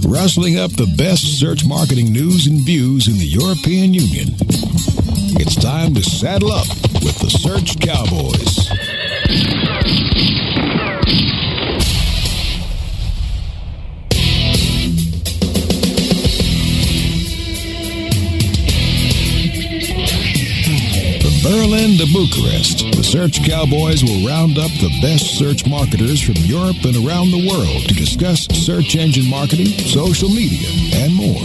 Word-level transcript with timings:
Rustling 0.00 0.58
up 0.58 0.70
the 0.72 0.92
best 0.96 1.38
search 1.38 1.64
marketing 1.66 2.12
news 2.12 2.46
and 2.46 2.60
views 2.60 3.08
in 3.08 3.18
the 3.18 3.26
European 3.26 3.92
Union. 3.92 4.34
It's 5.38 5.54
time 5.54 5.94
to 5.94 6.02
saddle 6.02 6.50
up 6.50 6.66
with 7.02 7.18
the 7.18 7.28
Search 7.28 7.78
Cowboys. 7.78 8.70
Berlin 21.42 21.98
to 21.98 22.06
Bucharest, 22.12 22.86
the 22.94 23.02
Search 23.02 23.42
Cowboys 23.44 24.04
will 24.04 24.24
round 24.24 24.58
up 24.58 24.70
the 24.78 24.96
best 25.02 25.36
search 25.36 25.66
marketers 25.66 26.20
from 26.20 26.36
Europe 26.36 26.76
and 26.84 26.94
around 27.04 27.32
the 27.32 27.48
world 27.50 27.82
to 27.88 27.94
discuss 27.94 28.46
search 28.52 28.94
engine 28.94 29.28
marketing, 29.28 29.66
social 29.66 30.28
media, 30.28 30.68
and 31.02 31.12
more. 31.12 31.42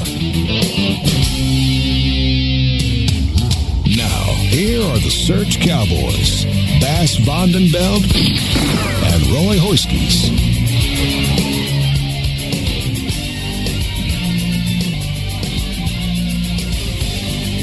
Now, 3.98 4.23
here 4.54 4.86
are 4.86 5.00
the 5.00 5.10
Search 5.10 5.60
Cowboys, 5.60 6.45
Bas 6.80 7.18
van 7.26 7.52
den 7.52 7.72
Beld 7.72 8.04
and 8.06 9.26
Roy 9.34 9.58
Huiskes. 9.58 10.30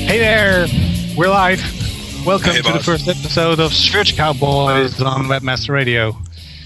Hey 0.09 0.19
there, 0.19 0.67
we're 1.17 1.29
live. 1.29 1.84
Welcome 2.25 2.53
Hey, 2.53 2.62
to 2.62 2.72
the 2.72 2.83
first 2.83 3.06
episode 3.06 3.61
of 3.61 3.72
Search 3.72 4.17
Cowboys 4.17 5.00
on 5.03 5.25
Webmaster 5.25 5.70
Radio. 5.70 6.17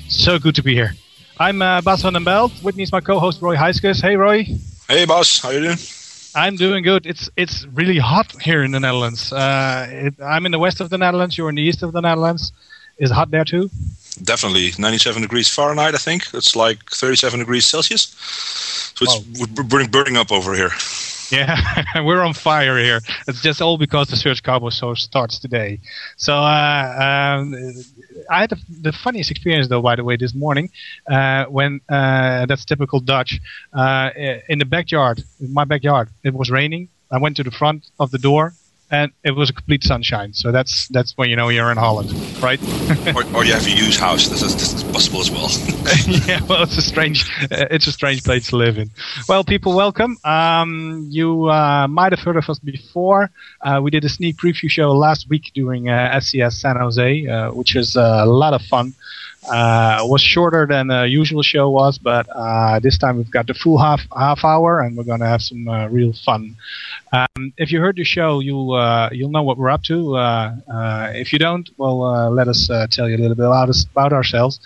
So 0.09 0.39
good 0.39 0.55
to 0.55 0.63
be 0.63 0.73
here. 0.75 0.95
I'm 1.39 1.61
uh, 1.63 1.81
Bas 1.81 2.03
van 2.03 2.13
den 2.13 2.23
Beld. 2.25 2.53
With 2.63 2.77
me 2.77 2.83
is 2.85 2.93
my 2.93 3.01
co-host 3.01 3.43
Roy 3.43 3.57
Huiskes. 3.57 4.01
Hey 4.01 4.17
Roy, 4.17 4.45
Hey, 4.89 5.05
Bas, 5.05 5.41
how 5.41 5.51
you 5.51 5.61
doing? 5.61 5.79
I'm 6.35 6.57
doing 6.57 6.85
good. 6.85 7.07
It's 7.07 7.29
it's 7.37 7.67
really 7.75 7.99
hot 7.99 8.41
here 8.41 8.63
in 8.63 8.71
the 8.71 8.79
Netherlands. 8.81 9.33
Uh, 9.33 9.87
it, 9.91 10.15
I'm 10.23 10.47
in 10.47 10.53
the 10.53 10.59
west 10.61 10.81
of 10.81 10.91
the 10.91 10.99
Netherlands. 10.99 11.37
You're 11.37 11.49
in 11.49 11.57
the 11.57 11.63
east 11.63 11.83
of 11.83 11.93
the 11.93 12.01
Netherlands. 12.01 12.53
Is 12.99 13.11
it 13.11 13.15
hot 13.15 13.31
there 13.31 13.45
too? 13.45 13.69
Definitely 14.23 14.73
97 14.79 15.23
degrees 15.23 15.49
Fahrenheit, 15.49 15.95
I 15.95 15.99
think. 15.99 16.27
It's 16.35 16.57
like 16.57 16.79
37 16.91 17.41
degrees 17.41 17.65
Celsius. 17.67 18.15
So 18.95 19.05
it's 19.05 19.41
we're 19.57 19.65
burning, 19.65 19.91
burning 19.91 20.17
up 20.17 20.33
over 20.33 20.55
here. 20.55 20.71
Yeah, 21.31 21.85
we're 22.03 22.23
on 22.23 22.33
fire 22.33 22.79
here. 22.79 23.01
It's 23.27 23.43
just 23.43 23.61
all 23.61 23.77
because 23.77 24.09
the 24.09 24.17
Search 24.17 24.43
Cowboy 24.43 24.71
show 24.71 24.95
starts 24.95 25.39
today. 25.39 25.81
So 26.17 26.35
uh, 26.35 27.39
um, 27.41 27.55
I 28.31 28.41
had 28.41 28.51
the, 28.51 28.59
the 28.81 28.93
funniest 28.93 29.31
experience, 29.31 29.69
though, 29.69 29.83
by 29.83 29.97
the 29.97 30.05
way, 30.05 30.17
this 30.17 30.35
morning 30.35 30.71
uh, 31.07 31.45
when 31.47 31.81
uh, 31.89 32.47
that's 32.47 32.65
typical 32.65 33.01
Dutch. 33.01 33.41
Uh, 33.73 34.11
in 34.49 34.59
the 34.59 34.65
backyard, 34.65 35.23
in 35.41 35.53
my 35.53 35.65
backyard, 35.65 36.09
it 36.25 36.33
was 36.33 36.51
raining. 36.51 36.89
I 37.11 37.19
went 37.19 37.37
to 37.37 37.43
the 37.43 37.51
front 37.51 37.91
of 38.01 38.11
the 38.11 38.19
door. 38.19 38.55
And 38.91 39.13
it 39.23 39.33
was 39.33 39.51
a 39.51 39.53
complete 39.53 39.85
sunshine, 39.85 40.33
so 40.33 40.51
that's 40.51 40.89
that's 40.89 41.13
when 41.17 41.29
you 41.29 41.37
know 41.37 41.51
you're 41.51 41.71
in 41.71 41.77
Holland, 41.77 42.11
right? 42.43 42.59
or, 43.15 43.23
or 43.37 43.45
you 43.45 43.53
have 43.53 43.67
a 43.67 43.71
used 43.71 44.01
house. 44.01 44.29
This 44.29 44.41
is, 44.41 44.55
this 44.55 44.73
is 44.73 44.83
possible 44.85 45.21
as 45.21 45.31
well. 45.31 45.51
yeah, 46.27 46.43
well, 46.45 46.63
it's 46.63 46.79
a 46.79 46.83
strange, 46.83 47.31
uh, 47.43 47.67
it's 47.71 47.87
a 47.87 47.93
strange 47.93 48.25
place 48.25 48.49
to 48.49 48.57
live 48.57 48.79
in. 48.79 48.91
Well, 49.29 49.45
people, 49.45 49.75
welcome. 49.75 50.17
Um, 50.25 51.07
you 51.11 51.51
uh, 51.51 51.87
might 51.89 52.13
have 52.13 52.21
heard 52.21 52.37
of 52.37 52.49
us 52.49 52.59
before. 52.59 53.31
Uh, 53.61 53.81
we 53.83 53.91
did 53.91 54.05
a 54.05 54.09
sneak 54.09 54.37
preview 54.37 54.71
show 54.71 54.93
last 54.93 55.29
week 55.29 55.51
during 55.55 55.91
uh, 55.91 56.19
SES 56.21 56.59
San 56.59 56.77
Jose, 56.77 57.27
uh, 57.27 57.53
which 57.53 57.75
was 57.75 57.95
uh, 57.95 58.23
a 58.23 58.27
lot 58.27 58.55
of 58.55 58.63
fun. 58.63 58.95
Uh, 59.51 60.01
was 60.03 60.21
shorter 60.21 60.67
than 60.67 60.89
the 60.89 61.09
usual 61.09 61.43
show 61.43 61.71
was, 61.71 61.99
but 61.99 62.27
uh, 62.35 62.79
this 62.81 62.99
time 62.99 63.17
we've 63.17 63.31
got 63.31 63.47
the 63.47 63.55
full 63.55 63.79
half 63.79 64.01
half 64.17 64.45
hour, 64.45 64.81
and 64.81 64.97
we're 64.97 65.05
going 65.05 65.21
to 65.21 65.27
have 65.27 65.43
some 65.43 65.67
uh, 65.69 65.89
real 65.89 66.13
fun. 66.13 66.57
Um, 67.13 67.53
if 67.57 67.73
you 67.73 67.81
heard 67.81 67.97
the 67.97 68.05
show, 68.05 68.41
you'll 68.41 68.73
uh, 68.75 69.09
you'll 69.11 69.31
know 69.31 69.43
what 69.43 69.57
we're 69.57 69.71
up 69.71 69.83
to. 69.85 70.17
Uh, 70.17 70.55
uh, 70.73 71.13
if 71.15 71.33
you 71.33 71.39
don't, 71.39 71.69
well, 71.79 72.03
uh, 72.03 72.31
let 72.31 72.49
us 72.49 72.69
uh, 72.71 72.87
tell 72.91 73.09
you 73.09 73.17
a 73.17 73.19
little 73.19 73.37
bit 73.37 73.47
about 73.47 73.69
us, 73.69 73.87
about 73.91 74.13
ourselves. 74.13 74.61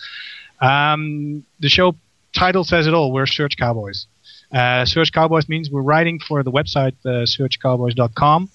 Um, 0.61 1.45
the 1.61 1.69
show 1.69 1.95
title 2.33 2.65
says 2.65 2.87
it 2.87 2.95
all. 2.95 3.13
We're 3.13 3.27
Search 3.27 3.57
Cowboys. 3.57 4.07
Uh, 4.53 4.85
Search 4.85 5.13
Cowboys 5.13 5.49
means 5.49 5.71
we're 5.71 5.83
writing 5.83 6.19
for 6.19 6.43
the 6.43 6.53
website 6.53 6.95
uh, 7.05 7.25
searchcowboys.com. 7.25 8.51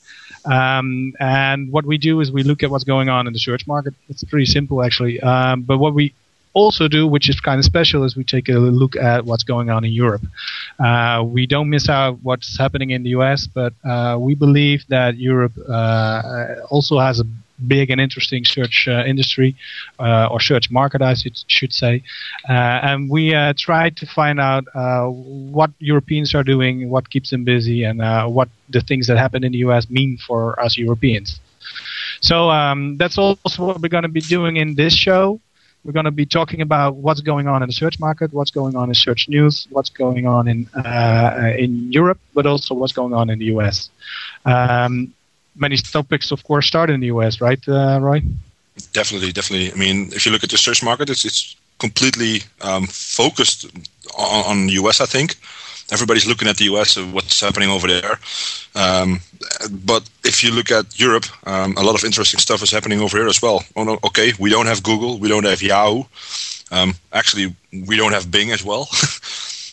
Um, 0.52 1.14
and 1.20 1.72
what 1.72 1.86
we 1.86 1.98
do 1.98 2.22
is 2.22 2.32
we 2.32 2.44
look 2.44 2.64
at 2.64 2.70
what's 2.70 2.84
going 2.84 3.10
on 3.10 3.28
in 3.28 3.34
the 3.34 3.40
search 3.40 3.68
market. 3.68 3.94
It's 4.10 4.24
pretty 4.24 4.46
simple, 4.46 4.84
actually. 4.84 5.20
Um, 5.20 5.64
but 5.64 5.78
what 5.78 5.94
we 5.94 6.14
also 6.54 6.88
do, 6.88 7.06
which 7.06 7.30
is 7.30 7.40
kind 7.40 7.60
of 7.60 7.66
special, 7.66 8.04
is 8.04 8.16
we 8.16 8.24
take 8.24 8.50
a 8.50 8.54
look 8.54 8.96
at 8.96 9.26
what's 9.26 9.44
going 9.44 9.70
on 9.70 9.84
in 9.84 9.92
Europe. 9.92 10.24
Uh, 10.80 11.24
we 11.26 11.46
don't 11.46 11.70
miss 11.70 11.88
out 11.90 12.20
what's 12.24 12.58
happening 12.58 12.90
in 12.92 13.04
the 13.04 13.10
US, 13.10 13.48
but 13.48 13.74
uh, 13.84 14.18
we 14.20 14.34
believe 14.36 14.84
that 14.90 15.18
Europe 15.18 15.54
uh, 15.70 16.56
also 16.70 16.98
has 17.00 17.20
a 17.20 17.26
big 17.66 17.90
and 17.90 18.00
interesting 18.00 18.46
search 18.46 18.88
uh, 18.88 19.04
industry 19.06 19.56
uh, 20.00 20.28
or 20.30 20.40
search 20.40 20.70
market, 20.70 21.02
I 21.02 21.16
should, 21.16 21.74
say. 21.74 22.04
Uh, 22.48 22.52
and 22.54 23.10
we 23.10 23.32
try 23.58 23.90
to 23.90 24.06
find 24.06 24.40
out 24.40 24.66
what 25.14 25.72
Europeans 25.80 26.36
are 26.36 26.44
doing, 26.44 26.90
what 26.90 27.10
keeps 27.10 27.30
them 27.30 27.44
busy, 27.44 27.84
and 27.84 28.00
what 28.34 28.50
the 28.70 28.82
things 28.82 29.08
that 29.08 29.18
happen 29.18 29.44
in 29.44 29.52
the 29.52 29.60
US 29.60 29.90
mean 29.90 30.18
for 30.18 30.60
us 30.60 30.78
Europeans. 30.78 31.40
So 32.22 32.50
um, 32.50 32.98
that's 32.98 33.18
also 33.18 33.66
what 33.66 33.82
we're 33.82 33.90
going 33.90 34.04
to 34.04 34.10
be 34.10 34.22
doing 34.22 34.58
in 34.58 34.76
this 34.76 34.94
show. 34.94 35.40
We're 35.84 35.94
going 35.94 36.06
to 36.06 36.12
be 36.12 36.26
talking 36.26 36.62
about 36.62 36.96
what's 36.96 37.22
going 37.22 37.48
on 37.48 37.64
in 37.64 37.68
the 37.68 37.74
search 37.74 38.00
market, 38.00 38.34
what's 38.34 38.52
going 38.52 38.76
on 38.76 38.90
in 38.90 38.96
search 38.96 39.30
news, 39.30 39.68
what's 39.70 39.90
going 39.90 40.28
on 40.28 40.48
in 40.48 40.68
uh, 40.76 41.54
in 41.58 41.92
Europe, 41.92 42.20
but 42.34 42.46
also 42.46 42.74
what's 42.76 42.92
going 42.92 43.14
on 43.14 43.30
in 43.30 43.40
the 43.40 43.46
US. 43.46 43.90
Um, 44.44 45.14
many 45.58 45.78
topics, 45.78 46.32
of 46.32 46.44
course, 46.44 46.68
start 46.68 46.90
in 46.90 47.00
the 47.00 47.08
US, 47.08 47.42
right, 47.42 47.60
uh, 47.68 48.00
Roy? 48.02 48.22
definitely, 48.94 49.32
definitely. 49.32 49.72
I 49.72 49.76
mean, 49.76 50.12
if 50.14 50.26
you 50.26 50.32
look 50.32 50.44
at 50.44 50.50
the 50.50 50.58
search 50.58 50.84
market, 50.84 51.10
it's 51.10 51.26
it's 51.26 51.56
completely 51.80 52.42
um, 52.62 52.88
focused 52.88 53.66
on, 54.18 54.46
on 54.46 54.68
the 54.68 54.74
US. 54.74 55.02
I 55.02 55.06
think 55.06 55.36
everybody's 55.92 56.28
looking 56.28 56.48
at 56.48 56.58
the 56.58 56.66
US, 56.66 56.98
uh, 56.98 57.04
what's 57.06 57.40
happening 57.42 57.70
over 57.70 57.88
there. 57.88 58.20
Um, 58.76 59.22
but 59.86 60.10
if 60.24 60.44
you 60.44 60.52
look 60.52 60.72
at 60.72 61.00
Europe, 61.00 61.26
um, 61.46 61.76
a 61.78 61.84
lot 61.84 61.96
of 61.96 62.04
interesting 62.04 62.40
stuff 62.40 62.62
is 62.64 62.72
happening 62.72 63.00
over 63.02 63.18
here 63.18 63.28
as 63.28 63.42
well. 63.42 63.64
Oh, 63.76 63.84
no, 63.84 64.00
okay, 64.04 64.34
we 64.40 64.50
don't 64.50 64.68
have 64.68 64.84
Google, 64.84 65.18
we 65.18 65.30
don't 65.30 65.46
have 65.46 65.62
Yahoo. 65.62 66.04
Um, 66.72 66.96
actually, 67.14 67.56
we 67.86 67.96
don't 67.96 68.12
have 68.12 68.30
Bing 68.30 68.52
as 68.52 68.64
well. 68.64 68.90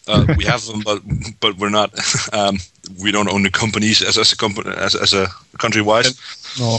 uh, 0.06 0.26
we 0.36 0.44
have 0.44 0.64
them, 0.66 0.80
but 0.84 1.02
but 1.40 1.56
we're 1.58 1.70
not. 1.70 1.92
Um, 2.32 2.58
we 3.02 3.12
don't 3.12 3.28
own 3.28 3.42
the 3.42 3.50
companies 3.50 4.02
as, 4.02 4.18
as 4.18 4.32
a 4.32 4.36
company 4.36 4.70
as, 4.76 4.94
as 4.94 5.12
a 5.12 5.28
country 5.58 5.82
wise. 5.82 6.18
No. 6.58 6.78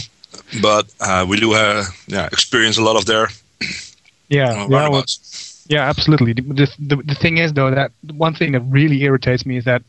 But 0.61 0.91
uh, 0.99 1.25
we 1.27 1.39
do 1.39 1.53
have 1.53 1.87
yeah 2.07 2.25
experience 2.27 2.77
a 2.77 2.83
lot 2.83 2.97
of 2.97 3.05
their 3.05 3.29
Yeah, 4.27 4.49
uh, 4.49 4.67
yeah, 4.69 4.89
well, 4.89 5.05
yeah, 5.67 5.89
absolutely. 5.89 6.33
The, 6.33 6.71
the, 6.77 6.97
the, 6.97 7.15
thing 7.15 7.39
is, 7.39 7.53
though, 7.53 7.71
that 7.71 7.91
one 8.13 8.35
thing 8.35 8.51
that 8.51 8.59
really 8.61 9.01
irritates 9.01 9.47
me 9.47 9.57
is 9.57 9.65
that, 9.65 9.81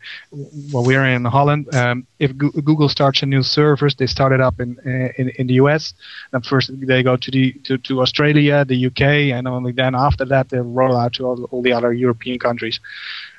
well, 0.72 0.82
we're 0.82 1.04
in 1.04 1.26
Holland. 1.26 1.74
Um, 1.74 2.06
if 2.18 2.34
Goo- 2.36 2.52
Google 2.52 2.88
starts 2.88 3.22
a 3.22 3.26
new 3.26 3.42
service, 3.42 3.94
they 3.94 4.06
start 4.06 4.32
it 4.32 4.40
up 4.40 4.58
in 4.58 4.78
in, 5.18 5.28
in 5.36 5.46
the 5.48 5.54
US. 5.54 5.92
And 6.32 6.46
first 6.46 6.70
they 6.72 7.02
go 7.02 7.16
to 7.16 7.30
the 7.30 7.52
to, 7.64 7.76
to 7.76 8.00
Australia, 8.00 8.64
the 8.64 8.86
UK, 8.86 9.02
and 9.36 9.46
only 9.46 9.72
then 9.72 9.94
after 9.94 10.24
that 10.24 10.48
they 10.48 10.60
roll 10.60 10.96
out 10.96 11.12
to 11.14 11.26
all, 11.26 11.44
all 11.44 11.60
the 11.60 11.74
other 11.74 11.92
European 11.92 12.38
countries, 12.38 12.80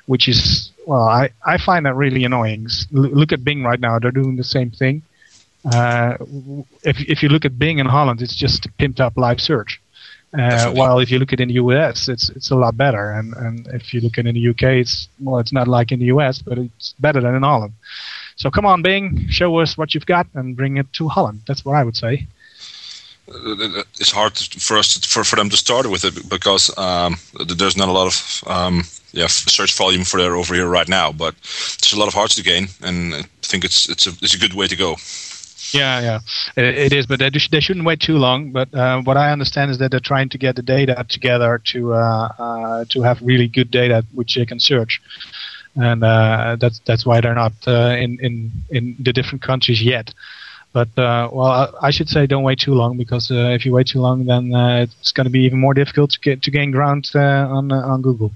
which 0.08 0.26
is 0.26 0.70
well, 0.86 1.06
I, 1.06 1.28
I 1.44 1.58
find 1.58 1.84
that 1.84 1.94
really 1.94 2.24
annoying. 2.24 2.66
Look 2.90 3.30
at 3.30 3.44
Bing 3.44 3.62
right 3.62 3.78
now; 3.78 3.98
they're 3.98 4.10
doing 4.10 4.36
the 4.36 4.44
same 4.44 4.70
thing. 4.70 5.02
Uh, 5.70 6.16
if 6.82 6.98
if 7.00 7.22
you 7.22 7.28
look 7.28 7.44
at 7.44 7.58
Bing 7.58 7.78
in 7.78 7.86
Holland, 7.86 8.22
it's 8.22 8.34
just 8.34 8.66
pimped 8.78 9.00
up 9.00 9.16
live 9.16 9.40
search. 9.40 9.80
Uh, 10.32 10.70
while 10.72 10.98
if 10.98 11.10
you 11.10 11.18
look 11.18 11.32
at 11.32 11.40
it 11.40 11.42
in 11.42 11.48
the 11.48 11.54
US, 11.54 12.08
it's 12.08 12.30
it's 12.30 12.50
a 12.50 12.56
lot 12.56 12.74
better, 12.76 13.12
and 13.12 13.34
and 13.34 13.66
if 13.68 13.92
you 13.92 14.00
look 14.00 14.16
at 14.18 14.24
it 14.24 14.30
in 14.30 14.34
the 14.34 14.48
UK, 14.48 14.80
it's 14.82 15.08
well, 15.20 15.38
it's 15.40 15.52
not 15.52 15.68
like 15.68 15.92
in 15.92 16.00
the 16.00 16.06
US, 16.06 16.40
but 16.40 16.56
it's 16.56 16.94
better 16.98 17.20
than 17.20 17.34
in 17.34 17.42
Holland. 17.42 17.74
So 18.36 18.50
come 18.50 18.64
on, 18.64 18.80
Bing, 18.80 19.28
show 19.28 19.58
us 19.58 19.76
what 19.76 19.92
you've 19.92 20.06
got 20.06 20.26
and 20.34 20.56
bring 20.56 20.78
it 20.78 20.90
to 20.94 21.08
Holland. 21.08 21.42
That's 21.46 21.64
what 21.66 21.76
I 21.76 21.84
would 21.84 21.96
say. 21.96 22.26
It's 24.00 24.12
hard 24.12 24.38
for 24.38 24.78
us 24.78 24.94
to, 24.94 25.08
for 25.08 25.22
for 25.22 25.36
them 25.36 25.50
to 25.50 25.56
start 25.56 25.90
with 25.90 26.04
it 26.04 26.28
because 26.30 26.70
um, 26.78 27.16
there's 27.44 27.76
not 27.76 27.88
a 27.88 27.92
lot 27.92 28.06
of 28.06 28.44
um, 28.46 28.84
yeah 29.12 29.26
search 29.26 29.74
volume 29.74 30.04
for 30.04 30.20
there 30.20 30.36
over 30.36 30.54
here 30.54 30.68
right 30.68 30.88
now. 30.88 31.12
But 31.12 31.34
there's 31.80 31.92
a 31.92 31.98
lot 31.98 32.08
of 32.08 32.14
hearts 32.14 32.34
to 32.36 32.42
gain, 32.42 32.68
and 32.82 33.14
I 33.14 33.22
think 33.42 33.64
it's 33.64 33.88
it's 33.88 34.06
a 34.06 34.10
it's 34.22 34.34
a 34.34 34.38
good 34.38 34.54
way 34.54 34.66
to 34.68 34.76
go. 34.76 34.96
Yeah, 35.72 36.00
yeah, 36.00 36.18
it, 36.56 36.64
it 36.64 36.92
is, 36.92 37.06
but 37.06 37.18
they, 37.18 37.30
they 37.30 37.60
shouldn't 37.60 37.84
wait 37.84 38.00
too 38.00 38.16
long. 38.16 38.52
But 38.52 38.72
uh, 38.74 39.02
what 39.02 39.16
I 39.16 39.32
understand 39.32 39.70
is 39.70 39.78
that 39.78 39.90
they're 39.90 40.00
trying 40.00 40.30
to 40.30 40.38
get 40.38 40.56
the 40.56 40.62
data 40.62 41.04
together 41.08 41.60
to 41.72 41.94
uh, 41.94 42.28
uh, 42.38 42.84
to 42.88 43.02
have 43.02 43.20
really 43.20 43.48
good 43.48 43.70
data 43.70 44.04
which 44.14 44.34
they 44.34 44.46
can 44.46 44.60
search, 44.60 45.00
and 45.76 46.02
uh, 46.02 46.56
that's 46.58 46.80
that's 46.86 47.04
why 47.04 47.20
they're 47.20 47.34
not 47.34 47.52
uh, 47.66 47.96
in 47.98 48.18
in 48.20 48.50
in 48.70 48.96
the 48.98 49.12
different 49.12 49.42
countries 49.42 49.82
yet. 49.82 50.14
But 50.72 50.88
uh, 50.98 51.30
well, 51.32 51.74
I 51.82 51.90
should 51.90 52.08
say 52.08 52.26
don't 52.26 52.42
wait 52.42 52.60
too 52.60 52.74
long 52.74 52.96
because 52.96 53.30
if 53.30 53.64
you 53.66 53.72
wait 53.72 53.88
too 53.88 54.00
long, 54.00 54.26
then 54.26 54.52
it's 54.54 55.12
going 55.12 55.24
to 55.24 55.30
be 55.30 55.40
even 55.40 55.58
more 55.58 55.74
difficult 55.74 56.10
to 56.12 56.20
get 56.20 56.42
to 56.42 56.50
gain 56.50 56.70
ground 56.70 57.10
on 57.14 57.72
on 57.72 58.02
Google. 58.02 58.32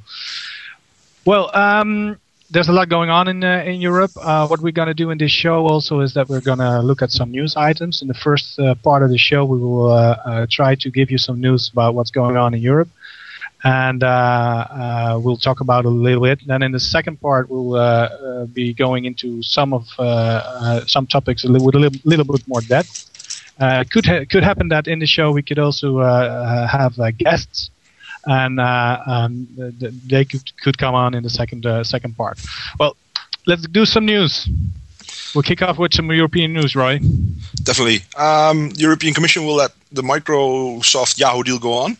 Well, 1.25 1.51
um, 1.55 2.19
there's 2.51 2.69
a 2.69 2.73
lot 2.73 2.89
going 2.89 3.11
on 3.11 3.29
in 3.29 3.45
uh, 3.45 3.63
in 3.65 3.81
Europe. 3.81 4.11
Uh, 4.21 4.47
what 4.49 4.61
we're 4.61 4.73
going 4.73 4.89
to 4.89 4.95
do 4.95 5.11
in 5.11 5.19
this 5.19 5.31
show 5.31 5.67
also 5.67 6.01
is 6.01 6.15
that 6.15 6.29
we're 6.29 6.41
going 6.41 6.59
to 6.59 6.81
look 6.81 7.01
at 7.01 7.13
some 7.13 7.31
news 7.31 7.55
items. 7.57 8.03
In 8.03 8.09
the 8.09 8.15
first 8.15 8.59
uh, 8.59 8.75
part 8.75 9.03
of 9.05 9.11
the 9.11 9.19
show, 9.19 9.45
we 9.45 9.59
will 9.59 9.91
uh, 9.93 10.17
uh, 10.25 10.47
try 10.51 10.75
to 10.75 10.91
give 10.91 11.11
you 11.11 11.19
some 11.19 11.41
news 11.41 11.71
about 11.73 11.95
what's 11.95 12.11
going 12.11 12.37
on 12.37 12.55
in 12.55 12.61
Europe, 12.61 12.89
and 13.63 14.03
uh, 14.03 15.19
we'll 15.23 15.37
talk 15.37 15.61
about 15.61 15.85
it 15.85 15.89
a 15.89 15.91
little 15.91 16.23
bit. 16.23 16.41
Then 16.45 16.63
in 16.63 16.73
the 16.73 16.81
second 16.81 17.21
part, 17.21 17.49
we'll 17.49 18.47
be 18.49 18.75
going 18.75 19.05
into 19.05 19.43
some 19.43 19.73
of 19.73 19.87
some 20.89 21.07
topics 21.07 21.45
with 21.45 21.55
a 21.55 21.59
little, 21.69 22.01
little 22.05 22.25
bit 22.25 22.43
more 22.49 22.63
depth. 22.63 23.09
could 23.91 24.07
ha- 24.07 24.25
could 24.29 24.43
happen 24.43 24.69
that 24.69 24.89
in 24.89 24.99
the 24.99 25.07
show 25.07 25.31
we 25.31 25.43
could 25.43 25.61
also 25.61 26.01
have 26.67 26.95
guests 27.17 27.71
and 28.27 28.61
uh, 28.61 28.99
um, 29.07 29.49
they 30.07 30.25
could, 30.25 30.57
could 30.61 30.79
come 30.79 30.95
on 30.95 31.15
in 31.15 31.23
the 31.23 31.31
second 31.31 31.67
uh, 31.67 31.85
second 31.85 32.17
part. 32.17 32.41
Well, 32.79 32.97
let's 33.47 33.67
do 33.67 33.85
some 33.85 34.07
news. 34.07 34.49
We'll 35.35 35.43
kick 35.43 35.63
off 35.63 35.79
with 35.79 35.95
some 35.95 36.11
European 36.11 36.53
news, 36.53 36.77
Roy. 36.77 37.01
Definitely. 37.63 38.01
Um, 38.17 38.71
European 38.77 39.15
Commission 39.15 39.47
will 39.47 39.55
let 39.55 39.73
the 39.91 40.03
Microsoft 40.03 41.19
Yahoo 41.19 41.43
deal 41.43 41.59
go 41.59 41.73
on, 41.73 41.97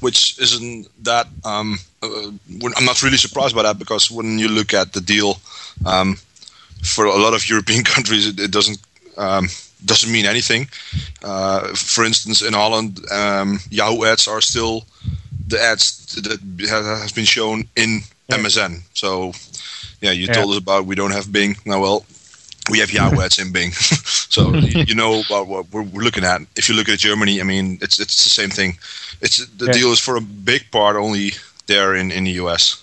which 0.00 0.38
isn't 0.38 0.88
that. 1.04 1.26
Um, 1.44 1.78
uh, 2.02 2.30
I'm 2.76 2.84
not 2.84 3.02
really 3.02 3.18
surprised 3.18 3.54
by 3.54 3.62
that 3.64 3.78
because 3.78 4.10
when 4.10 4.38
you 4.38 4.48
look 4.48 4.72
at 4.72 4.94
the 4.94 5.02
deal, 5.02 5.40
um, 5.84 6.16
for 6.82 7.04
a 7.04 7.16
lot 7.16 7.34
of 7.34 7.48
European 7.48 7.84
countries, 7.94 8.26
it, 8.26 8.40
it 8.40 8.50
doesn't 8.50 8.78
um, 9.18 9.48
doesn't 9.84 10.10
mean 10.10 10.26
anything. 10.26 10.68
Uh, 11.22 11.68
for 11.74 12.04
instance, 12.04 12.42
in 12.42 12.54
Holland, 12.54 13.00
um, 13.10 13.58
Yahoo 13.70 14.04
ads 14.04 14.28
are 14.28 14.40
still 14.40 14.84
the 15.50 15.60
ads 15.60 16.14
that 16.22 16.40
has 16.68 17.12
been 17.12 17.24
shown 17.24 17.64
in 17.76 18.00
yeah. 18.28 18.38
MSN. 18.38 18.82
So, 18.94 19.32
yeah, 20.00 20.12
you 20.12 20.26
yeah. 20.26 20.32
told 20.32 20.50
us 20.52 20.58
about 20.58 20.86
we 20.86 20.94
don't 20.94 21.12
have 21.12 21.30
Bing. 21.32 21.56
Now, 21.66 21.80
well, 21.80 22.06
we 22.70 22.78
have 22.78 22.92
Yahoo 22.92 23.20
ads 23.24 23.38
in 23.38 23.52
Bing, 23.52 23.72
so 23.72 24.54
you 24.54 24.94
know 24.94 25.22
about 25.26 25.48
what 25.48 25.70
we're, 25.72 25.82
looking 25.82 26.24
at. 26.24 26.40
If 26.56 26.68
you 26.68 26.74
look 26.74 26.88
at 26.88 26.98
Germany, 26.98 27.40
I 27.40 27.44
mean, 27.44 27.78
it's 27.82 27.98
it's 28.00 28.24
the 28.24 28.30
same 28.30 28.50
thing. 28.50 28.78
It's 29.20 29.44
the 29.46 29.66
yeah. 29.66 29.72
deal 29.72 29.92
is 29.92 29.98
for 29.98 30.16
a 30.16 30.20
big 30.20 30.70
part 30.70 30.96
only 30.96 31.32
there 31.66 31.94
in 31.94 32.10
in 32.10 32.24
the 32.24 32.32
US. 32.42 32.82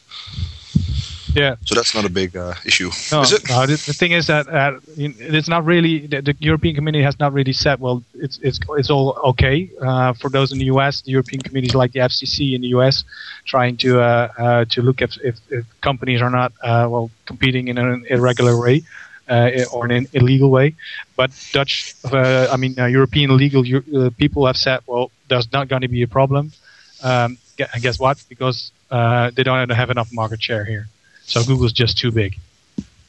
Yeah. 1.38 1.56
So 1.66 1.76
that's 1.76 1.94
not 1.94 2.04
a 2.04 2.10
big 2.10 2.36
uh, 2.36 2.56
issue, 2.66 2.90
no, 3.12 3.22
is 3.22 3.32
it? 3.32 3.48
No, 3.48 3.68
the, 3.68 3.74
the 3.74 3.94
thing 3.94 4.12
is 4.12 4.26
that 4.26 4.50
uh, 4.50 4.80
it's 4.96 5.48
not 5.48 5.66
really 5.66 6.08
the, 6.08 6.24
the, 6.24 6.36
European 6.40 6.74
community 6.74 7.04
has 7.04 7.20
not 7.20 7.32
really 7.32 7.54
said 7.54 7.80
well 7.80 8.02
it's 8.16 8.40
it's 8.42 8.60
it's 8.70 8.90
all 8.90 9.10
okay 9.32 9.70
uh, 9.80 10.14
for 10.14 10.30
those 10.30 10.52
in 10.52 10.58
the 10.58 10.66
U.S. 10.66 11.02
The 11.02 11.12
European 11.12 11.42
communities 11.44 11.76
like 11.76 11.92
the 11.92 12.00
FCC 12.00 12.56
in 12.56 12.62
the 12.62 12.70
U.S. 12.70 13.04
trying 13.46 13.78
to 13.78 14.02
uh, 14.02 14.30
uh, 14.38 14.66
to 14.66 14.82
look 14.82 15.00
if, 15.04 15.16
if, 15.24 15.36
if 15.52 15.66
companies 15.82 16.24
are 16.24 16.32
not 16.32 16.54
uh, 16.64 16.88
well 16.90 17.12
competing 17.28 17.68
in 17.68 17.78
an 17.78 18.06
irregular 18.10 18.60
way. 18.60 18.84
or 19.74 19.84
in 19.86 19.92
an 19.92 20.08
illegal 20.14 20.50
way, 20.50 20.74
but 21.18 21.30
Dutch, 21.52 21.94
I 22.54 22.56
mean, 22.56 22.76
European 22.78 23.36
legal 23.36 23.62
people 24.12 24.48
have 24.48 24.56
said, 24.56 24.80
well, 24.88 25.12
there's 25.28 25.52
not 25.52 25.68
going 25.68 25.82
to 25.82 25.90
be 25.90 26.02
a 26.02 26.08
problem. 26.08 26.54
Um, 27.04 27.38
and 27.60 27.82
guess 27.84 28.00
what? 28.00 28.24
Because 28.30 28.72
they 29.36 29.44
don't 29.44 29.70
have 29.82 29.90
enough 29.92 30.10
market 30.14 30.42
share 30.42 30.64
here. 30.64 30.88
So 31.28 31.44
Google's 31.44 31.74
just 31.74 31.98
too 31.98 32.12
big. 32.12 32.36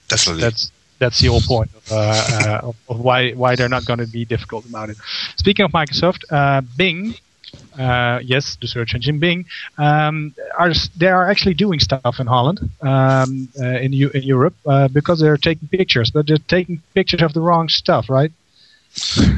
Definitely. 0.08 0.42
That's 0.42 0.70
that's 0.98 1.20
the 1.20 1.28
whole 1.28 1.40
point 1.40 1.70
of, 1.76 1.92
uh, 1.92 1.94
uh, 1.94 2.72
of, 2.88 2.98
why 3.00 3.30
why 3.32 3.54
they're 3.54 3.68
not 3.68 3.84
going 3.84 4.00
to 4.00 4.06
be 4.06 4.24
difficult 4.24 4.66
about 4.66 4.90
it. 4.90 4.96
Speaking 5.36 5.64
of 5.64 5.70
Microsoft, 5.70 6.24
uh, 6.30 6.60
Bing, 6.76 7.14
uh, 7.78 8.18
yes, 8.22 8.56
the 8.60 8.66
search 8.66 8.94
engine 8.94 9.20
Bing, 9.20 9.46
um, 9.78 10.34
are 10.58 10.72
they 10.96 11.06
are 11.06 11.30
actually 11.30 11.54
doing 11.54 11.78
stuff 11.78 12.18
in 12.18 12.26
Holland, 12.26 12.58
um, 12.82 13.48
uh, 13.60 13.78
in, 13.78 13.92
U- 13.92 14.10
in 14.10 14.24
Europe, 14.24 14.54
uh, 14.66 14.88
because 14.88 15.20
they're 15.20 15.36
taking 15.36 15.68
pictures, 15.68 16.10
but 16.10 16.26
they're 16.26 16.38
taking 16.48 16.82
pictures 16.94 17.22
of 17.22 17.32
the 17.32 17.40
wrong 17.40 17.68
stuff, 17.68 18.10
right? 18.10 18.32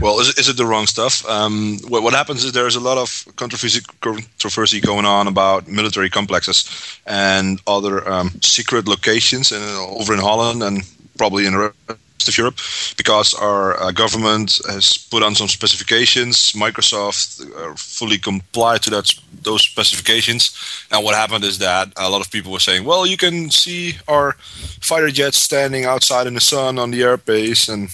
Well, 0.00 0.20
is, 0.20 0.38
is 0.38 0.48
it 0.48 0.56
the 0.56 0.64
wrong 0.64 0.86
stuff? 0.86 1.26
Um, 1.28 1.78
what, 1.88 2.02
what, 2.02 2.14
happens 2.14 2.44
is 2.44 2.52
there's 2.52 2.76
a 2.76 2.80
lot 2.80 2.98
of 2.98 3.26
controversy, 3.36 4.80
going 4.80 5.04
on 5.04 5.26
about 5.26 5.68
military 5.68 6.08
complexes 6.08 6.64
and 7.06 7.60
other 7.66 8.08
um, 8.08 8.30
secret 8.40 8.88
locations 8.88 9.52
in, 9.52 9.62
over 9.62 10.14
in 10.14 10.20
Holland 10.20 10.62
and 10.62 10.82
probably 11.18 11.46
in 11.46 11.52
the 11.52 11.72
rest 11.88 12.28
of 12.28 12.38
Europe 12.38 12.56
because 12.96 13.34
our 13.34 13.78
uh, 13.80 13.90
government 13.90 14.58
has 14.68 14.96
put 15.10 15.22
on 15.22 15.34
some 15.34 15.48
specifications. 15.48 16.52
Microsoft 16.52 17.40
uh, 17.42 17.74
fully 17.76 18.18
complied 18.18 18.82
to 18.82 18.90
that 18.90 19.12
those 19.42 19.62
specifications. 19.62 20.52
And 20.90 21.04
what 21.04 21.14
happened 21.14 21.44
is 21.44 21.58
that 21.58 21.92
a 21.96 22.08
lot 22.08 22.20
of 22.20 22.30
people 22.30 22.52
were 22.52 22.60
saying, 22.60 22.84
"Well, 22.84 23.06
you 23.06 23.16
can 23.16 23.50
see 23.50 23.96
our 24.08 24.32
fighter 24.80 25.10
jets 25.10 25.38
standing 25.38 25.84
outside 25.84 26.26
in 26.26 26.34
the 26.34 26.40
sun 26.40 26.78
on 26.78 26.90
the 26.90 27.02
airbase," 27.02 27.68
and 27.68 27.90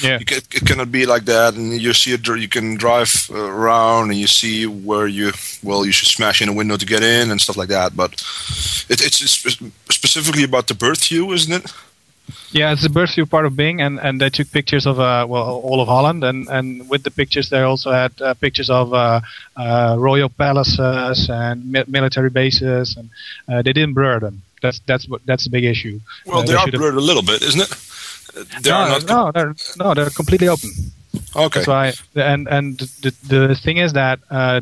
yeah. 0.00 0.18
Can, 0.18 0.38
it 0.38 0.66
cannot 0.66 0.90
be 0.90 1.06
like 1.06 1.24
that. 1.24 1.54
And 1.54 1.72
you 1.72 1.92
see 1.92 2.12
it, 2.12 2.26
you 2.26 2.48
can 2.48 2.76
drive 2.76 3.30
around 3.34 4.10
and 4.10 4.18
you 4.18 4.26
see 4.26 4.66
where 4.66 5.06
you, 5.06 5.32
well, 5.62 5.84
you 5.84 5.92
should 5.92 6.08
smash 6.08 6.40
in 6.40 6.48
a 6.48 6.52
window 6.52 6.76
to 6.76 6.86
get 6.86 7.02
in 7.02 7.30
and 7.30 7.40
stuff 7.40 7.56
like 7.56 7.68
that. 7.68 7.96
But 7.96 8.12
it, 8.88 9.04
it's, 9.04 9.18
specifically 9.90 10.44
about 10.44 10.68
the 10.68 10.74
birth 10.74 11.06
view, 11.06 11.32
isn't 11.32 11.52
it? 11.52 11.72
Yeah, 12.52 12.72
it's 12.72 12.82
the 12.82 12.90
birth 12.90 13.14
view 13.14 13.26
part 13.26 13.46
of 13.46 13.56
Bing, 13.56 13.80
and, 13.80 13.98
and 13.98 14.20
they 14.20 14.30
took 14.30 14.50
pictures 14.52 14.86
of 14.86 15.00
uh, 15.00 15.26
well 15.28 15.60
all 15.64 15.80
of 15.80 15.88
Holland, 15.88 16.22
and, 16.22 16.48
and 16.48 16.88
with 16.88 17.02
the 17.02 17.10
pictures 17.10 17.48
they 17.48 17.62
also 17.62 17.90
had 17.90 18.12
uh, 18.20 18.34
pictures 18.34 18.70
of 18.70 18.92
uh, 18.92 19.20
uh 19.56 19.96
royal 19.98 20.28
palaces 20.28 21.28
and 21.30 21.72
mi- 21.72 21.84
military 21.88 22.30
bases, 22.30 22.96
and 22.96 23.10
uh, 23.48 23.62
they 23.62 23.72
didn't 23.72 23.94
blur 23.94 24.20
them. 24.20 24.42
That's 24.60 24.80
that's 24.86 25.08
what 25.08 25.24
that's 25.26 25.44
the 25.44 25.50
big 25.50 25.64
issue. 25.64 26.00
Well, 26.26 26.38
uh, 26.38 26.42
they, 26.42 26.52
they 26.52 26.58
are 26.58 26.70
blurred 26.70 26.94
a 26.94 27.00
little 27.00 27.22
bit, 27.22 27.42
isn't 27.42 27.60
it? 27.60 27.70
They 28.34 28.70
no, 28.70 28.88
not 28.88 29.06
no, 29.06 29.32
they're 29.32 29.54
no, 29.78 29.94
they're 29.94 30.10
completely 30.10 30.48
open. 30.48 30.70
Okay. 31.36 31.60
That's 31.60 31.66
why, 31.66 31.92
and 32.14 32.48
and 32.48 32.78
the 32.78 33.14
the 33.26 33.54
thing 33.54 33.76
is 33.76 33.92
that 33.92 34.20
uh, 34.30 34.60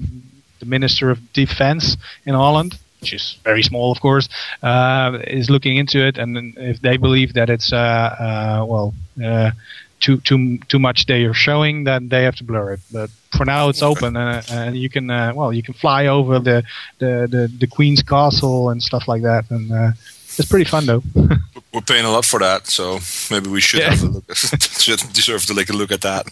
the 0.59 0.67
Minister 0.67 1.11
of 1.11 1.33
Defense 1.33 1.97
in 2.27 2.35
Holland, 2.35 2.79
which 3.01 3.13
is 3.13 3.39
very 3.45 3.63
small, 3.63 3.93
of 3.93 4.01
course, 4.01 4.29
uh, 4.63 5.19
is 5.27 5.51
looking 5.51 5.77
into 5.77 6.05
it, 6.05 6.19
and 6.19 6.55
if 6.57 6.81
they 6.81 6.97
believe 6.97 7.35
that 7.35 7.51
it's 7.51 7.73
uh, 7.73 7.77
uh 7.77 8.65
well 8.67 8.95
uh, 9.25 9.53
too 10.01 10.19
too 10.19 10.59
too 10.69 10.79
much 10.79 11.07
they 11.07 11.25
are 11.25 11.35
showing, 11.35 11.85
then 11.85 12.09
they 12.09 12.25
have 12.25 12.37
to 12.37 12.45
blur 12.45 12.73
it. 12.73 12.81
But 12.93 13.11
for 13.37 13.45
now, 13.45 13.69
it's 13.69 13.83
open, 13.83 14.17
uh, 14.17 14.43
and 14.51 14.77
you 14.77 14.91
can 14.91 15.07
well 15.09 15.53
you 15.53 15.63
can 15.63 15.75
fly 15.75 16.07
over 16.07 16.41
the 16.41 16.65
the 16.99 17.29
the, 17.31 17.53
the 17.59 17.67
Queen's 17.69 18.03
Castle 18.03 18.71
and 18.71 18.83
stuff 18.83 19.07
like 19.07 19.23
that, 19.23 19.51
and 19.51 19.95
it's 20.37 20.49
pretty 20.49 20.69
fun 20.69 20.87
though. 20.87 21.03
We're 21.73 21.83
paying 21.83 22.05
a 22.05 22.11
lot 22.11 22.25
for 22.25 22.41
that, 22.41 22.67
so 22.67 22.99
maybe 23.31 23.49
we 23.49 23.61
should 23.61 23.81
yeah. 23.81 23.91
have 23.91 24.03
a 24.03 24.07
look. 24.07 24.35
should 24.35 25.01
deserve 25.13 25.47
to 25.47 25.55
take 25.55 25.71
a 25.71 25.73
look 25.73 25.93
at 25.93 26.01
that. 26.01 26.27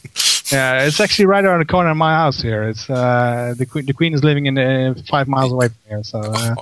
Yeah, 0.51 0.85
it's 0.85 0.99
actually 0.99 1.27
right 1.27 1.45
around 1.45 1.61
the 1.61 1.65
corner 1.65 1.91
of 1.91 1.97
my 1.97 2.13
house 2.13 2.43
here. 2.43 2.65
It's 2.65 2.91
uh, 2.91 3.55
the 3.57 3.65
queen. 3.65 3.87
The 3.87 3.93
queen 3.93 4.15
is 4.15 4.25
living 4.25 4.47
in 4.47 4.59
uh, 4.59 4.95
five 5.09 5.29
miles 5.29 5.53
away 5.53 5.69
from 5.69 5.79
here. 5.89 6.03
So. 6.03 6.21
Uh, 6.21 6.57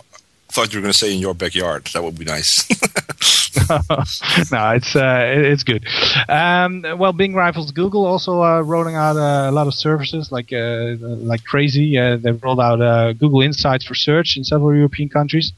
I 0.49 0.53
thought 0.53 0.73
you 0.73 0.79
were 0.79 0.83
going 0.83 0.93
to 0.93 0.99
say 0.99 1.13
in 1.13 1.21
your 1.21 1.35
backyard. 1.35 1.87
That 1.93 2.05
would 2.05 2.19
be 2.19 2.25
nice. 2.25 2.67
no, 4.53 4.71
it's 4.71 4.95
uh, 4.95 5.23
it's 5.53 5.63
good. 5.63 5.87
Um, 6.29 6.85
well, 6.99 7.13
Bing 7.13 7.35
rivals 7.35 7.73
Google, 7.73 8.07
also 8.07 8.43
uh, 8.43 8.61
rolling 8.61 8.95
out 8.95 9.17
uh, 9.17 9.51
a 9.51 9.53
lot 9.53 9.67
of 9.67 9.75
services 9.75 10.31
like 10.31 10.53
uh, 10.53 10.97
like 11.01 11.45
crazy. 11.45 11.99
Uh, 11.99 12.17
they've 12.17 12.43
rolled 12.43 12.61
out 12.61 12.79
Google 13.19 13.43
Insights 13.43 13.85
for 13.85 13.95
search 13.95 14.37
in 14.37 14.45
several 14.45 14.75
European 14.75 15.09
countries. 15.09 15.53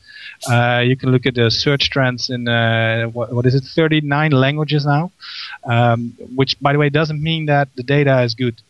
you 0.49 0.97
can 0.97 1.11
look 1.11 1.27
at 1.27 1.35
the 1.35 1.50
search 1.50 1.91
trends 1.91 2.31
in 2.31 2.47
what, 3.12 3.33
what 3.33 3.47
is 3.47 3.55
it, 3.55 3.65
39 3.65 4.33
languages 4.33 4.87
now. 4.87 5.11
Um, 5.65 6.15
which, 6.35 6.59
by 6.61 6.73
the 6.73 6.79
way, 6.79 6.88
doesn't 6.88 7.23
mean 7.23 7.47
that 7.47 7.69
the 7.77 7.83
data 7.83 8.23
is 8.23 8.35
good. 8.35 8.61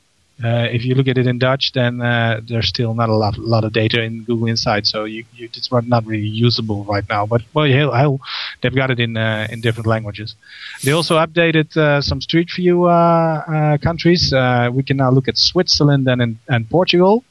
Uh, 0.42 0.68
if 0.70 0.84
you 0.84 0.94
look 0.94 1.08
at 1.08 1.18
it 1.18 1.26
in 1.26 1.36
Dutch, 1.38 1.72
then 1.72 2.00
uh, 2.00 2.40
there's 2.46 2.68
still 2.68 2.94
not 2.94 3.08
a 3.08 3.14
lot, 3.14 3.36
lot 3.38 3.64
of 3.64 3.72
data 3.72 4.00
in 4.02 4.22
Google 4.22 4.46
Insights, 4.46 4.88
so 4.88 5.04
you, 5.04 5.24
you, 5.34 5.48
it's 5.52 5.70
not 5.72 6.06
really 6.06 6.26
usable 6.26 6.84
right 6.84 7.02
now. 7.08 7.26
But 7.26 7.42
well, 7.54 7.66
yeah, 7.66 8.16
they've 8.62 8.74
got 8.74 8.92
it 8.92 9.00
in 9.00 9.16
uh, 9.16 9.48
in 9.50 9.60
different 9.60 9.88
languages. 9.88 10.36
They 10.84 10.92
also 10.92 11.16
updated 11.16 11.76
uh, 11.76 12.00
some 12.00 12.20
Street 12.20 12.50
View 12.54 12.84
uh, 12.84 12.88
uh, 12.88 13.78
countries. 13.78 14.32
we 14.72 14.82
can 14.84 14.98
now 14.98 15.10
look 15.10 15.26
at 15.26 15.36
Switzerland 15.36 16.06
and 16.06 16.38
and 16.48 16.70
Portugal. 16.70 17.24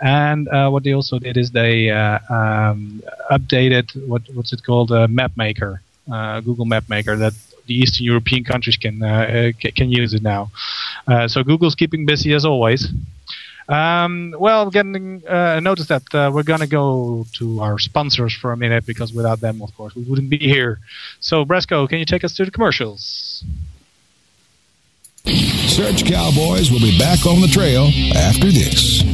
And 0.00 0.48
what 0.72 0.82
they 0.82 0.92
also 0.92 1.18
did 1.18 1.38
is 1.38 1.52
they 1.52 1.90
um, 1.90 3.02
updated 3.30 3.86
what 4.06 4.22
what's 4.34 4.52
it 4.52 4.62
called, 4.62 4.90
Map 5.08 5.32
Maker, 5.36 5.80
Google 6.44 6.66
Map 6.66 6.90
Maker 6.90 7.16
that 7.16 7.32
the 7.66 7.74
Eastern 7.74 8.04
European 8.04 8.44
countries 8.44 8.76
can 8.76 9.02
uh, 9.02 9.52
can 9.58 9.90
use 9.90 10.14
it 10.14 10.22
now. 10.22 10.50
Uh, 11.06 11.28
so 11.28 11.42
Google's 11.42 11.74
keeping 11.74 12.06
busy 12.06 12.32
as 12.32 12.44
always. 12.44 12.88
Um, 13.68 14.34
well, 14.38 14.70
getting 14.70 15.26
uh, 15.26 15.58
notice 15.60 15.88
that 15.88 16.02
uh, 16.14 16.30
we're 16.32 16.42
gonna 16.42 16.66
go 16.66 17.26
to 17.34 17.60
our 17.60 17.78
sponsors 17.78 18.34
for 18.34 18.52
a 18.52 18.56
minute 18.56 18.84
because 18.84 19.12
without 19.12 19.40
them, 19.40 19.62
of 19.62 19.74
course, 19.74 19.94
we 19.94 20.02
wouldn't 20.02 20.28
be 20.28 20.38
here. 20.38 20.80
So, 21.20 21.44
Brasco, 21.44 21.88
can 21.88 21.98
you 21.98 22.04
take 22.04 22.24
us 22.24 22.34
to 22.34 22.44
the 22.44 22.50
commercials? 22.50 23.42
Search 25.24 26.04
Cowboys 26.04 26.70
will 26.70 26.80
be 26.80 26.98
back 26.98 27.24
on 27.24 27.40
the 27.40 27.48
trail 27.48 27.88
after 28.14 28.52
this. 28.52 29.13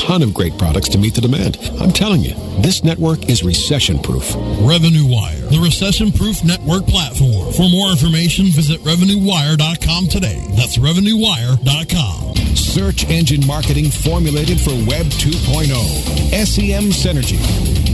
ton 0.00 0.22
of 0.22 0.32
great 0.32 0.56
products 0.56 0.88
to 0.88 0.96
meet 0.98 1.14
the 1.14 1.20
demand. 1.20 1.58
I'm 1.78 1.92
telling 1.92 2.22
you, 2.22 2.32
this 2.62 2.82
network 2.82 3.28
is 3.28 3.44
recession 3.44 3.98
proof. 3.98 4.34
Revenue 4.64 5.04
Wire, 5.06 5.36
the 5.52 5.60
recession 5.62 6.10
proof 6.10 6.42
network 6.42 6.86
platform. 6.86 7.52
For 7.52 7.68
more 7.68 7.90
information, 7.90 8.46
visit 8.46 8.80
RevenueWire.com 8.80 10.08
today. 10.08 10.42
That's 10.56 10.78
RevenueWire.com. 10.78 12.56
Search 12.56 13.04
engine 13.10 13.46
marketing 13.46 13.90
formulated 13.90 14.58
for 14.58 14.72
Web 14.88 15.06
2.0. 15.20 15.68
SEM 16.32 16.90
Synergy. 16.96 17.38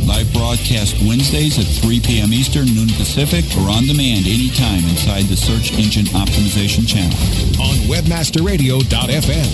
Live 0.07 0.33
broadcast 0.33 0.95
Wednesdays 1.03 1.59
at 1.59 1.67
3 1.83 1.99
p.m. 2.01 2.33
Eastern, 2.33 2.67
noon 2.67 2.89
Pacific, 2.95 3.45
or 3.59 3.69
on 3.69 3.85
demand 3.87 4.27
anytime 4.31 4.87
inside 4.87 5.25
the 5.27 5.37
Search 5.37 5.73
Engine 5.75 6.07
Optimization 6.15 6.87
channel. 6.87 7.19
On 7.59 7.75
WebmasterRadio.fm. 7.91 9.51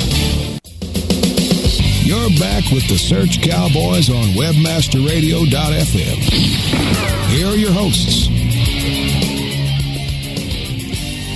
Back 2.43 2.73
with 2.73 2.89
the 2.89 2.99
Search 2.99 3.41
Cowboys 3.41 4.11
on 4.11 4.35
WebmasterRadio.fm. 4.35 6.19
Here 7.31 7.47
are 7.47 7.55
your 7.55 7.71
hosts. 7.71 8.27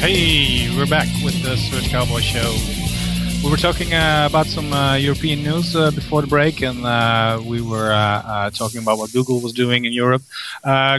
Hey, 0.01 0.69
we're 0.77 0.87
back 0.87 1.07
with 1.23 1.41
the 1.45 1.57
Search 1.57 1.91
Cowboy 1.91 2.23
Show. 2.23 2.86
We 3.45 3.51
were 3.51 3.57
talking 3.57 3.95
uh, 3.95 4.27
about 4.29 4.47
some 4.47 4.73
uh, 4.73 4.97
European 4.97 5.43
news 5.43 5.77
uh, 5.77 5.91
before 5.93 6.21
the 6.21 6.27
break, 6.27 6.63
and 6.63 6.85
uh, 6.85 7.41
we 7.45 7.61
were 7.61 7.93
uh, 7.93 7.97
uh, 7.97 8.51
talking 8.51 8.83
about 8.83 8.99
what 8.99 9.13
Google 9.13 9.41
was 9.41 9.53
doing 9.53 9.85
in 9.85 9.93
Europe. 9.93 10.23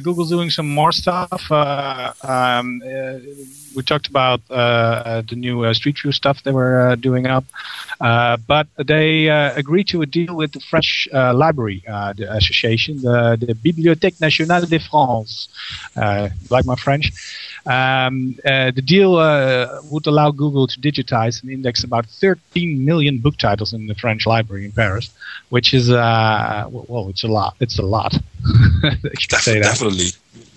Google's 0.04 0.30
doing 0.30 0.50
some 0.50 0.70
more 0.70 0.92
stuff. 0.92 1.52
Um, 1.52 2.82
we 3.76 3.84
talked 3.84 4.08
about 4.08 4.42
the 4.48 5.36
new 5.36 5.74
Street 5.74 6.00
View 6.00 6.12
stuff 6.12 6.44
they 6.44 6.52
were 6.52 6.96
doing 6.96 7.28
up, 7.28 7.46
but 8.00 8.68
they 8.78 9.28
agreed 9.28 9.88
to 9.90 10.02
a 10.02 10.06
deal 10.06 10.36
with 10.36 10.54
the 10.54 10.62
French 10.62 11.08
Library 11.12 11.84
the 11.86 12.28
Association, 12.30 13.02
the, 13.02 13.38
the 13.40 13.54
Bibliothèque 13.54 14.22
Nationale 14.22 14.66
de 14.66 14.80
France. 14.80 15.50
like 16.50 16.66
my 16.66 16.76
French. 16.76 17.12
Um, 17.68 18.36
uh, 18.46 18.72
the 18.72 18.82
deal 18.82 19.18
uh, 19.18 19.82
would 19.92 20.08
allow 20.08 20.32
Google 20.32 20.68
to 20.68 20.80
digitize 20.80 21.42
and 21.42 21.52
index 21.52 21.84
about 21.84 22.06
13 22.06 22.86
million 22.86 23.20
book 23.20 23.38
titles 23.38 23.74
in 23.74 23.88
the 23.88 23.96
French 23.96 24.26
library 24.26 24.66
in 24.66 24.72
Paris, 24.72 25.10
which 25.50 25.74
is 25.74 25.92
uh, 25.92 26.68
well, 26.72 27.10
it's 27.10 27.24
a 27.24 27.28
lot. 27.28 27.56
It's 27.60 27.78
a 27.78 27.84
lot. 27.84 28.14
Definitely, 29.30 29.62
definitely. 29.62 30.06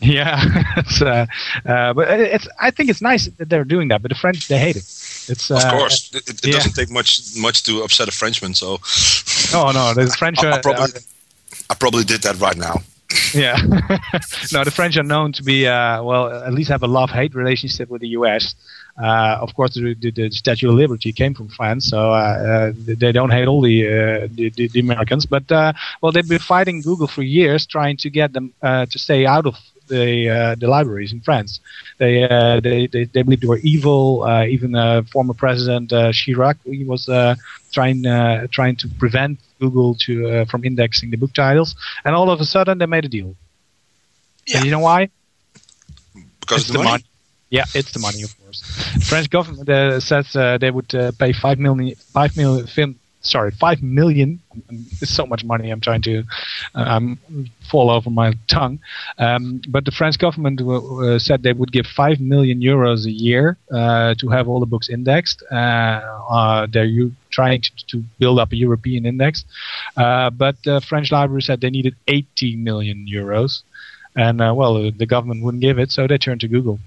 Yeah, 0.00 0.40
it's, 0.76 1.02
uh, 1.02 1.26
uh, 1.66 1.92
but 1.92 2.20
it's. 2.20 2.46
I 2.60 2.70
think 2.70 2.88
it's 2.90 3.02
nice 3.02 3.26
that 3.26 3.48
they're 3.48 3.64
doing 3.64 3.88
that, 3.88 4.02
but 4.02 4.10
the 4.10 4.14
French 4.14 4.48
they 4.48 4.58
hate 4.58 4.76
it. 4.76 4.84
It's 5.28 5.50
of 5.50 5.58
uh, 5.58 5.70
course 5.70 6.14
it, 6.14 6.28
it 6.28 6.46
yeah. 6.46 6.52
doesn't 6.52 6.72
take 6.72 6.90
much 6.90 7.20
much 7.36 7.64
to 7.64 7.82
upset 7.82 8.08
a 8.08 8.12
Frenchman. 8.12 8.54
So 8.54 8.78
no, 9.52 9.72
no, 9.72 9.94
the 9.94 10.14
French. 10.16 10.38
I, 10.44 10.52
I 10.52 10.60
probably, 10.60 11.00
I 11.68 11.74
probably 11.74 12.04
did 12.04 12.22
that 12.22 12.38
right 12.38 12.56
now 12.56 12.82
yeah. 13.34 13.56
no, 14.52 14.64
the 14.64 14.72
French 14.74 14.96
are 14.96 15.02
known 15.02 15.32
to 15.32 15.42
be, 15.42 15.66
uh, 15.66 16.02
well, 16.02 16.30
at 16.30 16.52
least 16.52 16.70
have 16.70 16.82
a 16.82 16.86
love 16.86 17.10
hate 17.10 17.34
relationship 17.34 17.88
with 17.88 18.00
the 18.00 18.08
U.S. 18.08 18.54
Uh, 19.00 19.38
of 19.40 19.54
course, 19.54 19.74
the, 19.74 19.94
the, 19.94 20.30
Statue 20.30 20.68
of 20.68 20.74
Liberty 20.74 21.12
came 21.12 21.34
from 21.34 21.48
France, 21.48 21.86
so 21.86 22.10
uh, 22.10 22.14
uh 22.14 22.72
they 22.76 23.12
don't 23.12 23.30
hate 23.30 23.48
all 23.48 23.62
the, 23.62 23.86
uh, 23.86 24.28
the, 24.32 24.50
the, 24.50 24.80
Americans. 24.80 25.26
But, 25.26 25.50
uh, 25.50 25.72
well, 26.02 26.12
they've 26.12 26.28
been 26.28 26.38
fighting 26.38 26.82
Google 26.82 27.06
for 27.06 27.22
years, 27.22 27.66
trying 27.66 27.96
to 27.98 28.10
get 28.10 28.32
them 28.32 28.52
to 28.62 28.98
stay 28.98 29.26
out 29.26 29.46
of 29.46 29.56
the 29.90 30.56
the 30.58 30.68
libraries 30.76 31.12
in 31.12 31.20
France. 31.20 31.60
They, 31.98 32.26
they 32.62 32.86
they 32.86 33.04
they 33.04 33.22
believe 33.22 33.40
they 33.42 33.46
were 33.46 33.64
evil. 33.74 34.26
even 34.48 34.72
former 35.12 35.34
President 35.34 35.90
Chirac 35.90 36.56
he 36.64 36.84
was 36.84 37.02
trying 37.76 38.02
trying 38.50 38.76
to 38.76 38.88
prevent 38.98 39.38
Google 39.60 39.94
to 40.06 40.12
uh, 40.28 40.44
from 40.46 40.64
indexing 40.64 41.10
the 41.10 41.16
book 41.16 41.32
titles, 41.32 41.76
and 42.04 42.14
all 42.14 42.30
of 42.30 42.40
a 42.40 42.44
sudden 42.44 42.78
they 42.78 42.86
made 42.86 43.04
a 43.04 43.08
deal. 43.08 43.36
Yeah. 44.46 44.56
And 44.56 44.64
you 44.66 44.72
know 44.72 44.80
why? 44.80 45.10
Because 46.40 46.62
it's 46.62 46.70
the 46.72 46.78
money. 46.78 46.90
money. 46.90 47.04
Yeah, 47.50 47.64
it's 47.74 47.92
the 47.92 47.98
money, 47.98 48.22
of 48.22 48.32
course. 48.38 48.60
The 48.94 49.04
French 49.04 49.28
government 49.28 49.68
uh, 49.68 50.00
says 50.00 50.34
uh, 50.36 50.58
they 50.58 50.70
would 50.70 50.94
uh, 50.94 51.12
pay 51.18 51.32
five 51.32 51.58
million, 51.58 51.94
five 51.96 52.36
million, 52.36 52.66
sorry, 53.20 53.50
five 53.50 53.82
million. 53.82 54.40
It's 55.00 55.14
so 55.14 55.26
much 55.26 55.44
money. 55.44 55.70
I'm 55.70 55.80
trying 55.80 56.02
to 56.02 56.24
um, 56.74 57.18
fall 57.70 57.90
over 57.90 58.10
my 58.10 58.34
tongue. 58.48 58.80
Um, 59.18 59.62
but 59.68 59.84
the 59.84 59.90
French 59.90 60.18
government 60.18 60.60
uh, 60.60 61.18
said 61.18 61.42
they 61.42 61.52
would 61.52 61.72
give 61.72 61.86
five 61.86 62.20
million 62.20 62.60
euros 62.60 63.06
a 63.06 63.10
year 63.10 63.56
uh, 63.70 64.14
to 64.14 64.28
have 64.28 64.48
all 64.48 64.60
the 64.60 64.66
books 64.66 64.88
indexed. 64.88 65.42
Uh, 65.50 65.54
uh 66.30 66.66
they're 66.66 66.84
u- 66.84 67.14
trying 67.30 67.60
to, 67.62 67.70
to, 67.86 68.04
build 68.18 68.38
up 68.38 68.52
a 68.52 68.56
European 68.56 69.06
index, 69.06 69.44
uh, 69.96 70.30
but 70.30 70.56
the 70.64 70.80
French 70.80 71.12
library 71.12 71.42
said 71.42 71.60
they 71.60 71.70
needed 71.70 71.94
80 72.08 72.56
million 72.56 73.06
euros, 73.08 73.62
and 74.16 74.40
uh, 74.40 74.52
well, 74.54 74.90
the 74.90 75.06
government 75.06 75.44
wouldn't 75.44 75.60
give 75.60 75.78
it, 75.78 75.92
so 75.92 76.06
they 76.06 76.18
turned 76.18 76.40
to 76.40 76.48
Google. 76.48 76.80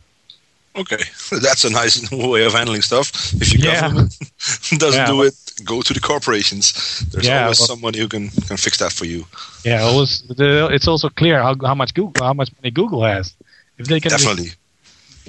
Okay, 0.75 0.97
that's 1.41 1.63
a 1.65 1.69
nice 1.69 2.09
way 2.11 2.45
of 2.45 2.53
handling 2.53 2.81
stuff. 2.81 3.11
If 3.35 3.53
your 3.53 3.61
yeah. 3.61 3.81
government 3.81 4.17
doesn't 4.77 5.01
yeah. 5.01 5.05
do 5.05 5.21
it, 5.23 5.35
go 5.63 5.81
to 5.81 5.93
the 5.93 5.99
corporations. 5.99 6.73
There's 7.11 7.27
Yeah, 7.27 7.43
always 7.43 7.59
someone 7.59 7.93
who 7.93 8.07
can, 8.07 8.29
can 8.47 8.57
fix 8.57 8.77
that 8.79 8.91
for 8.91 9.05
you. 9.05 9.25
Yeah, 9.63 9.81
always, 9.83 10.23
it's 10.29 10.87
also 10.87 11.09
clear 11.09 11.41
how, 11.41 11.55
how 11.63 11.75
much 11.75 11.93
Google 11.93 12.23
how 12.23 12.33
much 12.33 12.51
money 12.61 12.71
Google 12.71 13.03
has. 13.03 13.35
If 13.77 13.87
they 13.87 13.99
can 13.99 14.11
Definitely. 14.11 14.51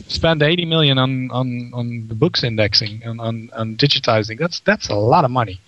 spend 0.09 0.43
80 0.43 0.65
million 0.67 0.99
on, 0.99 1.31
on, 1.31 1.71
on 1.75 2.09
the 2.09 2.15
books 2.15 2.43
indexing 2.43 3.03
and 3.05 3.21
on, 3.21 3.51
on 3.55 3.77
digitizing, 3.77 4.39
that's 4.39 4.61
that's 4.61 4.89
a 4.89 4.95
lot 4.95 5.25
of 5.25 5.31
money. 5.31 5.61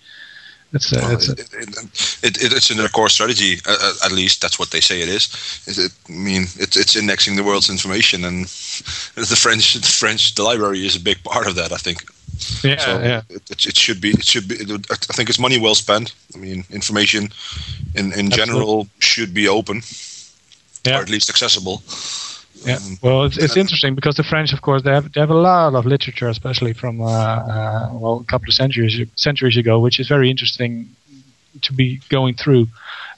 That's 0.71 0.91
a, 0.91 0.95
that's 0.95 1.29
a, 1.29 1.31
it, 1.33 1.39
it, 2.23 2.43
it, 2.43 2.53
it's 2.53 2.69
in 2.69 2.77
their 2.77 2.89
core 2.89 3.09
strategy. 3.09 3.59
Uh, 3.65 3.93
at 4.03 4.11
least 4.11 4.41
that's 4.41 4.59
what 4.59 4.71
they 4.71 4.81
say 4.81 5.01
it 5.01 5.07
is. 5.07 5.29
It, 5.65 5.91
I 6.09 6.11
mean, 6.11 6.43
it, 6.59 6.75
it's 6.75 6.95
indexing 6.95 7.37
the 7.37 7.43
world's 7.43 7.69
information, 7.69 8.25
and 8.25 8.45
the 9.15 9.39
French, 9.39 9.75
the 9.75 9.87
French, 9.87 10.35
the 10.35 10.43
library 10.43 10.85
is 10.85 10.95
a 10.95 10.99
big 10.99 11.23
part 11.23 11.47
of 11.47 11.55
that. 11.55 11.71
I 11.71 11.77
think. 11.77 12.03
yeah, 12.63 12.77
so 12.77 12.99
yeah. 12.99 13.21
It, 13.29 13.65
it, 13.65 13.77
should 13.77 14.01
be. 14.01 14.09
It 14.09 14.25
should 14.25 14.47
be. 14.47 14.55
It, 14.55 14.91
I 14.91 14.95
think 15.13 15.29
it's 15.29 15.39
money 15.39 15.57
well 15.57 15.75
spent. 15.75 16.13
I 16.35 16.37
mean, 16.37 16.65
information, 16.69 17.29
in 17.95 18.11
in 18.13 18.29
general, 18.29 18.87
should 18.99 19.33
be 19.33 19.47
open, 19.47 19.81
Yeah. 20.85 20.99
or 20.99 21.01
at 21.01 21.09
least 21.09 21.29
accessible. 21.29 21.81
Yeah. 22.65 22.75
Um, 22.75 22.97
Well, 23.01 23.23
it's, 23.25 23.37
it's 23.37 23.57
interesting 23.57 23.95
because 23.95 24.15
the 24.15 24.23
French, 24.23 24.53
of 24.53 24.61
course, 24.61 24.81
they 24.83 24.91
have 24.91 25.11
they 25.13 25.19
have 25.19 25.29
a 25.29 25.41
lot 25.51 25.75
of 25.75 25.85
literature, 25.85 26.29
especially 26.29 26.73
from 26.73 27.01
uh, 27.01 27.05
uh, 27.05 27.89
well 27.93 28.19
a 28.19 28.23
couple 28.31 28.47
of 28.47 28.53
centuries 28.53 28.99
centuries 29.15 29.57
ago, 29.57 29.79
which 29.79 29.99
is 29.99 30.07
very 30.07 30.29
interesting 30.29 30.89
to 31.61 31.73
be 31.73 31.99
going 32.09 32.35
through, 32.35 32.67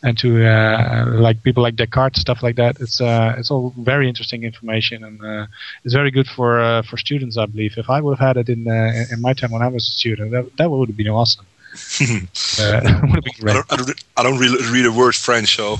and 0.03 0.17
to 0.17 0.45
uh, 0.45 1.05
like 1.07 1.43
people 1.43 1.63
like 1.63 1.75
Descartes 1.75 2.19
stuff 2.19 2.41
like 2.41 2.55
that. 2.55 2.79
It's 2.79 3.01
uh, 3.01 3.35
it's 3.37 3.51
all 3.51 3.73
very 3.77 4.07
interesting 4.07 4.43
information, 4.43 5.03
and 5.03 5.23
uh, 5.23 5.47
it's 5.83 5.93
very 5.93 6.11
good 6.11 6.27
for 6.27 6.59
uh, 6.59 6.81
for 6.83 6.97
students, 6.97 7.37
I 7.37 7.45
believe. 7.45 7.73
If 7.77 7.89
I 7.89 8.01
would 8.01 8.17
have 8.17 8.27
had 8.27 8.37
it 8.37 8.49
in 8.49 8.67
uh, 8.67 9.05
in 9.11 9.21
my 9.21 9.33
time 9.33 9.51
when 9.51 9.61
I 9.61 9.67
was 9.67 9.87
a 9.87 9.91
student, 9.91 10.31
that, 10.31 10.57
that 10.57 10.69
would 10.69 10.89
have 10.89 10.97
been 10.97 11.09
awesome. 11.09 11.45
would 12.01 12.69
have 12.69 13.23
been 13.23 13.49
I 13.49 13.53
don't, 13.53 13.73
I 13.73 13.75
don't, 13.75 14.03
I 14.17 14.23
don't 14.23 14.39
really 14.39 14.63
read 14.71 14.85
a 14.85 14.91
word 14.91 15.15
French, 15.15 15.55
so 15.55 15.77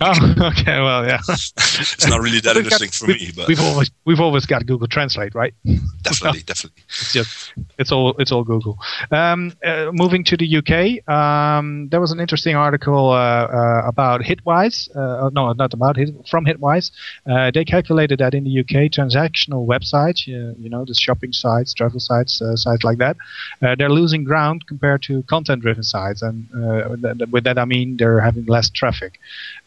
Oh, 0.00 0.34
okay, 0.50 0.80
well, 0.80 1.06
yeah. 1.06 1.18
it's 1.28 2.06
not 2.06 2.20
really 2.20 2.40
that 2.40 2.56
We've 2.56 2.68
got- 2.68 2.80
interesting 2.82 2.90
for 2.90 3.12
me. 3.12 3.30
But 3.34 3.48
we've 3.48 3.60
always 3.60 3.90
we've 4.04 4.20
always 4.20 4.44
got 4.46 4.66
Google 4.66 4.88
Translate, 4.88 5.34
right? 5.34 5.54
definitely, 6.02 6.42
definitely. 6.46 6.82
It's 6.88 7.12
just 7.12 7.52
it's 7.78 7.92
all 7.92 8.14
it's 8.18 8.32
all 8.32 8.44
Google. 8.44 8.76
Um, 9.10 9.52
uh, 9.64 9.90
moving 9.92 10.24
to 10.24 10.36
the 10.36 10.56
UK, 10.58 11.08
um, 11.08 11.88
there 11.90 12.00
was 12.00 12.10
an 12.12 12.18
interesting 12.20 12.56
article 12.56 13.10
uh, 13.10 13.14
uh, 13.46 13.82
about 13.86 14.22
Hitwise. 14.22 14.88
Uh, 14.96 15.30
no, 15.32 15.52
not 15.52 15.72
about 15.72 15.96
Hit, 15.96 16.10
from 16.28 16.44
Hitwise. 16.44 16.90
Uh, 17.30 17.50
they 17.52 17.64
calculated 17.64 18.18
that 18.18 18.34
in 18.34 18.44
the 18.44 18.60
UK, 18.60 18.90
transactional 18.90 19.66
websites, 19.66 20.26
uh, 20.28 20.54
you 20.58 20.68
know, 20.68 20.84
the 20.84 20.94
shopping 20.94 21.32
sites, 21.32 21.72
travel 21.72 22.00
sites, 22.00 22.42
uh, 22.42 22.56
sites 22.56 22.82
like 22.84 22.98
that, 22.98 23.16
uh, 23.62 23.74
they're 23.76 23.90
losing 23.90 24.24
ground 24.24 24.66
compared 24.66 25.02
to 25.02 25.22
content-driven 25.24 25.82
sites, 25.84 26.20
and 26.22 26.48
uh, 26.56 26.96
th- 26.96 27.18
th- 27.18 27.30
with 27.30 27.44
that 27.44 27.58
I 27.58 27.64
mean 27.64 27.96
they're 27.96 28.20
having 28.20 28.46
less 28.46 28.68
traffic. 28.70 29.20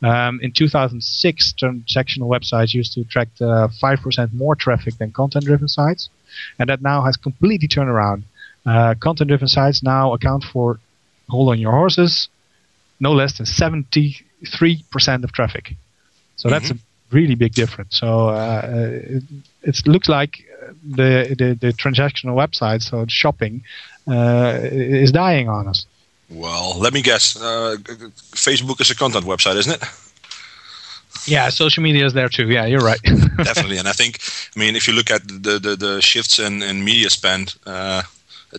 Um, 0.04 0.17
in 0.42 0.52
2006, 0.52 1.54
transactional 1.54 2.28
websites 2.30 2.74
used 2.74 2.94
to 2.94 3.02
attract 3.02 3.42
uh, 3.42 3.68
5% 3.82 4.34
more 4.34 4.56
traffic 4.56 4.98
than 4.98 5.12
content-driven 5.12 5.68
sites 5.68 6.10
and 6.60 6.70
that 6.70 6.82
now 6.82 7.02
has 7.04 7.18
completely 7.18 7.68
turned 7.68 7.90
around. 7.90 8.24
Uh, 8.66 8.96
content-driven 9.00 9.48
sites 9.48 9.82
now 9.84 10.14
account 10.14 10.44
for, 10.44 10.80
hold 11.30 11.50
on 11.50 11.60
your 11.60 11.72
horses, 11.72 12.30
no 13.00 13.14
less 13.14 13.38
than 13.38 13.46
73% 13.46 15.24
of 15.24 15.32
traffic. 15.32 15.76
So 16.36 16.50
that's 16.50 16.70
a 16.72 16.78
really 17.12 17.36
big 17.36 17.54
difference. 17.54 17.98
So 17.98 18.30
uh, 18.30 19.02
it, 19.04 19.24
it 19.64 19.88
looks 19.88 20.08
like 20.08 20.38
the, 20.84 21.36
the 21.38 21.58
the 21.60 21.74
transactional 21.74 22.36
websites, 22.36 22.84
so 22.84 23.06
shopping, 23.08 23.64
uh, 24.08 24.60
is 24.62 25.12
dying 25.12 25.50
on 25.50 25.68
us. 25.68 25.86
Well, 26.30 26.78
let 26.78 26.94
me 26.94 27.02
guess. 27.02 27.36
Uh, 27.36 27.78
Facebook 28.34 28.82
is 28.82 28.92
a 28.92 28.96
content 28.96 29.26
website, 29.26 29.56
isn't 29.56 29.82
it? 29.82 29.84
Yeah, 31.28 31.50
social 31.50 31.84
media 31.84 32.06
is 32.06 32.14
there 32.14 32.30
too. 32.30 32.50
Yeah, 32.50 32.66
you're 32.66 32.86
right. 32.86 33.02
Definitely. 33.44 33.78
And 33.78 33.88
I 33.88 33.94
think, 33.94 34.20
I 34.56 34.60
mean, 34.60 34.76
if 34.76 34.88
you 34.88 34.94
look 34.96 35.12
at 35.12 35.28
the 35.28 35.60
the, 35.60 35.76
the 35.76 36.02
shifts 36.02 36.40
in, 36.40 36.64
in 36.64 36.84
media 36.84 37.10
spend, 37.10 37.56
uh, 37.66 38.02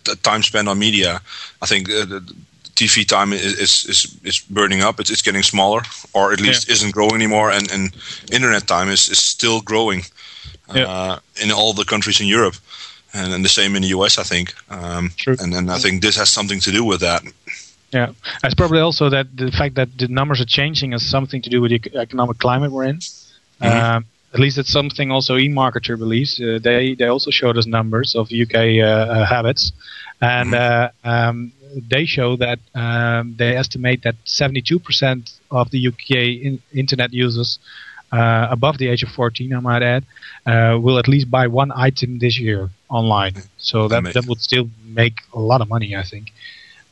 the 0.05 0.17
time 0.17 0.43
spent 0.43 0.69
on 0.69 0.79
media, 0.79 1.21
I 1.63 1.67
think 1.67 1.89
uh, 1.89 2.05
the, 2.05 2.21
TV 2.79 3.05
time 3.05 3.33
is, 3.33 3.85
is 3.85 4.19
is 4.23 4.39
burning 4.51 4.83
up. 4.83 5.01
It's, 5.01 5.11
it's 5.11 5.23
getting 5.23 5.43
smaller, 5.43 5.83
or 6.13 6.33
at 6.33 6.41
least 6.41 6.71
isn't 6.71 6.93
growing 6.95 7.15
anymore. 7.15 7.51
And, 7.51 7.71
and 7.73 7.91
internet 8.31 8.67
time 8.67 8.93
is, 8.93 9.09
is 9.09 9.19
still 9.19 9.61
growing 9.61 10.03
uh, 10.69 10.75
Yeah. 10.79 11.19
in 11.43 11.51
all 11.51 11.73
the 11.75 11.85
countries 11.85 12.21
in 12.21 12.29
Europe, 12.29 12.55
and, 13.13 13.33
and 13.35 13.45
the 13.45 13.49
same 13.49 13.75
in 13.77 13.83
the 13.83 13.89
US, 13.99 14.19
I 14.19 14.23
think. 14.23 14.55
Um, 14.71 15.11
True. 15.17 15.37
And 15.41 15.55
and 15.55 15.71
I 15.71 15.79
think 15.79 16.03
this 16.03 16.17
has 16.17 16.29
something 16.33 16.61
to 16.61 16.71
do 16.71 16.85
with 16.85 17.01
that. 17.01 17.23
Yeah, 17.93 18.13
it's 18.45 18.55
probably 18.55 18.81
also 18.81 19.09
that 19.09 19.35
the 19.37 19.51
fact 19.51 19.75
that 19.77 19.97
the 19.97 20.09
numbers 20.09 20.41
are 20.41 20.47
changing 20.47 20.93
has 20.93 21.07
something 21.07 21.41
to 21.43 21.51
do 21.51 21.61
with 21.61 21.71
the 21.71 21.97
economic 21.97 22.39
climate 22.39 22.71
we're 22.71 22.85
in. 22.85 23.01
Um, 23.61 24.05
at 24.35 24.41
least 24.41 24.59
it's 24.59 24.71
something 24.71 25.11
also 25.11 25.37
eMarketer 25.37 25.99
believes. 25.99 26.39
Uh, 26.39 26.59
they 26.63 26.95
they 26.95 27.07
also 27.07 27.31
showed 27.31 27.57
us 27.57 27.67
numbers 27.67 28.15
of 28.15 28.29
UK 28.31 28.55
uh, 28.55 28.85
uh, 28.85 29.27
habits, 29.27 29.73
and 30.21 30.55
uh, 30.55 30.91
um, 31.03 31.53
they 31.91 32.05
show 32.05 32.37
that 32.37 32.59
um, 32.75 33.35
they 33.39 33.57
estimate 33.57 34.03
that 34.03 34.17
72% 34.27 35.33
of 35.51 35.71
the 35.71 35.89
UK 35.89 36.11
in, 36.11 36.63
internet 36.73 37.13
users 37.13 37.59
uh, 38.13 38.49
above 38.51 38.79
the 38.79 38.89
age 38.89 39.03
of 39.03 39.11
14, 39.11 39.53
I 39.55 39.61
might 39.61 39.83
add, 39.83 40.05
uh, 40.47 40.79
will 40.81 40.99
at 40.99 41.09
least 41.09 41.31
buy 41.31 41.47
one 41.47 41.73
item 41.75 42.19
this 42.19 42.39
year 42.39 42.71
online. 42.89 43.35
So 43.59 43.89
that, 43.89 44.15
that 44.15 44.27
would 44.27 44.41
still 44.41 44.69
make 44.85 45.21
a 45.35 45.41
lot 45.41 45.61
of 45.61 45.69
money, 45.69 45.95
I 45.95 46.03
think. 46.03 46.33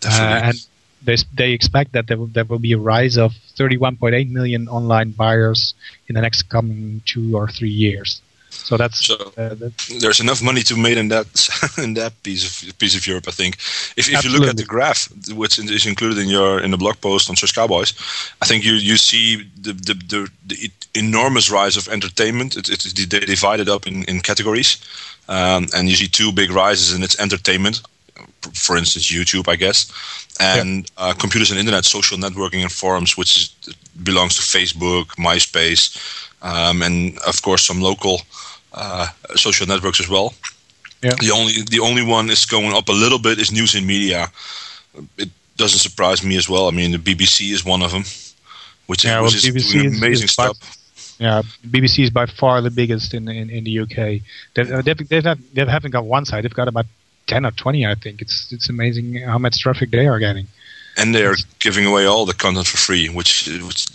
Definitely. 0.01 0.35
Uh, 0.35 0.49
and 0.49 0.67
they, 1.03 1.17
they 1.35 1.53
expect 1.53 1.93
that 1.93 2.07
there 2.07 2.17
will, 2.17 2.27
there 2.27 2.45
will 2.45 2.59
be 2.59 2.73
a 2.73 2.79
rise 2.79 3.17
of 3.17 3.33
31.8 3.57 4.31
million 4.31 4.69
online 4.69 5.11
buyers 5.11 5.75
in 6.09 6.15
the 6.15 6.21
next 6.21 6.43
coming 6.45 7.03
two 7.05 7.37
or 7.37 7.49
three 7.49 7.71
years. 7.71 8.21
So 8.51 8.77
that's, 8.77 9.11
uh, 9.11 9.55
that's 9.55 10.01
there's 10.01 10.21
enough 10.21 10.43
money 10.43 10.63
to 10.63 10.75
be 10.75 10.81
made 10.81 10.99
in 10.99 11.09
that 11.09 11.27
in 11.79 11.95
that 11.95 12.21
piece 12.23 12.45
of 12.45 12.79
piece 12.79 12.97
of 12.97 13.07
Europe. 13.07 13.27
I 13.29 13.31
think 13.31 13.57
if, 13.97 14.09
if 14.09 14.25
you 14.25 14.31
look 14.31 14.49
at 14.49 14.57
the 14.57 14.65
graph, 14.65 15.09
which 15.33 15.59
is 15.59 15.87
included 15.87 16.19
in 16.19 16.29
your 16.29 16.61
in 16.61 16.71
the 16.71 16.77
blog 16.77 17.01
post 17.01 17.29
on 17.29 17.37
Search 17.37 17.55
Cowboys, 17.55 17.93
I 18.41 18.47
think 18.47 18.65
you 18.65 18.73
you 18.73 18.97
see 18.97 19.49
the 19.61 19.73
the, 19.73 19.95
the, 19.95 20.31
the 20.47 20.71
enormous 20.95 21.51
rise 21.51 21.77
of 21.77 21.89
entertainment. 21.89 22.57
It, 22.57 22.69
it, 22.69 23.11
they 23.11 23.21
divide 23.21 23.61
it 23.61 23.69
up 23.69 23.87
in, 23.87 24.05
in 24.05 24.21
categories, 24.21 24.79
um, 25.29 25.67
and 25.75 25.89
you 25.89 25.97
see 25.97 26.09
two 26.09 26.33
big 26.33 26.51
rises 26.51 26.95
in 26.95 27.03
its 27.03 27.19
entertainment. 27.21 27.83
For 28.55 28.77
instance, 28.77 29.11
YouTube, 29.11 29.49
I 29.49 29.57
guess, 29.57 29.91
and 30.41 30.91
uh, 30.97 31.15
computers 31.19 31.51
and 31.51 31.59
internet, 31.59 31.85
social 31.85 32.19
networking 32.19 32.63
and 32.63 32.73
forums, 32.73 33.17
which 33.17 33.37
is, 33.37 33.75
belongs 34.03 34.37
to 34.37 34.43
Facebook, 34.43 35.07
MySpace, 35.17 35.97
um, 36.43 36.83
and 36.83 37.19
of 37.27 37.43
course 37.43 37.65
some 37.65 37.81
local 37.81 38.21
uh, 38.73 39.09
social 39.35 39.67
networks 39.67 40.01
as 40.01 40.09
well. 40.09 40.35
Yeah. 41.03 41.15
The 41.21 41.31
only 41.31 41.53
the 41.71 41.81
only 41.81 42.05
one 42.05 42.31
is 42.31 42.47
going 42.47 42.75
up 42.75 42.89
a 42.89 42.93
little 42.93 43.19
bit 43.19 43.39
is 43.39 43.53
news 43.53 43.75
and 43.75 43.87
media. 43.87 44.29
It 45.19 45.31
doesn't 45.57 45.79
surprise 45.79 46.25
me 46.25 46.37
as 46.37 46.49
well. 46.49 46.69
I 46.69 46.71
mean, 46.71 46.93
the 46.93 46.99
BBC 46.99 47.53
is 47.53 47.65
one 47.65 47.83
of 47.83 47.91
them, 47.91 48.05
which, 48.87 49.05
Yeah, 49.05 49.21
which 49.21 49.45
well, 49.45 49.57
is 49.57 49.73
doing 49.73 49.95
amazing 49.95 50.25
is 50.25 50.33
stuff. 50.33 50.59
Yeah, 51.19 51.43
BBC 51.67 52.05
is 52.05 52.11
by 52.11 52.27
far 52.27 52.61
the 52.61 52.71
biggest 52.71 53.15
in 53.15 53.29
in, 53.29 53.49
in 53.51 53.65
the 53.65 53.81
UK. 53.81 54.23
They've, 54.55 54.71
uh, 54.71 54.83
they've, 54.83 55.09
they've 55.09 55.25
not, 55.25 55.39
they 55.55 55.65
haven't 55.65 55.93
got 55.93 56.05
one 56.05 56.25
side. 56.27 56.45
They've 56.45 56.53
got 56.53 56.69
about 56.69 56.87
ten 57.27 57.45
or 57.47 57.51
twenty, 57.53 57.87
I 57.87 57.95
think. 57.95 58.23
It's 58.23 58.53
it's 58.53 58.69
amazing 58.69 59.15
how 59.23 59.39
much 59.39 59.59
traffic 59.59 59.91
they 59.91 60.07
are 60.07 60.19
getting. 60.19 60.47
and 60.99 61.15
they 61.15 61.25
are 61.27 61.37
giving 61.59 61.85
away 61.87 62.07
all 62.07 62.25
the 62.25 62.33
content 62.35 62.67
for 62.67 62.79
free, 62.79 63.09
which, 63.09 63.47
which 63.69 63.87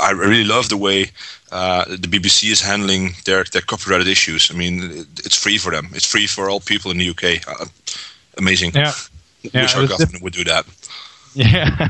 I 0.00 0.10
really 0.10 0.42
love 0.44 0.68
the 0.68 0.76
way 0.76 1.12
uh, 1.52 1.84
the 1.84 2.08
BBC 2.08 2.50
is 2.50 2.60
handling 2.60 3.14
their, 3.24 3.44
their 3.44 3.62
copyrighted 3.62 4.08
issues. 4.08 4.50
I 4.50 4.54
mean, 4.54 5.06
it's 5.24 5.36
free 5.36 5.58
for 5.58 5.70
them. 5.70 5.90
It's 5.92 6.06
free 6.06 6.26
for 6.26 6.50
all 6.50 6.58
people 6.60 6.90
in 6.90 6.98
the 6.98 7.08
UK. 7.10 7.24
Uh, 7.46 7.66
amazing. 8.36 8.72
Yeah. 8.74 8.92
Yeah, 9.42 9.62
Wish 9.62 9.76
our 9.76 9.86
government 9.86 10.22
would 10.22 10.34
do 10.34 10.44
that. 10.44 10.66
Yeah, 11.34 11.88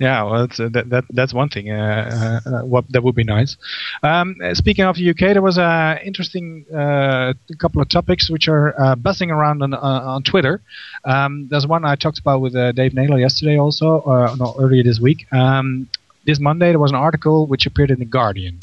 yeah. 0.00 0.22
Well, 0.22 0.46
that's, 0.46 0.58
uh, 0.58 0.70
that, 0.72 0.88
that 0.88 1.04
that's 1.10 1.34
one 1.34 1.50
thing. 1.50 1.70
Uh, 1.70 2.40
uh, 2.46 2.64
what 2.64 2.90
that 2.90 3.02
would 3.02 3.14
be 3.14 3.24
nice. 3.24 3.56
Um, 4.02 4.36
uh, 4.42 4.54
speaking 4.54 4.84
of 4.86 4.96
the 4.96 5.10
UK, 5.10 5.18
there 5.34 5.42
was 5.42 5.58
a 5.58 6.00
interesting 6.02 6.64
uh, 6.74 7.34
couple 7.58 7.82
of 7.82 7.90
topics 7.90 8.30
which 8.30 8.48
are 8.48 8.80
uh, 8.80 8.94
buzzing 8.96 9.30
around 9.30 9.62
on 9.62 9.74
on 9.74 10.22
Twitter. 10.22 10.62
Um, 11.04 11.48
there's 11.50 11.66
one 11.66 11.84
I 11.84 11.96
talked 11.96 12.18
about 12.18 12.40
with 12.40 12.54
Dave 12.76 12.94
Naylor 12.94 13.18
yesterday, 13.18 13.58
also, 13.58 14.00
uh, 14.00 14.34
no, 14.38 14.54
earlier 14.58 14.82
this 14.82 15.00
week. 15.00 15.30
Um, 15.34 15.88
this 16.24 16.40
Monday, 16.40 16.70
there 16.70 16.78
was 16.78 16.90
an 16.90 16.96
article 16.96 17.46
which 17.46 17.66
appeared 17.66 17.90
in 17.90 17.98
the 17.98 18.06
Guardian, 18.06 18.60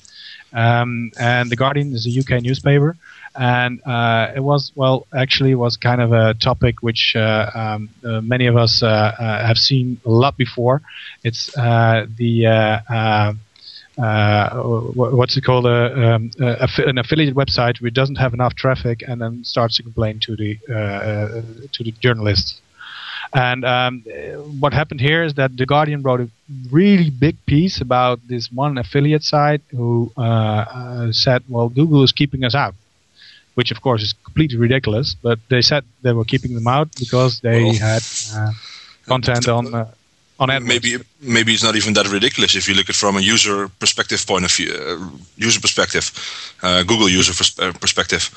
um, 0.54 1.12
and 1.20 1.52
the 1.52 1.56
Guardian 1.56 1.94
is 1.94 2.08
a 2.08 2.20
UK 2.20 2.42
newspaper, 2.42 2.98
and 3.38 3.82
uh, 3.86 4.32
it 4.36 4.40
was 4.40 4.72
well, 4.76 5.08
actually, 5.16 5.52
it 5.52 5.56
was 5.56 5.78
kind 5.78 6.02
of 6.02 6.12
a 6.12 6.34
topic 6.36 6.82
which 6.82 7.14
uh, 7.16 7.52
um, 7.54 7.90
uh, 8.04 8.22
many 8.22 8.48
of 8.48 8.56
us 8.56 8.82
uh, 8.82 8.88
uh, 8.88 9.46
have 9.46 9.58
seen 9.58 10.00
a 10.06 10.10
lot 10.10 10.38
before. 10.38 10.82
It's 11.24 11.56
uh, 11.58 12.06
the 12.18 12.46
what's 13.98 15.38
it 15.38 15.44
called? 15.44 15.66
Um, 15.66 16.32
an 16.40 16.98
affiliate 16.98 17.36
website 17.36 17.82
which 17.82 17.94
doesn't 17.94 18.16
have 18.16 18.34
enough 18.34 18.56
traffic, 18.56 19.04
and 19.08 19.22
then 19.22 19.44
starts 19.44 19.76
to 19.78 19.84
complain 19.84 20.20
to 20.22 20.36
the 20.36 20.58
to 21.74 21.84
the 21.84 21.92
journalists. 22.00 22.62
And 23.34 23.66
um, 23.66 24.04
what 24.60 24.72
happened 24.72 25.02
here 25.02 25.24
is 25.24 25.34
that 25.34 25.58
the 25.58 25.66
Guardian 25.66 26.04
wrote 26.04 26.22
a 26.22 26.30
really 26.72 27.10
big 27.10 27.36
piece 27.48 27.82
about 27.82 28.20
this 28.30 28.50
one 28.50 28.78
affiliate 28.78 29.24
site 29.24 29.62
who 29.72 30.10
uh, 30.16 31.12
said, 31.12 31.44
"Well, 31.50 31.68
Google 31.68 32.04
is 32.04 32.14
keeping 32.14 32.46
us 32.46 32.56
out." 32.56 32.76
Which 33.56 33.72
of 33.72 33.82
course 33.82 34.04
is 34.04 34.14
completely 34.24 34.58
ridiculous, 34.58 35.16
but 35.22 35.40
they 35.50 35.62
said 35.62 35.84
they 36.02 36.14
were 36.14 36.26
keeping 36.26 36.56
them 36.56 36.68
out 36.68 36.90
because 37.00 37.40
they 37.40 37.64
well, 37.64 37.74
had 37.74 38.04
uh, 38.36 38.52
content 39.08 39.48
on 39.48 39.74
uh, 39.74 39.88
on 40.40 40.50
AdWords. 40.50 40.68
Maybe 40.68 40.98
maybe 41.22 41.54
it's 41.54 41.64
not 41.64 41.76
even 41.76 41.94
that 41.94 42.08
ridiculous 42.12 42.56
if 42.56 42.68
you 42.68 42.76
look 42.76 42.90
at 42.90 42.96
it 42.96 42.96
from 42.96 43.18
a 43.18 43.22
user 43.22 43.70
perspective 43.80 44.26
point 44.28 44.46
of 44.46 44.52
view, 44.52 44.74
uh, 44.74 45.08
user 45.38 45.62
perspective, 45.62 46.12
uh, 46.62 46.84
Google 46.84 47.10
user 47.10 47.34
pers- 47.34 47.58
uh, 47.60 47.72
perspective. 47.80 48.30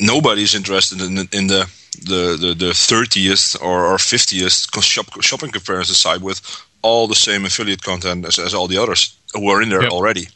Nobody 0.00 0.42
is 0.42 0.54
interested 0.54 1.00
in, 1.00 1.18
in 1.32 1.46
the 1.48 1.68
the 2.02 2.36
the, 2.40 2.54
the 2.54 2.72
30th 2.72 3.60
or, 3.62 3.86
or 3.86 3.96
50th 3.96 4.82
shop, 4.82 5.22
shopping 5.22 5.50
comparison 5.50 5.94
site 5.94 6.20
with 6.20 6.40
all 6.82 7.06
the 7.06 7.14
same 7.14 7.44
affiliate 7.44 7.82
content 7.82 8.26
as, 8.26 8.38
as 8.38 8.54
all 8.54 8.68
the 8.68 8.78
others 8.78 9.16
who 9.32 9.48
are 9.48 9.62
in 9.62 9.68
there 9.68 9.82
yep. 9.82 9.92
already. 9.92 10.28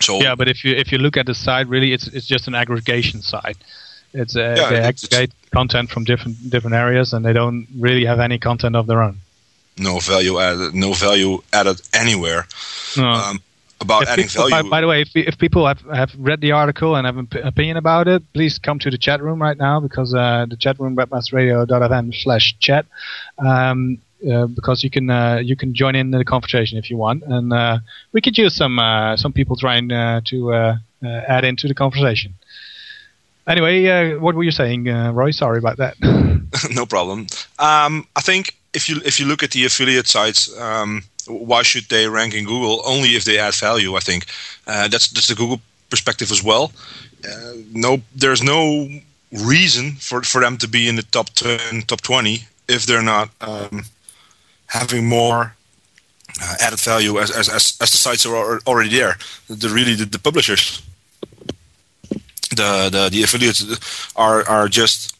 So 0.00 0.20
yeah, 0.20 0.34
but 0.34 0.48
if 0.48 0.64
you 0.64 0.74
if 0.74 0.92
you 0.92 0.98
look 0.98 1.16
at 1.16 1.26
the 1.26 1.34
site, 1.34 1.68
really, 1.68 1.92
it's 1.92 2.06
it's 2.08 2.26
just 2.26 2.48
an 2.48 2.54
aggregation 2.54 3.22
site. 3.22 3.58
It's 4.12 4.34
uh, 4.34 4.54
yeah, 4.56 4.70
they 4.70 4.80
aggregate 4.80 5.32
content 5.52 5.90
from 5.90 6.04
different 6.04 6.50
different 6.50 6.74
areas, 6.74 7.12
and 7.12 7.24
they 7.24 7.32
don't 7.32 7.66
really 7.78 8.04
have 8.06 8.18
any 8.18 8.38
content 8.38 8.76
of 8.76 8.86
their 8.86 9.02
own 9.02 9.18
no 9.80 9.98
value 9.98 10.38
added, 10.38 10.74
no 10.74 10.92
value 10.92 11.42
added 11.52 11.80
anywhere. 11.92 12.46
No. 12.96 13.10
Um, 13.10 13.42
about 13.80 14.02
if 14.02 14.08
adding 14.10 14.26
people, 14.28 14.48
value. 14.50 14.64
By, 14.64 14.68
by, 14.68 14.80
the 14.82 14.86
way, 14.86 15.00
if, 15.02 15.10
if 15.14 15.38
people 15.38 15.66
have, 15.66 15.80
have 15.80 16.12
read 16.18 16.40
the 16.42 16.52
article 16.52 16.96
and 16.96 17.06
have 17.06 17.16
an 17.16 17.28
opinion 17.42 17.78
about 17.78 18.08
it, 18.08 18.22
please 18.34 18.58
come 18.58 18.78
to 18.80 18.90
the 18.90 18.98
chat 18.98 19.22
room 19.22 19.40
right 19.40 19.56
now 19.56 19.80
because 19.80 20.14
uh, 20.14 20.46
the 20.48 20.56
chat 20.56 20.78
room 20.78 20.96
webmasterradio.fm 20.96 22.14
slash 22.14 22.56
chat. 22.58 22.84
Um, 23.38 23.98
uh, 24.28 24.46
because 24.46 24.84
you 24.84 24.90
can 24.90 25.08
uh, 25.08 25.36
you 25.36 25.56
can 25.56 25.74
join 25.74 25.94
in 25.94 26.10
the 26.10 26.24
conversation 26.24 26.76
if 26.76 26.90
you 26.90 26.96
want, 26.96 27.22
and 27.24 27.52
uh, 27.52 27.78
we 28.12 28.20
could 28.20 28.36
use 28.36 28.54
some 28.54 28.78
some 29.16 29.32
people 29.32 29.56
trying 29.56 29.88
to 29.88 30.80
add 31.02 31.44
into 31.44 31.66
the 31.68 31.74
conversation. 31.74 32.34
Anyway, 33.46 34.14
what 34.16 34.34
were 34.34 34.44
you 34.44 34.50
saying, 34.50 34.84
Roy? 34.84 35.30
Sorry 35.30 35.58
about 35.58 35.78
that. 35.78 35.96
no 36.70 36.84
problem. 36.84 37.26
Um, 37.58 38.06
I 38.14 38.20
think 38.20 38.56
if 38.74 38.88
you 38.88 39.00
if 39.04 39.18
you 39.18 39.26
look 39.26 39.42
at 39.42 39.52
the 39.52 39.64
affiliate 39.64 40.06
sites, 40.06 40.50
um, 40.60 41.02
why 41.26 41.62
should 41.62 41.88
they 41.88 42.06
rank 42.06 42.34
in 42.34 42.44
Google? 42.44 42.82
Only 42.84 43.16
if 43.16 43.24
they 43.24 43.38
add 43.38 43.54
value. 43.54 43.96
I 43.96 44.00
think 44.00 44.26
that's 44.66 45.08
that's 45.08 45.28
the 45.28 45.34
Google 45.34 45.60
perspective 45.88 46.30
as 46.30 46.44
well. 46.44 46.72
Uh, 47.24 47.54
no, 47.72 48.02
there's 48.14 48.42
no 48.42 48.88
reason 49.32 49.92
for 49.92 50.22
for 50.22 50.40
them 50.40 50.58
to 50.58 50.68
be 50.68 50.88
in 50.88 50.96
the 50.96 51.02
top 51.02 51.30
ten, 51.30 51.82
top 51.82 52.02
twenty 52.02 52.44
if 52.68 52.86
they're 52.86 53.02
not 53.02 53.30
um, 53.40 53.82
having 54.70 55.06
more 55.06 55.54
uh, 56.42 56.54
added 56.60 56.80
value 56.80 57.18
as, 57.18 57.30
as, 57.30 57.48
as 57.48 57.76
as 57.80 57.90
the 57.90 57.96
sites 57.96 58.26
are 58.26 58.60
already 58.66 58.90
there. 58.90 59.16
The 59.48 59.68
really 59.68 59.94
the, 59.94 60.06
the 60.06 60.18
publishers, 60.18 60.82
the 62.50 62.88
the 62.90 63.08
the 63.10 63.22
affiliates 63.22 63.62
are 64.16 64.48
are 64.48 64.68
just 64.68 65.16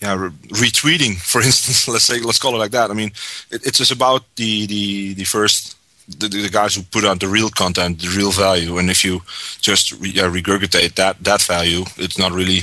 yeah, 0.00 0.30
retweeting, 0.48 1.16
for 1.16 1.40
instance, 1.48 1.88
let's 1.88 2.04
say, 2.04 2.20
let's 2.20 2.38
call 2.38 2.54
it 2.54 2.58
like 2.58 2.70
that. 2.70 2.90
I 2.90 2.94
mean, 2.94 3.10
it, 3.50 3.66
it's 3.66 3.78
just 3.78 3.92
about 3.92 4.22
the 4.36 4.66
the 4.66 5.14
the 5.14 5.24
first 5.24 5.76
the, 6.08 6.28
the, 6.28 6.48
guys 6.48 6.74
who 6.74 6.82
put 6.82 7.04
out 7.04 7.20
the 7.20 7.28
real 7.28 7.50
content, 7.50 8.00
the 8.00 8.08
real 8.16 8.30
value, 8.30 8.78
and 8.78 8.90
if 8.90 9.04
you 9.04 9.20
just 9.60 9.92
re, 9.92 10.10
yeah, 10.10 10.24
regurgitate 10.24 10.94
that 10.94 11.22
that 11.24 11.42
value, 11.42 11.84
it's 11.96 12.18
not 12.18 12.32
really 12.32 12.60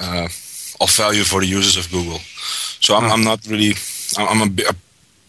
uh, 0.00 0.28
of 0.80 0.90
value 0.90 1.24
for 1.24 1.40
the 1.40 1.46
users 1.46 1.76
of 1.76 1.90
Google. 1.90 2.18
So 2.80 2.96
I'm, 2.96 3.10
I'm 3.10 3.24
not 3.24 3.46
really 3.46 3.74
I'm 4.18 4.42
a 4.42 4.62
a 4.68 4.74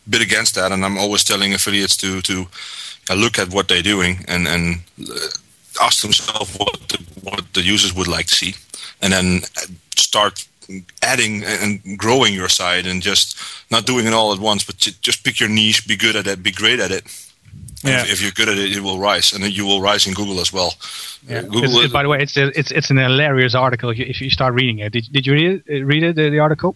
bit, 0.10 0.22
against 0.22 0.56
that, 0.56 0.72
and 0.72 0.86
I'm 0.86 0.98
always 0.98 1.24
telling 1.24 1.54
affiliates 1.54 1.98
to 1.98 2.22
to 2.22 2.48
uh, 3.10 3.16
look 3.16 3.40
at 3.40 3.50
what 3.50 3.68
they're 3.68 3.82
doing 3.82 4.26
and 4.28 4.48
and 4.48 4.82
uh, 5.00 5.30
ask 5.82 6.02
themselves 6.02 6.56
what 6.58 6.80
the, 6.90 6.98
what 7.24 7.54
the 7.54 7.62
users 7.62 7.94
would 7.94 8.08
like 8.08 8.28
to 8.28 8.36
see, 8.36 8.56
and 9.02 9.14
then 9.14 9.42
start 9.96 10.48
adding 11.02 11.44
and 11.44 11.98
growing 11.98 12.34
your 12.34 12.50
site 12.50 12.86
and 12.86 13.02
just 13.02 13.38
not 13.72 13.86
doing 13.86 14.06
it 14.06 14.14
all 14.14 14.34
at 14.34 14.40
once, 14.40 14.64
but 14.64 14.78
just 14.78 15.24
pick 15.24 15.40
your 15.40 15.50
niche, 15.50 15.88
be 15.88 15.96
good 15.96 16.16
at 16.16 16.28
it, 16.28 16.44
be 16.44 16.52
great 16.52 16.80
at 16.80 16.92
it. 16.92 17.06
Yeah. 17.84 18.02
If, 18.02 18.14
if, 18.14 18.22
you're 18.22 18.32
good 18.32 18.50
at 18.50 18.58
it, 18.58 18.76
it 18.76 18.82
will 18.82 19.00
rise, 19.00 19.34
and 19.34 19.44
you 19.46 19.66
will 19.66 19.82
rise 19.82 20.08
in 20.08 20.14
Google 20.14 20.40
as 20.40 20.52
well. 20.52 20.74
Yeah. 21.28 21.44
Google. 21.44 21.80
It's, 21.80 21.94
by 21.94 22.04
the 22.04 22.10
way, 22.10 22.22
it's 22.22 22.36
it's 22.36 22.72
it's 22.72 22.90
an 22.90 22.98
hilarious 22.98 23.56
article. 23.56 23.92
If 23.92 24.20
you 24.20 24.30
start 24.30 24.54
reading 24.56 24.80
it, 24.80 24.94
did, 24.94 25.08
did 25.12 25.28
you 25.28 25.34
read 25.34 25.64
it? 25.66 25.86
Read 25.86 26.04
it 26.04 26.16
the, 26.16 26.30
the 26.30 26.40
article? 26.40 26.76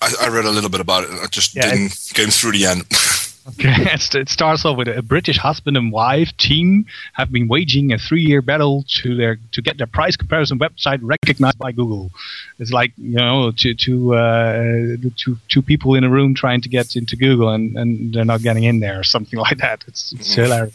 I, 0.00 0.14
I, 0.22 0.28
read 0.28 0.44
a 0.44 0.50
little 0.50 0.70
bit 0.70 0.80
about 0.80 1.04
it. 1.04 1.10
I 1.10 1.26
just 1.26 1.54
yeah, 1.54 1.70
didn't 1.70 2.10
came 2.14 2.30
through 2.30 2.52
the 2.52 2.66
end. 2.66 2.84
Okay, 3.48 3.74
it 3.94 4.28
starts 4.28 4.64
off 4.64 4.76
with 4.76 4.86
a 4.86 5.02
British 5.02 5.38
husband 5.38 5.76
and 5.76 5.90
wife 5.90 6.36
team 6.36 6.84
have 7.14 7.32
been 7.32 7.48
waging 7.48 7.90
a 7.90 7.98
three-year 7.98 8.42
battle 8.42 8.84
to 8.88 9.16
their 9.16 9.38
to 9.52 9.62
get 9.62 9.78
their 9.78 9.86
price 9.86 10.14
comparison 10.14 10.58
website 10.58 11.00
recognized 11.02 11.58
by 11.58 11.72
Google. 11.72 12.10
It's 12.58 12.70
like 12.70 12.92
you 12.98 13.16
know, 13.16 13.50
two 13.50 13.74
two 13.74 14.14
uh, 14.14 14.96
two 15.16 15.38
two 15.48 15.62
people 15.62 15.94
in 15.94 16.04
a 16.04 16.10
room 16.10 16.34
trying 16.34 16.60
to 16.60 16.68
get 16.68 16.94
into 16.96 17.16
Google 17.16 17.48
and, 17.48 17.76
and 17.76 18.12
they're 18.12 18.26
not 18.26 18.42
getting 18.42 18.64
in 18.64 18.80
there, 18.80 19.00
or 19.00 19.04
something 19.04 19.38
like 19.46 19.58
that. 19.58 19.84
It's 19.88 20.12
it's 20.12 20.34
mm. 20.34 20.44
hilarious. 20.44 20.74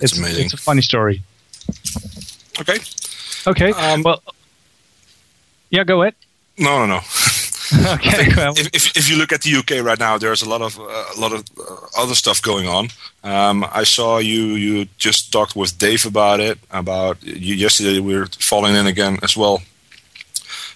It's, 0.00 0.12
it's 0.12 0.18
amazing. 0.18 0.44
It's 0.46 0.54
a 0.54 0.58
funny 0.58 0.82
story. 0.82 1.22
Okay. 2.60 2.78
Okay. 3.46 3.70
Um, 3.72 4.02
well, 4.02 4.22
yeah, 5.70 5.84
go 5.84 6.02
ahead. 6.02 6.14
No, 6.58 6.84
no, 6.84 6.86
no. 6.86 7.00
okay. 7.94 8.28
Well. 8.36 8.52
If, 8.56 8.68
if, 8.74 8.96
if, 8.96 9.10
you 9.10 9.16
look 9.16 9.32
at 9.32 9.42
the 9.42 9.56
UK 9.56 9.84
right 9.84 9.98
now, 9.98 10.18
there's 10.18 10.42
a 10.42 10.48
lot 10.48 10.62
of 10.62 10.78
uh, 10.78 11.04
a 11.16 11.20
lot 11.20 11.32
of 11.32 11.44
uh, 11.58 12.02
other 12.02 12.14
stuff 12.14 12.40
going 12.40 12.68
on. 12.68 12.88
Um, 13.24 13.64
I 13.72 13.84
saw 13.84 14.18
you 14.18 14.54
you 14.54 14.86
just 14.98 15.32
talked 15.32 15.56
with 15.56 15.76
Dave 15.78 16.06
about 16.06 16.40
it. 16.40 16.58
About 16.70 17.22
you 17.22 17.54
yesterday, 17.54 17.98
we 17.98 18.14
are 18.14 18.26
falling 18.38 18.74
in 18.76 18.86
again 18.86 19.18
as 19.22 19.36
well. 19.36 19.62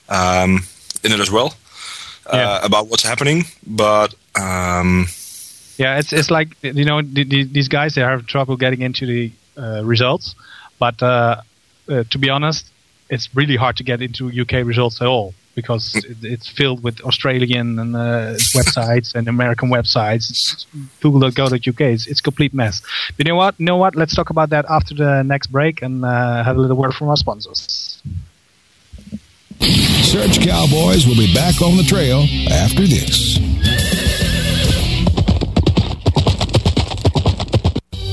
Um, 0.09 0.65
in 1.05 1.13
it 1.13 1.21
as 1.21 1.31
well 1.31 1.55
uh, 2.27 2.37
yeah. 2.37 2.67
about 2.67 2.89
what's 2.89 3.03
happening, 3.03 3.45
but. 3.67 4.15
Um, 4.41 5.07
yeah, 5.77 5.99
it's 5.99 6.13
it's 6.13 6.31
like 6.31 6.49
you 6.63 6.85
know 6.85 7.01
the, 7.01 7.25
the, 7.25 7.45
these 7.45 7.69
guys 7.69 7.95
they 7.95 8.03
have 8.03 8.27
trouble 8.27 8.57
getting 8.57 8.83
into 8.83 9.07
the 9.07 9.33
uh, 9.57 9.83
results, 9.83 10.35
but 10.79 11.03
uh, 11.03 11.41
uh, 11.89 12.05
to 12.11 12.19
be 12.19 12.29
honest, 12.29 12.67
it's 13.09 13.35
really 13.35 13.57
hard 13.57 13.77
to 13.79 13.83
get 13.83 14.03
into 14.03 14.29
UK 14.29 14.65
results 14.67 15.01
at 15.01 15.07
all 15.07 15.35
because 15.55 15.95
it, 15.97 16.19
it's 16.23 16.49
filled 16.49 16.83
with 16.83 17.01
Australian 17.03 17.79
and, 17.79 17.97
uh, 17.97 18.35
websites 18.55 19.15
and 19.15 19.29
American 19.29 19.69
websites. 19.69 20.67
Google.co.uk. 21.01 21.81
It's, 21.81 22.07
it's 22.07 22.21
a 22.21 22.23
complete 22.23 22.55
mess. 22.55 22.83
But 23.17 23.27
you 23.27 23.33
know 23.33 23.37
what? 23.37 23.55
You 23.59 23.67
know 23.67 23.77
what? 23.77 23.97
Let's 23.97 24.15
talk 24.15 24.31
about 24.31 24.51
that 24.51 24.65
after 24.69 24.95
the 24.95 25.23
next 25.23 25.49
break 25.49 25.83
and 25.83 26.05
uh, 26.05 26.45
have 26.45 26.57
a 26.57 26.61
little 26.61 26.77
word 26.77 26.95
from 26.95 27.09
our 27.09 27.17
sponsors. 27.17 28.03
Search 29.61 30.41
Cowboys 30.41 31.07
will 31.07 31.17
be 31.17 31.33
back 31.35 31.61
on 31.61 31.77
the 31.77 31.85
trail 31.85 32.25
after 32.51 32.87
this. 32.87 33.39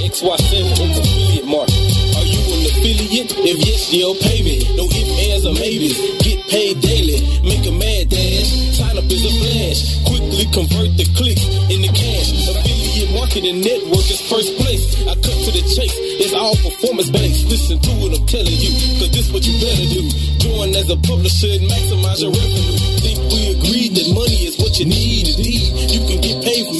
XY7 0.07 1.45
Mark. 1.45 1.69
Are 1.69 1.73
you 1.73 1.76
If 3.07 3.59
yes, 3.63 3.87
they'll 3.87 4.19
pay 4.19 4.43
me. 4.43 4.67
No 4.75 4.83
ifs, 4.83 5.15
ands, 5.31 5.45
or 5.47 5.55
maybes 5.55 5.95
Get 6.19 6.43
paid 6.51 6.75
daily. 6.83 7.23
Make 7.39 7.63
a 7.63 7.71
mad 7.71 8.11
dash. 8.11 8.51
Sign 8.75 8.99
up 8.99 9.07
is 9.07 9.23
a 9.23 9.31
flash. 9.31 9.79
Quickly 10.03 10.45
convert 10.51 10.91
the 10.99 11.07
clicks 11.15 11.47
into 11.71 11.87
cash. 11.95 12.35
Affiliate 12.51 13.11
marketing 13.15 13.63
network 13.63 14.03
is 14.11 14.19
first 14.27 14.51
place. 14.59 14.83
I 15.07 15.15
cut 15.23 15.37
to 15.39 15.51
the 15.55 15.63
chase. 15.71 15.95
It's 16.19 16.35
all 16.35 16.55
performance 16.59 17.09
based. 17.09 17.47
Listen 17.47 17.79
to 17.79 17.91
what 18.03 18.11
I'm 18.11 18.25
telling 18.27 18.59
you, 18.59 18.75
cause 18.99 19.11
this 19.15 19.31
what 19.31 19.47
you 19.47 19.55
better 19.55 19.87
do. 19.87 20.03
Join 20.43 20.75
as 20.75 20.89
a 20.91 20.97
publisher 20.99 21.47
and 21.47 21.63
maximize 21.63 22.19
your 22.19 22.35
revenue. 22.35 22.75
Think 22.99 23.19
we 23.31 23.41
agreed 23.55 23.91
that 23.95 24.07
money 24.11 24.39
is 24.51 24.59
what 24.59 24.75
you 24.79 24.85
need. 24.85 25.31
Indeed, 25.31 25.95
you 25.95 26.01
can 26.11 26.19
get 26.19 26.43
paid 26.43 26.63
from 26.67 26.79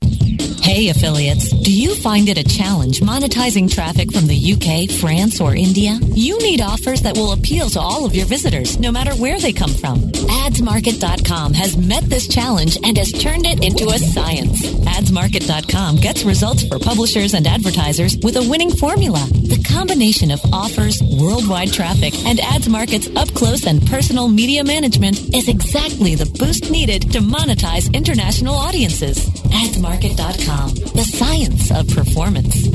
Hey 0.71 0.87
affiliates, 0.87 1.49
do 1.49 1.69
you 1.69 1.95
find 1.95 2.29
it 2.29 2.37
a 2.37 2.45
challenge 2.45 3.01
monetizing 3.01 3.69
traffic 3.69 4.09
from 4.09 4.27
the 4.27 4.53
UK, 4.53 4.89
France, 5.01 5.41
or 5.41 5.53
India? 5.53 5.99
You 6.13 6.37
need 6.37 6.61
offers 6.61 7.01
that 7.01 7.17
will 7.17 7.33
appeal 7.33 7.69
to 7.71 7.79
all 7.81 8.05
of 8.05 8.15
your 8.15 8.25
visitors, 8.25 8.79
no 8.79 8.89
matter 8.89 9.11
where 9.15 9.37
they 9.37 9.51
come 9.51 9.73
from. 9.73 9.99
AdsMarket.com 9.99 11.53
has 11.55 11.75
met 11.75 12.05
this 12.05 12.25
challenge 12.25 12.77
and 12.85 12.97
has 12.97 13.11
turned 13.11 13.45
it 13.45 13.61
into 13.61 13.89
a 13.89 13.99
science. 13.99 14.61
AdsMarket.com 14.87 15.97
gets 15.97 16.23
results 16.23 16.65
for 16.65 16.79
publishers 16.79 17.33
and 17.33 17.47
advertisers 17.47 18.17
with 18.23 18.37
a 18.37 18.49
winning 18.49 18.71
formula. 18.71 19.27
The 19.33 19.61
combination 19.67 20.31
of 20.31 20.39
offers, 20.53 21.03
worldwide 21.19 21.73
traffic, 21.73 22.13
and 22.25 22.39
AdsMarket's 22.39 23.13
up-close 23.17 23.65
and 23.67 23.85
personal 23.87 24.29
media 24.29 24.63
management 24.63 25.35
is 25.35 25.49
exactly 25.49 26.15
the 26.15 26.31
boost 26.39 26.71
needed 26.71 27.11
to 27.11 27.19
monetize 27.19 27.93
international 27.93 28.55
audiences. 28.55 29.40
AdsMarket.com, 29.51 30.69
the 30.95 31.03
science 31.03 31.71
of 31.71 31.87
performance. 31.89 32.67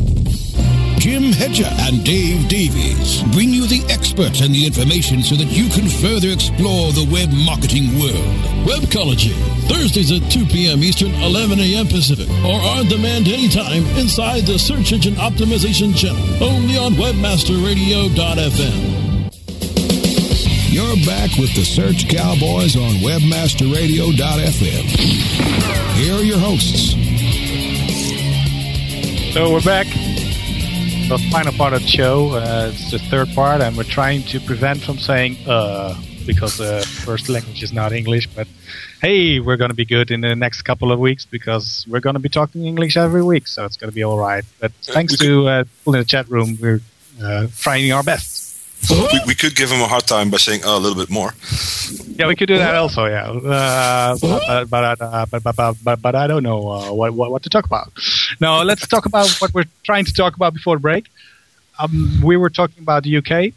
Jim 0.98 1.30
Hedger 1.32 1.68
and 1.86 2.02
Dave 2.04 2.48
Davies 2.48 3.22
bring 3.32 3.50
you 3.50 3.66
the 3.66 3.82
experts 3.88 4.40
and 4.40 4.52
the 4.54 4.66
information 4.66 5.22
so 5.22 5.34
that 5.36 5.50
you 5.52 5.68
can 5.68 5.86
further 5.88 6.30
explore 6.30 6.90
the 6.92 7.06
web 7.12 7.30
marketing 7.46 7.98
world. 8.00 8.16
Webcology, 8.66 9.34
Thursdays 9.68 10.10
at 10.10 10.28
2 10.32 10.46
p.m. 10.46 10.82
Eastern, 10.82 11.14
11 11.14 11.60
a.m. 11.60 11.86
Pacific, 11.86 12.28
or 12.42 12.58
on 12.60 12.88
demand 12.88 13.28
anytime 13.28 13.86
inside 13.98 14.46
the 14.46 14.58
Search 14.58 14.92
Engine 14.92 15.14
Optimization 15.14 15.94
channel, 15.94 16.18
only 16.42 16.76
on 16.76 16.94
WebmasterRadio.fm. 16.94 19.05
You're 20.76 21.06
back 21.06 21.30
with 21.38 21.54
the 21.54 21.64
Search 21.64 22.06
Cowboys 22.06 22.76
on 22.76 22.96
WebmasterRadio.fm. 22.96 24.84
Here 25.94 26.14
are 26.14 26.22
your 26.22 26.38
hosts. 26.38 26.90
So 29.32 29.50
we're 29.50 29.62
back. 29.62 29.86
The 31.08 31.16
final 31.32 31.54
part 31.54 31.72
of 31.72 31.80
the 31.80 31.88
show. 31.88 32.32
Uh, 32.32 32.72
it's 32.74 32.90
the 32.90 32.98
third 32.98 33.28
part, 33.34 33.62
and 33.62 33.74
we're 33.74 33.84
trying 33.84 34.24
to 34.24 34.38
prevent 34.38 34.82
from 34.82 34.98
saying 34.98 35.38
"uh" 35.48 35.98
because 36.26 36.58
the 36.58 36.86
first 37.06 37.30
language 37.30 37.62
is 37.62 37.72
not 37.72 37.94
English. 37.94 38.26
But 38.26 38.46
hey, 39.00 39.40
we're 39.40 39.56
going 39.56 39.70
to 39.70 39.74
be 39.74 39.86
good 39.86 40.10
in 40.10 40.20
the 40.20 40.36
next 40.36 40.60
couple 40.60 40.92
of 40.92 40.98
weeks 40.98 41.24
because 41.24 41.86
we're 41.88 42.00
going 42.00 42.16
to 42.16 42.20
be 42.20 42.28
talking 42.28 42.66
English 42.66 42.98
every 42.98 43.22
week, 43.22 43.46
so 43.46 43.64
it's 43.64 43.78
going 43.78 43.90
to 43.90 43.94
be 43.94 44.04
all 44.04 44.18
right. 44.18 44.44
But 44.60 44.72
thanks 44.82 45.16
to 45.16 45.48
uh, 45.48 45.64
people 45.64 45.94
in 45.94 46.00
the 46.00 46.04
chat 46.04 46.28
room, 46.28 46.58
we're 46.60 46.82
uh, 47.22 47.46
trying 47.56 47.90
our 47.92 48.02
best. 48.02 48.45
We, 48.90 49.20
we 49.26 49.34
could 49.34 49.54
give 49.56 49.70
him 49.70 49.80
a 49.80 49.86
hard 49.86 50.06
time 50.06 50.30
by 50.30 50.36
saying 50.38 50.62
oh, 50.64 50.76
a 50.76 50.80
little 50.80 50.96
bit 50.96 51.10
more. 51.10 51.34
Yeah, 52.18 52.28
we 52.28 52.36
could 52.36 52.48
do 52.48 52.58
that 52.58 52.74
also. 52.74 53.06
Yeah, 53.06 53.30
uh, 53.30 54.16
but, 54.20 54.70
but, 54.70 55.00
uh, 55.00 55.26
but, 55.30 55.42
but, 55.42 55.76
but, 55.82 56.02
but 56.02 56.14
I 56.14 56.26
don't 56.26 56.42
know 56.42 56.70
uh, 56.70 56.92
what, 56.92 57.12
what, 57.14 57.30
what 57.30 57.42
to 57.42 57.50
talk 57.50 57.66
about. 57.66 57.92
Now 58.40 58.62
let's 58.62 58.86
talk 58.86 59.06
about 59.06 59.30
what 59.38 59.52
we're 59.54 59.64
trying 59.84 60.04
to 60.04 60.12
talk 60.12 60.36
about 60.36 60.54
before 60.54 60.76
the 60.76 60.80
break. 60.80 61.06
Um, 61.78 62.20
we 62.22 62.36
were 62.36 62.50
talking 62.50 62.82
about 62.82 63.02
the 63.02 63.16
UK, 63.18 63.52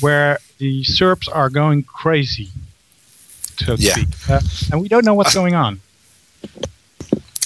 where 0.00 0.38
the 0.58 0.82
SERPs 0.82 1.28
are 1.32 1.48
going 1.50 1.82
crazy, 1.84 2.48
so 3.58 3.76
to 3.76 3.82
Yeah. 3.82 3.92
speak, 3.92 4.08
uh, 4.28 4.40
and 4.72 4.80
we 4.80 4.88
don't 4.88 5.04
know 5.04 5.14
what's 5.14 5.34
going 5.34 5.54
on. 5.54 5.80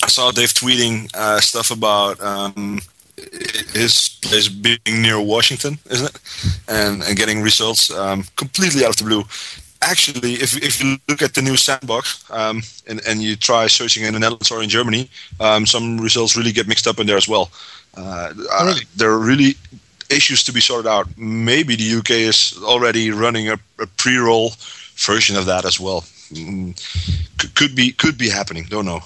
I 0.02 0.08
saw 0.08 0.30
Dave 0.30 0.52
tweeting 0.52 1.10
uh, 1.14 1.40
stuff 1.40 1.70
about 1.70 2.20
um, 2.20 2.80
his 3.72 4.13
place 4.34 4.48
being 4.48 5.02
near 5.02 5.20
Washington, 5.20 5.78
isn't 5.90 6.08
it? 6.10 6.20
And, 6.68 7.02
and 7.02 7.16
getting 7.16 7.42
results 7.42 7.90
um, 7.90 8.24
completely 8.36 8.84
out 8.84 8.90
of 8.90 8.96
the 8.96 9.04
blue. 9.04 9.24
Actually, 9.82 10.34
if, 10.34 10.56
if 10.56 10.82
you 10.82 10.96
look 11.08 11.22
at 11.22 11.34
the 11.34 11.42
new 11.42 11.56
sandbox 11.56 12.24
um, 12.30 12.62
and, 12.86 13.00
and 13.06 13.22
you 13.22 13.36
try 13.36 13.66
searching 13.66 14.04
in 14.04 14.14
the 14.14 14.20
Netherlands 14.20 14.50
or 14.50 14.62
in 14.62 14.68
Germany, 14.68 15.10
um, 15.40 15.66
some 15.66 15.98
results 15.98 16.36
really 16.36 16.52
get 16.52 16.66
mixed 16.66 16.86
up 16.86 16.98
in 16.98 17.06
there 17.06 17.18
as 17.18 17.28
well. 17.28 17.50
Uh, 17.96 18.32
uh, 18.50 18.74
there 18.96 19.10
are 19.10 19.18
really 19.18 19.56
issues 20.10 20.42
to 20.44 20.52
be 20.52 20.60
sorted 20.60 20.90
out. 20.90 21.06
Maybe 21.16 21.76
the 21.76 21.98
UK 21.98 22.10
is 22.10 22.58
already 22.62 23.10
running 23.10 23.50
a, 23.50 23.58
a 23.78 23.86
pre-roll 23.86 24.52
version 24.96 25.36
of 25.36 25.46
that 25.46 25.64
as 25.64 25.78
well. 25.78 26.00
Mm, 26.32 26.74
could, 27.38 27.54
could 27.54 27.74
be 27.76 27.92
could 27.92 28.16
be 28.16 28.30
happening. 28.30 28.64
Don't 28.68 28.86
know. 28.86 29.00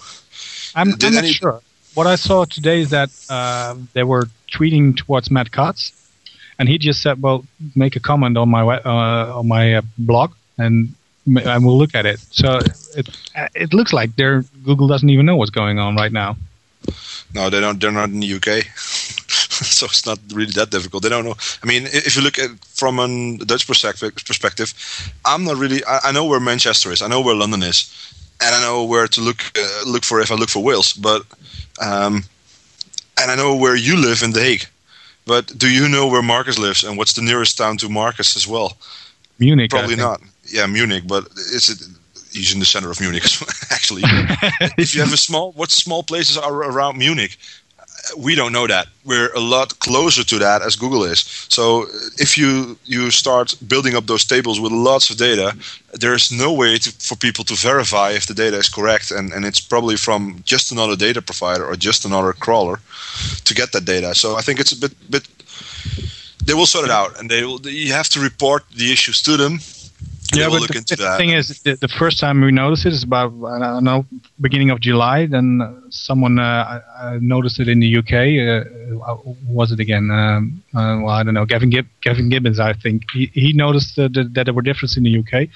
I'm, 0.74 0.92
I'm 1.02 1.14
not 1.14 1.24
sure. 1.26 1.60
What 1.98 2.06
I 2.06 2.14
saw 2.14 2.44
today 2.44 2.78
is 2.82 2.90
that 2.90 3.10
uh, 3.28 3.74
they 3.92 4.04
were 4.04 4.28
tweeting 4.54 4.96
towards 4.96 5.32
Matt 5.32 5.50
Cutts, 5.50 5.90
and 6.56 6.68
he 6.68 6.78
just 6.78 7.02
said, 7.02 7.20
"Well, 7.20 7.44
make 7.74 7.96
a 7.96 8.00
comment 8.10 8.36
on 8.36 8.48
my 8.48 8.62
uh, 8.62 9.38
on 9.38 9.48
my 9.48 9.74
uh, 9.74 9.82
blog, 9.98 10.30
and 10.58 10.94
we'll 11.26 11.76
look 11.76 11.96
at 11.96 12.06
it." 12.06 12.20
So 12.30 12.60
it 12.96 13.08
it 13.52 13.74
looks 13.74 13.92
like 13.92 14.14
they're 14.14 14.44
Google 14.64 14.86
doesn't 14.86 15.10
even 15.10 15.26
know 15.26 15.34
what's 15.34 15.50
going 15.50 15.80
on 15.80 15.96
right 15.96 16.12
now. 16.12 16.36
No, 17.34 17.50
they 17.50 17.60
don't. 17.60 17.80
They're 17.80 17.90
not 17.90 18.10
in 18.10 18.20
the 18.20 18.32
UK, 18.32 18.62
so 19.74 19.86
it's 19.86 20.06
not 20.06 20.20
really 20.32 20.52
that 20.52 20.70
difficult. 20.70 21.02
They 21.02 21.08
don't 21.08 21.24
know. 21.24 21.34
I 21.64 21.66
mean, 21.66 21.82
if 21.86 22.14
you 22.14 22.22
look 22.22 22.38
at 22.38 22.50
from 22.80 23.00
a 23.00 23.44
Dutch 23.44 23.66
perspective, 23.66 24.14
perspective, 24.24 24.72
I'm 25.24 25.42
not 25.42 25.56
really. 25.56 25.84
I, 25.84 25.98
I 26.04 26.12
know 26.12 26.26
where 26.26 26.38
Manchester 26.38 26.92
is. 26.92 27.02
I 27.02 27.08
know 27.08 27.22
where 27.22 27.34
London 27.34 27.64
is, 27.64 27.90
and 28.42 28.54
I 28.54 28.60
know 28.60 28.84
where 28.84 29.08
to 29.08 29.20
look 29.20 29.42
uh, 29.56 29.82
look 29.86 30.04
for 30.04 30.20
if 30.20 30.30
I 30.30 30.34
look 30.34 30.48
for 30.48 30.62
Wales. 30.62 30.92
But 30.92 31.22
um, 31.80 32.24
and 33.20 33.30
I 33.30 33.36
know 33.36 33.56
where 33.56 33.76
you 33.76 33.96
live 33.96 34.22
in 34.22 34.32
The 34.32 34.40
Hague. 34.40 34.66
But 35.26 35.58
do 35.58 35.68
you 35.68 35.88
know 35.88 36.06
where 36.06 36.22
Marcus 36.22 36.58
lives 36.58 36.84
and 36.84 36.96
what's 36.96 37.12
the 37.12 37.22
nearest 37.22 37.58
town 37.58 37.76
to 37.78 37.88
Marcus 37.88 38.34
as 38.36 38.46
well? 38.46 38.78
Munich, 39.38 39.70
Probably 39.70 39.96
not. 39.96 40.22
Yeah, 40.46 40.66
Munich, 40.66 41.04
but 41.06 41.28
is 41.36 41.68
it? 41.68 41.82
He's 42.32 42.52
in 42.52 42.60
the 42.60 42.66
center 42.66 42.90
of 42.90 43.00
Munich, 43.00 43.24
actually. 43.70 44.02
if 44.76 44.94
you 44.94 45.00
have 45.00 45.12
a 45.12 45.16
small, 45.16 45.52
what 45.52 45.70
small 45.70 46.02
places 46.02 46.36
are 46.36 46.52
around 46.52 46.98
Munich? 46.98 47.36
We 48.16 48.34
don't 48.34 48.52
know 48.52 48.66
that. 48.66 48.86
We're 49.04 49.32
a 49.34 49.40
lot 49.40 49.78
closer 49.80 50.24
to 50.24 50.38
that 50.38 50.62
as 50.62 50.76
Google 50.76 51.04
is. 51.04 51.20
So 51.48 51.82
uh, 51.82 51.86
if 52.18 52.36
you 52.38 52.78
you 52.84 53.10
start 53.10 53.56
building 53.66 53.96
up 53.96 54.06
those 54.06 54.24
tables 54.24 54.60
with 54.60 54.72
lots 54.72 55.10
of 55.10 55.16
data, 55.16 55.56
there's 56.00 56.30
no 56.30 56.52
way 56.52 56.78
to, 56.78 56.90
for 56.90 57.16
people 57.16 57.44
to 57.44 57.54
verify 57.54 58.10
if 58.10 58.26
the 58.26 58.34
data 58.34 58.56
is 58.56 58.68
correct, 58.68 59.10
and, 59.10 59.32
and 59.32 59.44
it's 59.44 59.60
probably 59.60 59.96
from 59.96 60.40
just 60.44 60.72
another 60.72 60.96
data 60.96 61.22
provider 61.22 61.64
or 61.66 61.76
just 61.76 62.04
another 62.04 62.32
crawler 62.32 62.80
to 63.44 63.54
get 63.54 63.72
that 63.72 63.84
data. 63.84 64.14
So 64.14 64.36
I 64.36 64.42
think 64.42 64.60
it's 64.60 64.72
a 64.72 64.80
bit 64.80 64.92
bit. 65.10 65.28
They 66.44 66.54
will 66.54 66.66
sort 66.66 66.84
it 66.84 66.90
out, 66.90 67.18
and 67.18 67.30
they 67.30 67.44
will. 67.44 67.60
You 67.66 67.92
have 67.92 68.08
to 68.10 68.20
report 68.20 68.62
the 68.76 68.92
issues 68.92 69.22
to 69.22 69.36
them. 69.36 69.60
They 70.32 70.46
will 70.46 70.52
but 70.52 70.60
look 70.60 70.70
the, 70.72 70.78
into 70.78 70.96
the 70.96 71.02
that. 71.04 71.18
thing 71.18 71.30
is, 71.30 71.62
the, 71.62 71.76
the 71.76 71.88
first 71.88 72.20
time 72.20 72.42
we 72.42 72.52
noticed 72.52 72.84
it 72.84 72.92
is 72.92 73.02
about 73.02 73.32
I 73.46 73.58
don't 73.58 73.84
know 73.84 74.04
beginning 74.40 74.70
of 74.70 74.80
July. 74.80 75.26
Then 75.26 75.60
uh, 75.62 75.72
someone 75.88 76.38
uh, 76.38 76.82
I, 77.00 77.12
I 77.14 77.18
noticed 77.18 77.60
it 77.60 77.68
in 77.68 77.80
the 77.80 77.96
UK. 77.96 78.12
Uh, 78.12 78.98
uh, 79.04 79.16
was 79.46 79.72
it 79.72 79.80
again? 79.80 80.10
Um, 80.10 80.62
uh, 80.74 81.00
well, 81.02 81.08
I 81.08 81.22
don't 81.22 81.34
know. 81.34 81.46
Gavin 81.46 81.70
Gib- 81.70 81.88
Gavin 82.02 82.28
Gibbons, 82.28 82.60
I 82.60 82.74
think 82.74 83.04
he, 83.12 83.30
he 83.32 83.52
noticed 83.54 83.98
uh, 83.98 84.08
that, 84.08 84.42
there 84.44 84.52
were 84.52 84.62
differences 84.62 84.98
in 84.98 85.04
the 85.04 85.18
UK, 85.18 85.32
and 85.32 85.48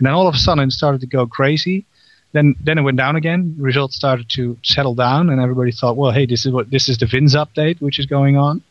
then 0.00 0.12
all 0.12 0.28
of 0.28 0.34
a 0.34 0.38
sudden 0.38 0.68
it 0.68 0.72
started 0.72 1.00
to 1.00 1.08
go 1.08 1.26
crazy. 1.26 1.84
Then 2.32 2.54
then 2.60 2.78
it 2.78 2.82
went 2.82 2.98
down 2.98 3.16
again. 3.16 3.56
Results 3.58 3.96
started 3.96 4.30
to 4.30 4.56
settle 4.62 4.94
down, 4.94 5.30
and 5.30 5.40
everybody 5.40 5.72
thought, 5.72 5.96
well, 5.96 6.12
hey, 6.12 6.26
this 6.26 6.46
is 6.46 6.52
what 6.52 6.70
this 6.70 6.88
is 6.88 6.98
the 6.98 7.06
Vince 7.06 7.34
update 7.34 7.80
which 7.80 7.98
is 7.98 8.06
going 8.06 8.36
on, 8.36 8.62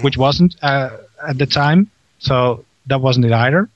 which 0.00 0.16
wasn't 0.16 0.56
uh, 0.62 0.96
at 1.26 1.36
the 1.36 1.46
time. 1.46 1.90
So 2.20 2.64
that 2.86 3.02
wasn't 3.02 3.26
it 3.26 3.32
either. 3.32 3.68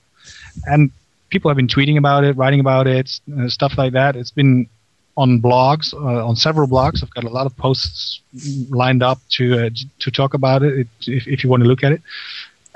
And 0.64 0.90
people 1.30 1.48
have 1.50 1.56
been 1.56 1.68
tweeting 1.68 1.98
about 1.98 2.24
it, 2.24 2.36
writing 2.36 2.60
about 2.60 2.86
it, 2.86 3.20
uh, 3.38 3.48
stuff 3.48 3.76
like 3.78 3.92
that. 3.92 4.16
It's 4.16 4.30
been 4.30 4.68
on 5.16 5.40
blogs, 5.40 5.92
uh, 5.92 6.26
on 6.26 6.36
several 6.36 6.68
blogs. 6.68 7.02
I've 7.02 7.10
got 7.10 7.24
a 7.24 7.28
lot 7.28 7.46
of 7.46 7.56
posts 7.56 8.20
lined 8.70 9.02
up 9.02 9.20
to 9.30 9.66
uh, 9.66 9.70
to 10.00 10.10
talk 10.10 10.34
about 10.34 10.62
it, 10.62 10.86
if, 11.06 11.26
if 11.26 11.44
you 11.44 11.50
want 11.50 11.62
to 11.62 11.68
look 11.68 11.82
at 11.82 11.92
it. 11.92 12.02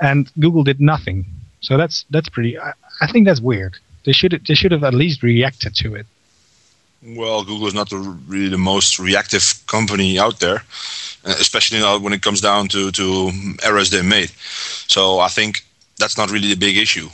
And 0.01 0.29
Google 0.39 0.63
did 0.63 0.81
nothing. 0.81 1.25
So 1.61 1.77
that's 1.77 2.05
that's 2.09 2.29
pretty. 2.29 2.59
I, 2.59 2.73
I 3.01 3.07
think 3.07 3.25
that's 3.25 3.41
weird. 3.41 3.77
They 4.05 4.11
should 4.11 4.43
they 4.47 4.55
should 4.55 4.71
have 4.71 4.83
at 4.83 4.93
least 4.93 5.23
reacted 5.23 5.75
to 5.75 5.95
it. 5.95 6.05
Well, 7.05 7.43
Google 7.43 7.67
is 7.67 7.73
not 7.73 7.89
the, 7.89 7.97
really 7.97 8.49
the 8.49 8.57
most 8.57 8.97
reactive 8.97 9.61
company 9.67 10.17
out 10.17 10.39
there, 10.39 10.63
uh, 11.25 11.35
especially 11.39 11.79
now 11.79 11.99
when 11.99 12.13
it 12.13 12.21
comes 12.21 12.39
down 12.39 12.69
to, 12.69 12.91
to 12.91 13.31
errors 13.61 13.89
they 13.89 14.01
made. 14.01 14.29
So 14.87 15.19
I 15.19 15.27
think 15.27 15.65
that's 15.99 16.17
not 16.17 16.31
really 16.31 16.47
the 16.47 16.55
big 16.55 16.77
issue. 16.77 17.09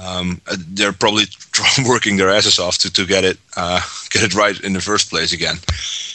Um, 0.00 0.40
uh, 0.46 0.56
they're 0.68 0.92
probably 0.92 1.24
working 1.86 2.16
their 2.16 2.30
asses 2.30 2.58
off 2.58 2.78
to, 2.78 2.92
to 2.92 3.06
get 3.06 3.24
it 3.24 3.38
uh, 3.56 3.80
get 4.10 4.22
it 4.22 4.34
right 4.34 4.58
in 4.60 4.72
the 4.72 4.80
first 4.80 5.10
place 5.10 5.32
again. 5.32 5.56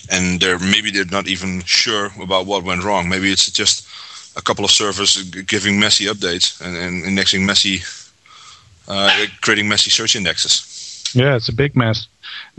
and 0.09 0.39
they're 0.39 0.59
maybe 0.59 0.91
they're 0.91 1.05
not 1.05 1.27
even 1.27 1.61
sure 1.63 2.09
about 2.21 2.45
what 2.45 2.63
went 2.63 2.83
wrong. 2.83 3.09
Maybe 3.09 3.31
it's 3.31 3.51
just 3.51 3.87
a 4.37 4.41
couple 4.41 4.63
of 4.63 4.71
servers 4.71 5.21
giving 5.23 5.79
messy 5.79 6.05
updates 6.05 6.61
and, 6.61 6.77
and 6.77 7.05
indexing 7.05 7.45
messy, 7.45 7.81
uh, 8.87 9.25
creating 9.41 9.67
messy 9.67 9.89
search 9.89 10.15
indexes. 10.15 11.11
Yeah, 11.13 11.35
it's 11.35 11.49
a 11.49 11.53
big 11.53 11.75
mess. 11.75 12.07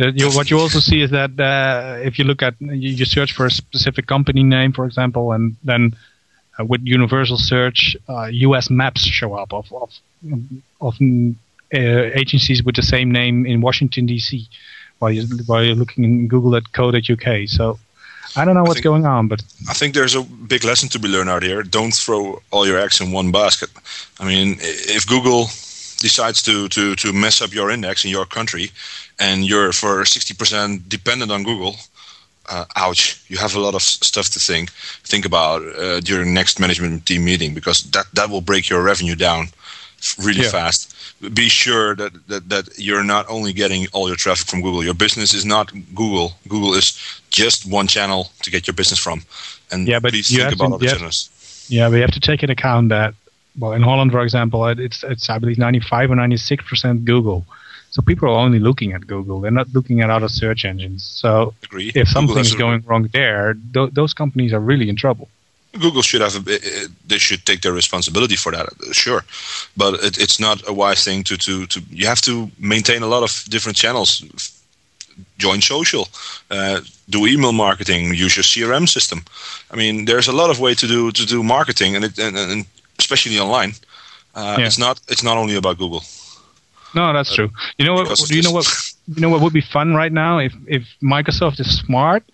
Uh, 0.01 0.09
you, 0.15 0.31
what 0.31 0.51
you 0.51 0.59
also 0.59 0.81
see 0.81 1.03
is 1.03 1.11
that 1.11 1.39
uh, 1.39 1.99
if 2.03 2.19
you 2.19 2.25
look 2.25 2.43
at 2.43 2.55
you, 2.61 2.91
you, 2.91 3.05
search 3.05 3.33
for 3.33 3.47
a 3.47 3.51
specific 3.51 4.07
company 4.07 4.43
name, 4.43 4.73
for 4.73 4.85
example, 4.87 5.33
and 5.33 5.57
then 5.63 5.95
uh, 6.59 6.65
with 6.65 6.81
universal 6.85 7.37
search, 7.37 7.97
U.S. 8.09 8.71
Uh, 8.71 8.75
maps 8.75 9.03
show 9.03 9.35
up 9.35 9.53
of 9.53 9.73
of, 9.73 9.91
of 10.81 10.95
uh, 11.01 11.79
agencies 12.23 12.63
with 12.63 12.77
the 12.77 12.83
same 12.83 13.11
name 13.13 13.47
in 13.47 13.61
Washington 13.61 14.07
D.C. 14.07 14.49
while 14.99 15.11
you 15.11 15.27
while 15.47 15.63
you're 15.63 15.75
looking 15.75 16.05
in 16.05 16.29
Google 16.29 16.57
at 16.57 16.73
code.uk. 16.73 17.49
So 17.49 17.79
I 18.37 18.45
don't 18.45 18.55
know 18.55 18.63
what's 18.63 18.75
think, 18.75 18.85
going 18.85 19.07
on, 19.07 19.29
but 19.29 19.43
I 19.69 19.75
think 19.75 19.95
there's 19.95 20.15
a 20.15 20.23
big 20.23 20.65
lesson 20.65 20.89
to 20.91 20.99
be 20.99 21.09
learned 21.09 21.31
out 21.31 21.43
here. 21.43 21.63
Don't 21.63 21.95
throw 21.95 22.43
all 22.51 22.67
your 22.67 22.79
eggs 22.79 23.01
in 23.01 23.13
one 23.13 23.33
basket. 23.33 23.71
I 24.21 24.25
mean, 24.25 24.57
if 24.61 25.07
Google 25.07 25.45
decides 25.99 26.43
to 26.43 26.69
to 26.69 26.95
to 26.97 27.13
mess 27.13 27.43
up 27.43 27.53
your 27.53 27.71
index 27.71 28.05
in 28.05 28.11
your 28.11 28.27
country, 28.27 28.71
and 29.19 29.45
you're 29.45 29.73
for 29.73 30.05
60% 30.05 30.89
dependent 30.89 31.31
on 31.31 31.43
Google, 31.43 31.77
uh, 32.51 32.65
ouch! 32.77 33.23
You 33.29 33.37
have 33.39 33.55
a 33.55 33.61
lot 33.61 33.75
of 33.75 33.83
stuff 33.83 34.29
to 34.31 34.39
think 34.39 34.71
think 35.05 35.25
about 35.25 35.63
uh, 35.63 36.01
during 36.01 36.35
next 36.35 36.61
management 36.61 37.07
team 37.07 37.25
meeting 37.25 37.55
because 37.55 37.83
that 37.91 38.07
that 38.15 38.31
will 38.31 38.41
break 38.41 38.69
your 38.69 38.83
revenue 38.83 39.15
down 39.15 39.49
really 40.19 40.43
yeah. 40.43 40.51
fast. 40.51 40.95
Be 41.35 41.49
sure 41.49 41.97
that, 41.97 42.29
that 42.29 42.49
that 42.49 42.79
you're 42.79 43.05
not 43.05 43.27
only 43.29 43.53
getting 43.53 43.87
all 43.93 44.07
your 44.07 44.17
traffic 44.17 44.47
from 44.47 44.63
Google. 44.63 44.85
Your 44.85 44.95
business 44.95 45.35
is 45.35 45.45
not 45.45 45.73
Google. 45.95 46.35
Google 46.49 46.75
is 46.75 46.99
just 47.31 47.67
one 47.71 47.89
channel 47.89 48.31
to 48.43 48.51
get 48.51 48.67
your 48.67 48.75
business 48.75 49.01
from. 49.01 49.23
And 49.71 49.89
yeah, 49.89 49.99
but 49.99 50.13
please 50.13 50.31
you 50.31 50.39
think 50.39 50.51
have 50.51 50.61
about 50.61 50.81
to, 50.81 50.87
other 50.87 50.97
channels. 50.97 51.31
Yeah, 51.69 51.89
we 51.89 52.01
have 52.01 52.13
to 52.13 52.21
take 52.21 52.43
into 52.43 52.53
account 52.53 52.91
that 52.91 53.15
well, 53.59 53.73
in 53.73 53.83
Holland, 53.83 54.13
for 54.13 54.23
example, 54.23 54.67
it's 54.67 55.03
it's 55.03 55.29
I 55.29 55.39
believe 55.39 55.59
95 55.59 56.13
or 56.13 56.17
96 56.17 56.65
percent 56.69 57.05
Google. 57.05 57.45
So 57.91 58.03
people 58.03 58.29
are 58.29 58.39
only 58.39 58.59
looking 58.59 58.93
at 58.93 59.07
Google; 59.07 59.41
they're 59.41 59.51
not 59.51 59.69
looking 59.73 60.01
at 60.03 60.11
other 60.11 60.29
search 60.29 60.65
engines. 60.65 61.05
So 61.05 61.55
Agree. 61.65 61.91
if 61.95 62.09
something's 62.09 62.55
going 62.55 62.83
wrong 62.87 63.09
there, 63.13 63.55
th- 63.75 63.93
those 63.93 64.13
companies 64.13 64.53
are 64.53 64.61
really 64.61 64.89
in 64.89 64.97
trouble. 64.97 65.29
Google 65.73 66.03
should 66.03 66.21
have 66.21 66.37
a, 66.49 66.59
they 67.07 67.19
should 67.19 67.45
take 67.45 67.61
their 67.61 67.73
responsibility 67.73 68.37
for 68.37 68.53
that, 68.53 68.67
sure, 68.93 69.25
but 69.77 69.95
it, 70.03 70.19
it's 70.19 70.41
not 70.41 70.67
a 70.67 70.73
wise 70.73 71.05
thing 71.05 71.23
to, 71.25 71.37
to 71.37 71.67
to 71.67 71.81
you 71.91 72.07
have 72.07 72.21
to 72.23 72.51
maintain 72.59 73.03
a 73.03 73.07
lot 73.07 73.23
of 73.23 73.45
different 73.49 73.77
channels. 73.77 74.23
Join 75.37 75.61
social, 75.61 76.09
uh, 76.51 76.81
do 77.11 77.27
email 77.27 77.53
marketing, 77.53 78.15
use 78.15 78.37
your 78.37 78.45
CRM 78.45 78.89
system. 78.89 79.25
I 79.71 79.77
mean, 79.77 80.05
there's 80.05 80.29
a 80.29 80.33
lot 80.33 80.51
of 80.51 80.61
way 80.61 80.75
to 80.75 80.87
do 80.87 81.11
to 81.13 81.27
do 81.27 81.43
marketing, 81.43 81.97
and 81.97 82.05
it, 82.05 82.19
and, 82.19 82.37
and 82.37 82.67
especially 82.99 83.39
online. 83.39 83.73
Uh, 84.35 84.57
yeah. 84.59 84.67
It's 84.67 84.79
not 84.79 85.01
it's 85.09 85.23
not 85.23 85.37
only 85.37 85.57
about 85.57 85.79
Google. 85.79 86.03
No, 86.95 87.13
that's 87.13 87.35
true. 87.35 87.51
You 87.79 87.85
know 87.85 87.95
what? 87.95 88.19
Do 88.19 88.37
you 88.37 88.43
know 88.43 88.51
what? 88.51 88.67
You 89.07 89.21
know 89.21 89.29
what 89.29 89.41
would 89.41 89.53
be 89.53 89.61
fun 89.61 89.95
right 89.95 90.13
now 90.13 90.39
if 90.39 90.55
if 90.67 90.85
Microsoft 91.03 91.61
is 91.61 91.79
smart. 91.79 92.25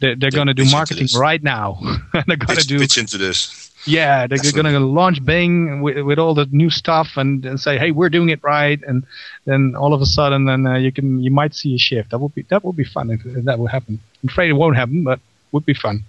They're, 0.00 0.14
they're 0.14 0.30
going 0.30 0.48
to 0.48 0.54
do 0.54 0.70
marketing 0.70 1.08
right 1.16 1.42
now. 1.42 1.80
they're 2.26 2.36
going 2.36 2.58
to 2.58 2.66
do 2.66 2.78
pitch 2.78 2.98
into 2.98 3.16
this. 3.16 3.72
Yeah, 3.86 4.26
they're 4.26 4.38
going 4.38 4.66
to 4.66 4.80
launch 4.80 5.24
Bing 5.24 5.80
with, 5.80 5.98
with 6.04 6.18
all 6.18 6.34
the 6.34 6.46
new 6.50 6.70
stuff 6.70 7.16
and, 7.16 7.44
and 7.46 7.58
say, 7.58 7.78
"Hey, 7.78 7.92
we're 7.92 8.10
doing 8.10 8.30
it 8.30 8.42
right." 8.42 8.82
And 8.82 9.04
then 9.44 9.74
all 9.76 9.94
of 9.94 10.02
a 10.02 10.06
sudden, 10.06 10.44
then 10.44 10.66
uh, 10.66 10.74
you 10.74 10.90
can 10.90 11.22
you 11.22 11.30
might 11.30 11.54
see 11.54 11.74
a 11.76 11.78
shift. 11.78 12.10
That 12.10 12.18
would 12.18 12.34
be 12.34 12.42
that 12.50 12.64
would 12.64 12.76
be 12.76 12.84
fun 12.84 13.10
if, 13.10 13.24
if 13.24 13.44
that 13.44 13.58
would 13.58 13.70
happen. 13.70 14.00
I'm 14.22 14.28
afraid 14.28 14.50
it 14.50 14.54
won't 14.54 14.76
happen, 14.76 15.04
but 15.04 15.20
would 15.52 15.64
be 15.64 15.74
fun. 15.74 16.04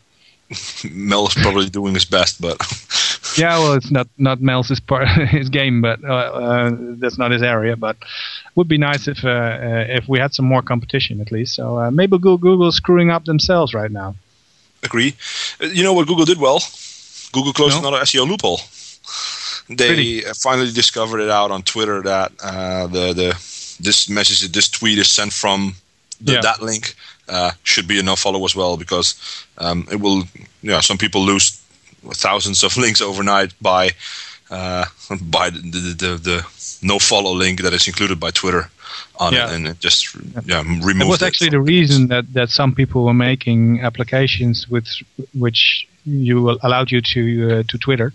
Mel 0.91 1.27
is 1.27 1.35
probably 1.35 1.69
doing 1.69 1.93
his 1.93 2.05
best, 2.05 2.41
but 2.41 2.57
yeah, 3.37 3.59
well, 3.59 3.73
it's 3.73 3.91
not 3.91 4.07
not 4.17 4.41
Mel's 4.41 4.69
his 4.69 4.79
part 4.79 5.07
his 5.29 5.49
game, 5.49 5.81
but 5.81 6.03
uh, 6.03 6.13
uh, 6.13 6.71
that's 6.99 7.17
not 7.17 7.31
his 7.31 7.41
area. 7.41 7.75
But 7.75 7.97
would 8.55 8.67
be 8.67 8.77
nice 8.77 9.07
if 9.07 9.23
uh, 9.23 9.29
uh 9.29 9.85
if 9.87 10.07
we 10.07 10.19
had 10.19 10.33
some 10.33 10.45
more 10.45 10.61
competition 10.61 11.21
at 11.21 11.31
least. 11.31 11.55
So 11.55 11.79
uh, 11.79 11.91
maybe 11.91 12.17
Google 12.17 12.37
Google's 12.37 12.75
screwing 12.75 13.09
up 13.09 13.25
themselves 13.25 13.73
right 13.73 13.91
now. 13.91 14.15
Agree. 14.83 15.15
Uh, 15.61 15.67
you 15.67 15.83
know 15.83 15.93
what 15.93 16.07
Google 16.07 16.25
did 16.25 16.39
well? 16.39 16.59
Google 17.31 17.53
closed 17.53 17.81
no? 17.81 17.87
another 17.87 18.03
SEO 18.03 18.27
loophole. 18.27 18.59
They 19.69 19.89
really? 19.89 20.21
finally 20.33 20.71
discovered 20.71 21.19
it 21.19 21.29
out 21.29 21.51
on 21.51 21.61
Twitter 21.63 22.01
that 22.03 22.37
the 22.37 23.13
the 23.13 23.29
this 23.79 24.09
message, 24.09 24.51
this 24.51 24.69
tweet 24.69 24.97
is 24.97 25.09
sent 25.09 25.33
from 25.33 25.75
the, 26.21 26.33
yeah. 26.33 26.41
that 26.41 26.61
link 26.61 26.95
uh, 27.29 27.51
should 27.63 27.87
be 27.87 27.99
a 27.99 28.03
no 28.03 28.15
follow 28.15 28.43
as 28.45 28.55
well 28.55 28.77
because 28.77 29.15
um, 29.57 29.87
it 29.91 29.99
will. 29.99 30.23
Yeah, 30.61 30.79
some 30.79 30.97
people 30.97 31.21
lose 31.21 31.61
thousands 32.13 32.63
of 32.63 32.75
links 32.83 33.01
overnight 33.01 33.53
by 33.61 33.91
uh, 34.49 34.85
by 35.21 35.49
the, 35.49 35.59
the, 35.59 35.93
the, 36.05 36.17
the 36.17 36.45
no 36.81 36.99
follow 36.99 37.33
link 37.33 37.61
that 37.61 37.73
is 37.73 37.87
included 37.87 38.19
by 38.19 38.31
Twitter 38.31 38.69
on 39.19 39.33
yeah. 39.33 39.49
it, 39.49 39.55
and 39.55 39.67
it 39.67 39.79
just 39.79 40.15
yeah 40.45 40.61
removed. 40.61 41.01
It 41.01 41.07
was 41.07 41.23
actually 41.23 41.47
it. 41.47 41.51
the 41.51 41.59
reason 41.59 42.07
that, 42.07 42.33
that 42.33 42.49
some 42.49 42.73
people 42.73 43.03
were 43.05 43.13
making 43.13 43.81
applications 43.81 44.67
with 44.69 44.87
which 45.33 45.87
you 46.05 46.57
allowed 46.63 46.91
you 46.91 47.01
to 47.01 47.59
uh, 47.59 47.63
to 47.67 47.77
Twitter 47.77 48.13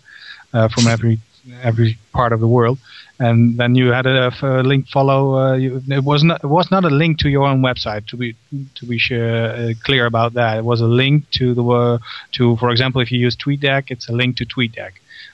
uh, 0.53 0.69
from 0.69 0.87
every 0.87 1.19
every 1.63 1.99
part 2.13 2.33
of 2.33 2.41
the 2.41 2.47
world, 2.47 2.79
and 3.19 3.59
then 3.59 3.75
you 3.75 3.93
had 3.93 4.07
a, 4.07 4.33
a 4.43 4.63
link 4.63 4.89
follow. 4.89 5.37
Uh, 5.37 5.55
you, 5.55 5.83
it 5.89 6.05
was 6.05 6.23
not 6.23 6.43
it 6.43 6.47
was 6.47 6.71
not 6.71 6.85
a 6.85 6.91
link 6.91 7.19
to 7.19 7.29
your 7.29 7.45
own 7.45 7.63
website 7.63 8.07
to 8.07 8.17
be 8.17 8.37
to 8.75 8.87
be 8.87 8.99
sure, 8.99 9.47
uh, 9.47 9.73
clear 9.85 10.07
about 10.07 10.35
that. 10.35 10.59
It 10.59 10.65
was 10.65 10.81
a 10.81 10.87
link 10.87 11.29
to 11.33 11.55
the 11.55 11.65
uh, 11.65 11.99
to 12.33 12.57
for 12.57 12.71
example, 12.71 13.01
if 13.01 13.11
you 13.11 13.19
use 13.19 13.37
TweetDeck, 13.37 13.91
it's 13.91 14.09
a 14.09 14.13
link 14.13 14.37
to 14.37 14.47
TweetDeck, 14.47 14.93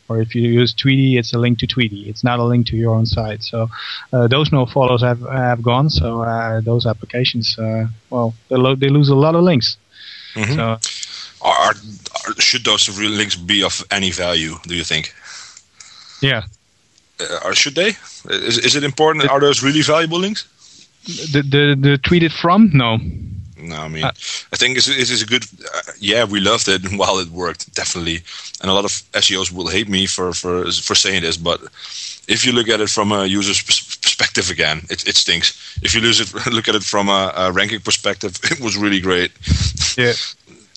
or 0.08 0.20
if 0.20 0.34
you 0.34 0.42
use 0.42 0.74
Tweetie, 0.74 1.18
it's 1.18 1.32
a 1.34 1.38
link 1.38 1.58
to 1.58 1.66
Tweetie. 1.66 2.06
It's 2.08 2.24
not 2.24 2.38
a 2.38 2.44
link 2.44 2.66
to 2.68 2.76
your 2.76 2.94
own 2.94 3.06
site. 3.06 3.42
So 3.42 3.68
uh, 4.12 4.26
those 4.28 4.52
no 4.52 4.66
follows 4.66 5.02
have 5.02 5.20
have 5.20 5.62
gone. 5.62 5.90
So 5.90 6.22
uh, 6.22 6.60
those 6.60 6.86
applications, 6.86 7.58
uh, 7.58 7.86
well, 8.10 8.34
they, 8.48 8.56
lo- 8.56 8.76
they 8.76 8.88
lose 8.88 9.08
a 9.08 9.14
lot 9.14 9.34
of 9.34 9.42
links. 9.42 9.76
Mm-hmm. 10.34 10.54
So. 10.54 10.78
Are, 11.40 11.56
are, 11.56 11.74
should 12.40 12.64
those 12.64 12.88
links 12.98 13.36
be 13.36 13.62
of 13.62 13.84
any 13.92 14.10
value? 14.10 14.56
Do 14.66 14.74
you 14.74 14.82
think? 14.82 15.14
Yeah, 16.20 16.42
uh, 17.20 17.40
or 17.44 17.54
should 17.54 17.74
they? 17.74 17.96
Is, 18.30 18.58
is 18.58 18.76
it 18.76 18.84
important? 18.84 19.24
The, 19.24 19.30
Are 19.30 19.40
those 19.40 19.62
really 19.62 19.82
valuable 19.82 20.18
links? 20.18 20.46
The 21.04 21.42
the, 21.42 21.76
the 21.80 21.98
tweeted 21.98 22.32
from? 22.32 22.70
No. 22.72 22.98
No, 23.60 23.76
I 23.76 23.88
mean, 23.88 24.04
uh, 24.04 24.12
I 24.52 24.56
think 24.56 24.78
it 24.78 24.86
is 24.86 25.10
is 25.10 25.22
a 25.22 25.26
good. 25.26 25.44
Uh, 25.44 25.92
yeah, 25.98 26.24
we 26.24 26.40
loved 26.40 26.68
it 26.68 26.82
while 26.96 27.18
it 27.18 27.28
worked, 27.28 27.74
definitely. 27.74 28.22
And 28.60 28.70
a 28.70 28.74
lot 28.74 28.84
of 28.84 28.92
SEOs 29.12 29.52
will 29.52 29.68
hate 29.68 29.88
me 29.88 30.06
for 30.06 30.32
for 30.32 30.70
for 30.70 30.94
saying 30.94 31.22
this, 31.22 31.36
but 31.36 31.60
if 32.28 32.44
you 32.44 32.52
look 32.52 32.68
at 32.68 32.80
it 32.80 32.90
from 32.90 33.10
a 33.10 33.26
user's 33.26 33.62
perspective 33.62 34.50
again, 34.50 34.82
it, 34.90 35.08
it 35.08 35.16
stinks. 35.16 35.78
If 35.82 35.94
you 35.94 36.00
lose 36.00 36.20
it, 36.20 36.32
look 36.52 36.68
at 36.68 36.74
it 36.74 36.84
from 36.84 37.08
a, 37.08 37.32
a 37.36 37.52
ranking 37.52 37.80
perspective, 37.80 38.38
it 38.44 38.60
was 38.60 38.76
really 38.76 39.00
great. 39.00 39.32
Yeah, 39.96 40.12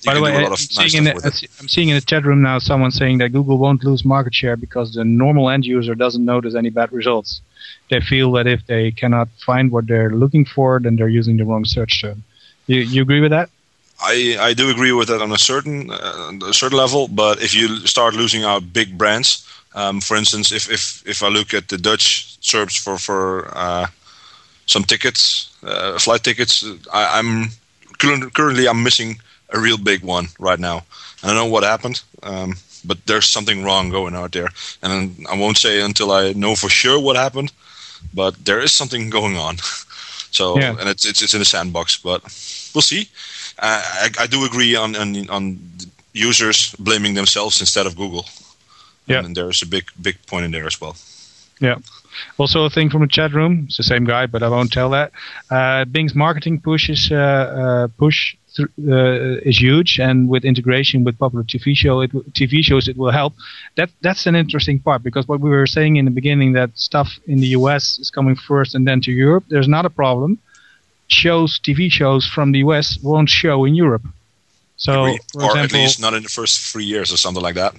by 0.06 0.14
the 0.14 0.22
way, 0.22 0.36
I'm, 0.36 0.50
nice 0.50 0.70
seeing 0.70 1.04
the, 1.04 1.48
I'm, 1.60 1.68
seeing 1.68 1.90
in 1.90 1.96
the 1.96 2.02
chat 2.02 2.26
room 2.26 2.42
now 2.42 2.60
someone 2.60 2.92
saying 2.92 3.20
that 3.20 3.30
Google 3.30 3.58
won't 3.58 3.84
lose 3.84 4.04
market 4.04 4.34
share 4.34 4.58
because 4.58 4.94
the 4.94 5.06
normal 5.06 5.50
end 5.50 5.66
user 5.66 5.96
doesn't 5.96 6.24
notice 6.24 6.56
any 6.56 6.70
bad 6.70 6.92
results. 6.92 7.42
They 7.90 8.02
feel 8.02 8.32
that 8.34 8.48
if 8.48 8.66
they 8.68 8.92
cannot 8.92 9.30
find 9.46 9.72
what 9.72 9.88
they're 9.88 10.12
looking 10.12 10.46
for, 10.46 10.80
then 10.80 10.96
they're 10.96 11.10
using 11.10 11.38
the 11.38 11.46
wrong 11.46 11.66
search 11.66 12.02
term. 12.02 12.24
You, 12.68 12.80
you 12.80 13.02
agree 13.02 13.20
with 13.20 13.32
that? 13.32 13.50
I, 14.02 14.38
I 14.40 14.54
do 14.54 14.70
agree 14.70 14.92
with 14.92 15.10
that 15.10 15.22
on 15.22 15.32
a 15.32 15.38
certain 15.38 15.92
uh, 15.92 16.32
a 16.48 16.54
certain 16.54 16.78
level, 16.78 17.08
but 17.08 17.42
if 17.42 17.54
you 17.54 17.86
start 17.86 18.16
losing 18.16 18.44
out 18.44 18.74
big 18.74 18.98
brands, 18.98 19.48
um, 19.76 20.02
for 20.02 20.18
instance, 20.18 20.52
if, 20.52 20.70
if 20.72 21.04
if 21.08 21.22
I 21.22 21.28
look 21.28 21.54
at 21.54 21.68
the 21.68 21.78
Dutch 21.78 22.38
search 22.42 22.80
for 22.80 22.98
for 22.98 23.52
uh, 23.56 23.88
some 24.66 24.84
tickets, 24.84 25.56
uh, 25.64 26.00
flight 26.00 26.24
tickets, 26.24 26.66
I, 26.92 27.20
am 27.20 27.50
currently 28.00 28.68
I'm 28.68 28.82
missing 28.82 29.20
a 29.52 29.60
real 29.60 29.78
big 29.78 30.04
one 30.04 30.28
right 30.40 30.60
now. 30.60 30.84
I 31.24 31.28
don't 31.28 31.36
know 31.36 31.46
what 31.46 31.64
happened, 31.64 32.02
um, 32.24 32.56
but 32.86 33.06
there's 33.06 33.28
something 33.28 33.64
wrong 33.64 33.90
going 33.90 34.16
out 34.16 34.32
there, 34.32 34.50
and 34.82 35.26
I 35.30 35.38
won't 35.38 35.58
say 35.58 35.82
until 35.82 36.12
I 36.12 36.34
know 36.34 36.56
for 36.56 36.70
sure 36.70 37.00
what 37.00 37.16
happened. 37.16 37.52
But 38.14 38.46
there 38.46 38.60
is 38.60 38.74
something 38.74 39.12
going 39.12 39.38
on. 39.38 39.58
so, 40.32 40.58
yeah. 40.58 40.76
and 40.80 40.90
it's, 40.90 41.06
it's 41.06 41.22
it's 41.22 41.34
in 41.34 41.42
a 41.42 41.46
sandbox, 41.46 41.98
but 41.98 42.24
we'll 42.74 42.82
see. 42.82 43.10
Uh, 43.60 43.82
I, 43.84 44.10
I 44.22 44.28
do 44.28 44.46
agree 44.46 44.76
on, 44.76 44.96
on 44.96 45.30
on 45.30 45.60
users 46.14 46.76
blaming 46.80 47.14
themselves 47.14 47.60
instead 47.60 47.86
of 47.86 47.96
Google. 47.96 48.26
Yeah, 49.06 49.24
and 49.24 49.36
there's 49.36 49.62
a 49.62 49.68
big 49.68 49.92
big 50.02 50.18
point 50.26 50.46
in 50.46 50.52
there 50.52 50.66
as 50.66 50.82
well. 50.82 50.96
Yeah. 51.60 51.78
Also, 52.38 52.66
a 52.66 52.70
thing 52.70 52.90
from 52.90 53.02
the 53.02 53.08
chat 53.08 53.34
room. 53.34 53.66
It's 53.68 53.78
the 53.78 53.84
same 53.84 54.04
guy, 54.04 54.26
but 54.26 54.44
I 54.44 54.50
won't 54.50 54.72
tell 54.72 54.90
that. 54.90 55.12
Uh, 55.50 55.86
Bing's 55.86 56.16
marketing 56.16 56.60
push 56.60 56.90
is 56.90 57.10
uh, 57.12 57.16
uh, 57.16 57.88
push 57.98 58.36
th- 58.56 58.70
uh, 58.88 59.50
is 59.50 59.60
huge, 59.60 60.00
and 60.00 60.30
with 60.30 60.44
integration 60.46 61.04
with 61.04 61.18
popular 61.18 61.44
TV 61.44 61.76
show, 61.76 62.02
it, 62.02 62.12
TV 62.34 62.64
shows, 62.64 62.88
it 62.88 62.98
will 62.98 63.12
help. 63.12 63.34
That 63.76 63.90
that's 64.02 64.26
an 64.28 64.36
interesting 64.36 64.80
part 64.80 65.04
because 65.04 65.28
what 65.28 65.40
we 65.40 65.50
were 65.50 65.68
saying 65.68 65.98
in 65.98 66.06
the 66.06 66.12
beginning 66.12 66.54
that 66.54 66.72
stuff 66.76 67.20
in 67.28 67.40
the 67.40 67.48
US 67.60 68.00
is 68.00 68.10
coming 68.10 68.36
first 68.36 68.76
and 68.76 68.88
then 68.88 69.02
to 69.02 69.12
Europe. 69.12 69.46
There's 69.50 69.68
not 69.68 69.86
a 69.86 69.90
problem. 69.90 70.40
Shows, 71.08 71.60
TV 71.60 71.92
shows 71.92 72.26
from 72.26 72.52
the 72.54 72.60
US 72.60 72.98
won't 73.04 73.30
show 73.30 73.66
in 73.66 73.76
Europe 73.76 74.06
So, 74.78 74.94
or 75.04 75.10
example, 75.14 75.60
at 75.60 75.74
least 75.74 76.00
not 76.02 76.14
in 76.14 76.24
the 76.24 76.30
first 76.30 76.60
three 76.72 76.86
years 76.86 77.12
or 77.14 77.18
something 77.18 77.44
like 77.44 77.56
that. 77.56 77.74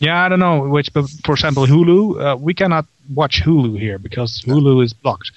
yeah, 0.00 0.24
I 0.24 0.28
don't 0.28 0.40
know 0.40 0.66
which, 0.68 0.92
but 0.92 1.08
for 1.24 1.32
example, 1.32 1.66
Hulu, 1.66 1.98
uh, 2.20 2.36
we 2.36 2.54
cannot 2.54 2.86
watch 3.14 3.42
Hulu 3.42 3.78
here 3.78 3.98
because 3.98 4.42
Hulu 4.42 4.82
is 4.84 4.92
blocked 4.92 5.30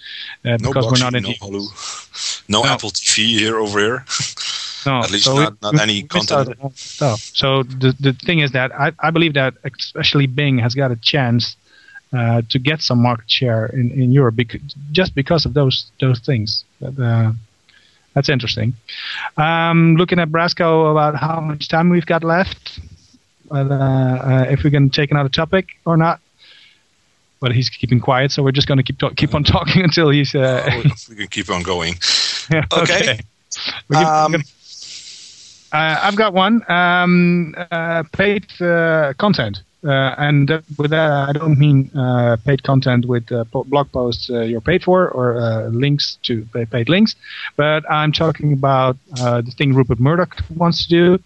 uh, 0.46 0.58
No 0.58 0.70
because 0.70 0.86
we're 0.92 1.00
not 1.00 1.16
in 1.16 1.24
no 1.24 1.30
Hulu, 1.30 1.64
no, 2.52 2.66
Apple 2.66 2.92
TV 2.92 3.40
here 3.40 3.58
over 3.58 3.80
here. 3.80 4.06
No, 4.84 4.98
At 5.04 5.12
least 5.12 5.26
so 5.26 5.36
not, 5.36 5.62
not 5.62 5.80
any 5.80 6.02
content. 6.02 6.58
on 6.60 6.74
stuff. 6.74 7.20
So 7.36 7.62
the 7.62 7.96
the 8.00 8.14
thing 8.14 8.40
is 8.40 8.52
that 8.54 8.72
I, 8.74 8.92
I 9.00 9.12
believe 9.12 9.36
that 9.36 9.54
especially 9.64 10.26
Bing 10.26 10.58
has 10.58 10.74
got 10.74 10.90
a 10.90 10.96
chance 10.96 11.56
uh, 12.18 12.42
to 12.50 12.58
get 12.60 12.82
some 12.82 13.00
market 13.00 13.30
share 13.30 13.68
in, 13.68 13.92
in 13.92 14.12
Europe 14.12 14.36
bec- 14.38 14.60
just 14.92 15.14
because 15.14 15.46
of 15.46 15.54
those 15.54 15.86
those 16.00 16.20
things. 16.20 16.64
But, 16.80 16.98
uh, 17.00 17.32
that's 18.16 18.28
interesting. 18.28 18.74
Um, 19.38 19.96
looking 19.98 20.20
at 20.20 20.30
Brasco 20.30 20.92
about 20.92 21.16
how 21.16 21.40
much 21.40 21.70
time 21.70 21.90
we've 21.90 22.06
got 22.06 22.24
left, 22.24 22.80
but, 23.50 23.72
uh, 23.72 23.76
uh, 23.76 24.46
if 24.50 24.64
we 24.64 24.72
can 24.72 24.90
take 24.90 25.12
another 25.12 25.30
topic 25.30 25.66
or 25.86 25.96
not. 25.96 26.20
But 27.42 27.52
he's 27.54 27.70
keeping 27.70 28.00
quiet, 28.00 28.32
so 28.32 28.44
we're 28.44 28.52
just 28.52 28.68
going 28.68 28.78
to 28.78 28.84
keep 28.84 29.00
talk- 29.00 29.16
keep 29.18 29.34
on 29.36 29.44
talking 29.56 29.82
until 29.84 30.10
he's. 30.10 30.34
Uh, 30.36 30.82
we 31.10 31.16
can 31.16 31.28
keep 31.28 31.50
on 31.50 31.64
going. 31.64 31.96
Yeah, 32.52 32.66
Okay. 32.74 33.20
We're 33.90 33.98
Um, 33.98 34.32
gonna- 34.32 34.44
uh, 35.74 36.00
I've 36.04 36.16
got 36.16 36.34
one. 36.34 36.64
Um, 36.70 37.56
uh, 37.72 38.04
paid 38.12 38.46
uh, 38.62 39.14
content. 39.18 39.62
Uh, 39.84 40.14
and 40.18 40.50
with 40.78 40.92
that, 40.92 41.12
I 41.30 41.32
don't 41.34 41.58
mean 41.58 41.90
uh, 41.98 42.38
paid 42.46 42.62
content 42.64 43.06
with 43.06 43.32
uh, 43.32 43.46
po- 43.46 43.64
blog 43.64 43.92
posts 43.92 44.30
uh, 44.30 44.42
you're 44.42 44.62
paid 44.62 44.84
for 44.84 45.10
or 45.10 45.40
uh, 45.42 45.68
links 45.70 46.18
to 46.24 46.46
pay- 46.54 46.66
paid 46.66 46.88
links, 46.90 47.16
but 47.58 47.90
I'm 47.90 48.12
talking 48.12 48.54
about 48.54 48.98
uh, 49.20 49.42
the 49.42 49.52
thing 49.52 49.74
Rupert 49.74 50.00
Murdoch 50.00 50.36
wants 50.56 50.86
to 50.86 50.90
do. 50.90 51.24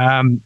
Um, 0.00 0.40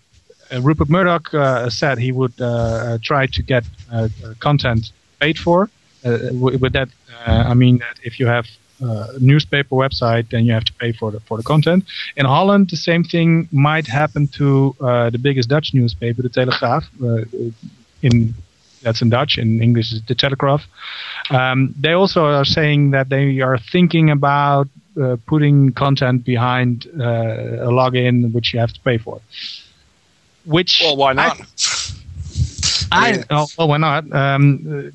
uh, 0.52 0.60
Rupert 0.60 0.88
Murdoch 0.88 1.32
uh, 1.34 1.68
said 1.70 1.98
he 1.98 2.10
would 2.10 2.40
uh, 2.40 2.98
try 3.02 3.26
to 3.26 3.42
get 3.42 3.64
uh, 3.92 4.08
uh, 4.24 4.34
content 4.40 4.90
paid 5.20 5.38
for. 5.38 5.70
Uh, 6.04 6.18
with 6.32 6.72
that, 6.72 6.88
uh, 7.26 7.44
I 7.48 7.54
mean 7.54 7.78
that 7.78 7.96
if 8.04 8.20
you 8.20 8.26
have 8.26 8.46
uh, 8.82 9.06
a 9.16 9.18
newspaper 9.18 9.74
website, 9.74 10.30
then 10.30 10.44
you 10.44 10.52
have 10.52 10.64
to 10.64 10.72
pay 10.74 10.92
for 10.92 11.10
the 11.10 11.20
for 11.20 11.36
the 11.36 11.42
content. 11.42 11.84
In 12.16 12.26
Holland, 12.26 12.70
the 12.70 12.76
same 12.76 13.02
thing 13.04 13.48
might 13.50 13.86
happen 13.86 14.28
to 14.28 14.76
uh, 14.80 15.10
the 15.10 15.18
biggest 15.18 15.48
Dutch 15.48 15.72
newspaper, 15.74 16.22
the 16.22 16.28
Telegraaf. 16.28 16.84
Uh, 17.02 17.50
in 18.02 18.34
that's 18.82 19.02
in 19.02 19.10
Dutch. 19.10 19.38
In 19.38 19.62
English, 19.62 19.92
is 19.92 20.02
the 20.02 20.14
Telegraph. 20.14 20.62
Um, 21.30 21.74
they 21.80 21.92
also 21.92 22.24
are 22.26 22.44
saying 22.44 22.92
that 22.92 23.08
they 23.08 23.40
are 23.40 23.58
thinking 23.58 24.10
about 24.10 24.68
uh, 25.00 25.16
putting 25.26 25.72
content 25.72 26.24
behind 26.24 26.86
uh, 26.98 27.68
a 27.68 27.70
login, 27.70 28.32
which 28.32 28.54
you 28.54 28.60
have 28.60 28.72
to 28.72 28.80
pay 28.80 28.98
for. 28.98 29.20
Which 30.44 30.80
well, 30.84 30.96
why 30.96 31.12
not? 31.14 31.40
I, 32.96 33.24
oh, 33.30 33.46
well, 33.58 33.68
why 33.68 33.76
not? 33.78 34.12
Um, 34.12 34.92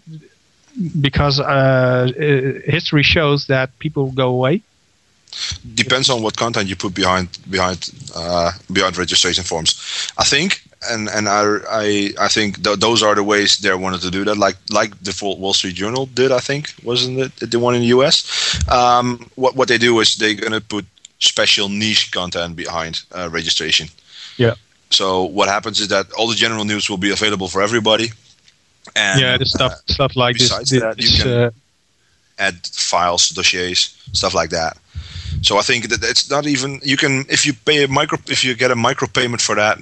because 1.00 1.40
uh, 1.40 1.44
uh, 1.44 2.72
history 2.72 3.04
shows 3.04 3.48
that 3.48 3.78
people 3.80 4.12
go 4.12 4.30
away. 4.30 4.62
depends 5.76 6.10
on 6.10 6.22
what 6.22 6.36
content 6.38 6.68
you 6.70 6.76
put 6.76 6.94
behind 6.94 7.28
behind 7.50 7.90
uh, 8.16 8.52
behind 8.72 8.98
registration 8.98 9.44
forms. 9.44 9.74
I 10.18 10.24
think, 10.24 10.62
and 10.90 11.10
and 11.10 11.28
I 11.28 11.42
I, 11.70 12.14
I 12.20 12.28
think 12.28 12.64
th- 12.64 12.80
those 12.80 13.04
are 13.04 13.16
the 13.16 13.24
ways 13.24 13.58
they 13.58 13.74
wanted 13.74 14.02
to 14.02 14.12
do 14.12 14.24
that. 14.26 14.38
Like 14.38 14.58
like 14.70 14.92
the 15.04 15.18
Wall 15.22 15.38
Wall 15.38 15.54
Street 15.54 15.76
Journal 15.76 16.06
did, 16.08 16.32
I 16.32 16.40
think, 16.40 16.74
wasn't 16.84 17.20
it 17.20 17.52
the 17.52 17.60
one 17.60 17.76
in 17.76 17.82
the 17.82 17.88
U.S. 17.98 18.24
Um, 18.70 19.30
what 19.36 19.56
what 19.56 19.68
they 19.68 19.78
do 19.78 20.00
is 20.02 20.16
they're 20.16 20.36
gonna 20.36 20.62
put 20.62 20.86
special 21.20 21.70
niche 21.70 22.12
content 22.12 22.56
behind 22.56 23.04
uh, 23.12 23.30
registration. 23.32 23.88
Yeah. 24.38 24.56
So 24.92 25.24
what 25.24 25.48
happens 25.48 25.80
is 25.80 25.88
that 25.88 26.12
all 26.14 26.28
the 26.28 26.36
general 26.36 26.66
news 26.66 26.90
will 26.90 26.98
be 26.98 27.12
available 27.12 27.48
for 27.48 27.62
everybody. 27.62 28.12
And 28.96 29.22
yeah, 29.22 29.38
the 29.38 29.46
stuff 29.46 29.72
uh, 29.72 29.94
stuff 29.94 30.16
like 30.16 30.38
this. 30.38 30.50
besides 30.50 30.70
this 30.70 30.82
that, 30.82 31.00
you 31.00 31.24
can 31.24 31.32
uh, 31.32 31.52
add 32.38 32.68
files, 32.68 33.30
dossiers, 33.30 33.96
stuff 34.14 34.34
like 34.34 34.50
that. 34.50 34.78
So 35.42 35.58
I 35.58 35.62
think 35.62 35.90
that 35.90 36.04
it's 36.04 36.30
not 36.30 36.46
even 36.46 36.80
you 36.84 36.98
can 36.98 37.26
if 37.30 37.46
you 37.46 37.54
pay 37.54 37.84
a 37.84 37.88
micro 37.88 38.18
if 38.28 38.44
you 38.44 38.56
get 38.56 38.72
a 38.72 38.76
micro 38.76 39.08
payment 39.08 39.42
for 39.42 39.56
that. 39.56 39.78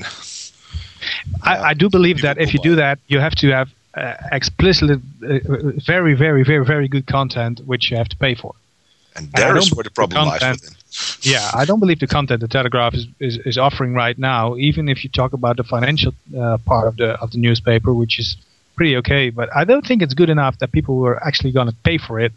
I, 1.44 1.58
I 1.70 1.74
do 1.74 1.90
believe 1.90 2.22
that 2.22 2.38
if 2.38 2.54
you 2.54 2.60
do 2.60 2.76
that, 2.76 3.00
you 3.08 3.20
have 3.20 3.34
to 3.36 3.48
have 3.50 3.70
uh, 3.96 4.16
explicitly 4.32 4.96
uh, 4.96 5.40
very, 5.86 6.14
very, 6.14 6.44
very, 6.44 6.66
very 6.66 6.88
good 6.88 7.08
content, 7.08 7.62
which 7.66 7.90
you 7.90 7.98
have 7.98 8.10
to 8.10 8.18
pay 8.18 8.36
for. 8.36 8.54
And 9.16 9.32
there 9.32 9.58
is 9.58 9.74
where 9.74 9.84
the 9.84 9.92
problem 9.92 10.28
lies 10.28 10.40
content- 10.40 10.62
within. 10.62 10.79
Yeah, 11.22 11.52
I 11.54 11.66
don't 11.66 11.80
believe 11.80 12.00
the 12.00 12.08
content 12.08 12.42
the 12.42 12.48
Telegraph 12.48 12.96
is, 12.96 13.08
is, 13.20 13.38
is 13.46 13.58
offering 13.58 13.94
right 13.94 14.18
now. 14.18 14.56
Even 14.58 14.90
if 14.90 15.04
you 15.04 15.10
talk 15.10 15.34
about 15.34 15.58
the 15.58 15.64
financial 15.64 16.14
uh, 16.38 16.58
part 16.66 16.88
of 16.88 16.98
the 16.98 17.12
of 17.22 17.32
the 17.32 17.38
newspaper, 17.38 17.94
which 17.94 18.20
is 18.20 18.36
pretty 18.76 18.98
okay, 18.98 19.30
but 19.30 19.50
I 19.56 19.66
don't 19.66 19.86
think 19.86 20.02
it's 20.02 20.14
good 20.14 20.30
enough 20.30 20.58
that 20.60 20.72
people 20.72 21.06
are 21.06 21.22
actually 21.24 21.52
going 21.52 21.68
to 21.68 21.76
pay 21.84 21.98
for 21.98 22.20
it 22.20 22.32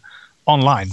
online. 0.45 0.89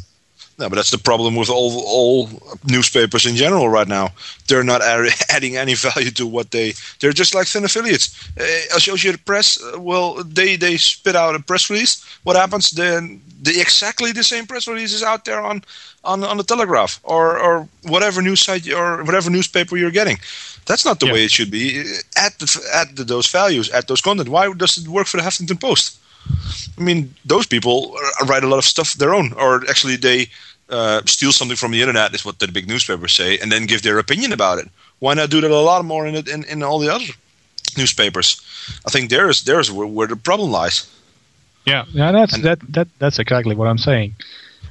No, 0.60 0.68
but 0.68 0.76
that's 0.76 0.90
the 0.90 0.98
problem 0.98 1.36
with 1.36 1.48
all 1.48 1.82
all 1.86 2.28
newspapers 2.66 3.24
in 3.24 3.34
general 3.34 3.70
right 3.70 3.88
now. 3.88 4.12
They're 4.46 4.62
not 4.62 4.82
adding 5.30 5.56
any 5.56 5.74
value 5.74 6.10
to 6.10 6.26
what 6.26 6.50
they. 6.50 6.74
They're 7.00 7.14
just 7.14 7.34
like 7.34 7.46
thin 7.46 7.64
affiliates. 7.64 8.28
Uh, 8.38 8.76
Associated 8.76 9.24
Press, 9.24 9.58
uh, 9.62 9.80
well, 9.80 10.22
they 10.22 10.56
they 10.56 10.76
spit 10.76 11.16
out 11.16 11.34
a 11.34 11.40
press 11.40 11.70
release. 11.70 12.04
What 12.24 12.36
happens 12.36 12.70
then? 12.72 13.22
The 13.42 13.58
exactly 13.58 14.12
the 14.12 14.22
same 14.22 14.46
press 14.46 14.68
release 14.68 14.92
is 14.92 15.02
out 15.02 15.24
there 15.24 15.40
on 15.40 15.64
on 16.04 16.22
on 16.24 16.36
the 16.36 16.44
Telegraph 16.44 17.00
or 17.04 17.38
or 17.38 17.66
whatever 17.84 18.20
news 18.20 18.40
site 18.40 18.70
or 18.70 19.02
whatever 19.04 19.30
newspaper 19.30 19.78
you're 19.78 19.90
getting. 19.90 20.18
That's 20.66 20.84
not 20.84 21.00
the 21.00 21.06
way 21.06 21.24
it 21.24 21.30
should 21.30 21.50
be. 21.50 21.80
Add 22.16 22.32
the, 22.38 22.46
add 22.74 22.96
the, 22.96 23.04
those 23.04 23.26
values, 23.32 23.70
add 23.72 23.88
those 23.88 24.02
content. 24.02 24.28
Why 24.28 24.52
does 24.52 24.76
it 24.76 24.86
work 24.88 25.06
for 25.06 25.16
the 25.16 25.22
Huffington 25.22 25.58
Post? 25.58 25.99
I 26.78 26.82
mean, 26.82 27.14
those 27.24 27.46
people 27.46 27.96
write 28.26 28.44
a 28.44 28.48
lot 28.48 28.58
of 28.58 28.64
stuff 28.64 28.94
their 28.94 29.14
own, 29.14 29.32
or 29.34 29.68
actually 29.68 29.96
they 29.96 30.28
uh, 30.68 31.02
steal 31.04 31.32
something 31.32 31.56
from 31.56 31.72
the 31.72 31.80
internet, 31.80 32.14
is 32.14 32.24
what 32.24 32.38
the 32.38 32.48
big 32.48 32.68
newspapers 32.68 33.12
say, 33.12 33.38
and 33.38 33.50
then 33.50 33.66
give 33.66 33.82
their 33.82 33.98
opinion 33.98 34.32
about 34.32 34.58
it. 34.58 34.68
Why 34.98 35.14
not 35.14 35.30
do 35.30 35.40
that 35.40 35.50
a 35.50 35.60
lot 35.60 35.84
more 35.84 36.06
in 36.06 36.14
it, 36.14 36.28
in, 36.28 36.44
in 36.44 36.62
all 36.62 36.78
the 36.78 36.92
other 36.92 37.04
newspapers? 37.76 38.40
I 38.86 38.90
think 38.90 39.10
there 39.10 39.28
is 39.28 39.42
there 39.44 39.60
is 39.60 39.70
where, 39.70 39.86
where 39.86 40.06
the 40.06 40.16
problem 40.16 40.50
lies. 40.50 40.86
Yeah, 41.66 41.84
yeah, 41.92 42.12
that's 42.12 42.38
that, 42.40 42.60
that 42.72 42.88
that's 42.98 43.18
exactly 43.18 43.54
what 43.54 43.68
I'm 43.68 43.78
saying. 43.78 44.14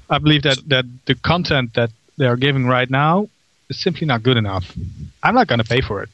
I 0.10 0.18
believe 0.18 0.43
that 0.43 0.58
that 0.70 0.86
the 1.06 1.16
content 1.16 1.74
that 1.74 1.91
they 2.18 2.26
are 2.26 2.38
giving 2.38 2.66
right 2.66 2.89
now 2.89 3.30
is 3.70 3.80
simply 3.80 4.08
not 4.08 4.24
good 4.24 4.38
enough. 4.38 4.74
I'm 5.22 5.36
not 5.36 5.47
going 5.47 5.60
to 5.60 5.66
pay 5.66 5.82
for 5.82 6.02
it. 6.04 6.10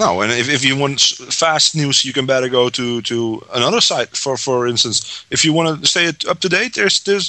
No, 0.00 0.22
and 0.22 0.32
if, 0.32 0.48
if 0.48 0.64
you 0.64 0.76
want 0.76 0.98
fast 1.00 1.76
news, 1.76 2.06
you 2.06 2.14
can 2.14 2.24
better 2.24 2.48
go 2.48 2.70
to, 2.70 3.02
to 3.02 3.42
another 3.52 3.82
site. 3.82 4.16
For 4.16 4.38
for 4.38 4.66
instance, 4.66 5.26
if 5.30 5.44
you 5.44 5.52
want 5.52 5.82
to 5.82 5.86
stay 5.86 6.08
up 6.26 6.40
to 6.40 6.48
date, 6.48 6.74
there's 6.74 7.00
there's 7.00 7.28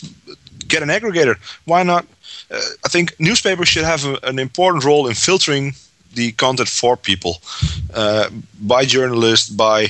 get 0.69 0.81
an 0.81 0.87
aggregator. 0.87 1.35
Why 1.65 1.83
not? 1.83 2.05
Uh, 2.49 2.61
I 2.85 2.87
think 2.87 3.13
newspapers 3.19 3.67
should 3.67 3.83
have 3.83 4.05
a, 4.05 4.17
an 4.23 4.39
important 4.39 4.85
role 4.85 5.09
in 5.09 5.15
filtering 5.15 5.73
the 6.13 6.31
content 6.31 6.69
for 6.69 6.95
people 6.95 7.41
uh, 7.93 8.29
by 8.61 8.85
journalists, 8.85 9.49
by 9.49 9.87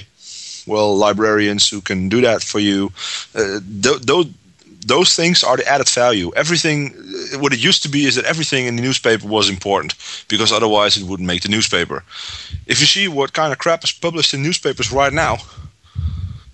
well 0.66 0.98
librarians 0.98 1.70
who 1.70 1.82
can 1.82 2.10
do 2.10 2.22
that 2.22 2.42
for 2.42 2.60
you. 2.60 2.92
Uh, 3.36 3.60
th- 3.84 4.02
those 4.88 5.16
things 5.16 5.44
are 5.44 5.58
the 5.58 5.68
added 5.68 5.90
value. 5.90 6.32
Everything, 6.36 6.90
what 7.40 7.54
it 7.54 7.60
used 7.64 7.84
to 7.84 7.90
be 7.90 8.06
is 8.06 8.16
that 8.16 8.26
everything 8.26 8.66
in 8.66 8.76
the 8.76 8.82
newspaper 8.82 9.28
was 9.28 9.50
important 9.50 9.96
because 10.28 10.52
otherwise 10.52 10.98
it 10.98 11.04
wouldn't 11.08 11.28
make 11.28 11.42
the 11.44 11.50
newspaper. 11.50 12.04
If 12.66 12.80
you 12.80 12.86
see 12.88 13.08
what 13.08 13.34
kind 13.34 13.52
of 13.52 13.60
crap 13.60 13.84
is 13.84 13.92
published 13.92 14.34
in 14.34 14.42
newspapers 14.44 14.92
right 14.92 15.14
now, 15.14 15.38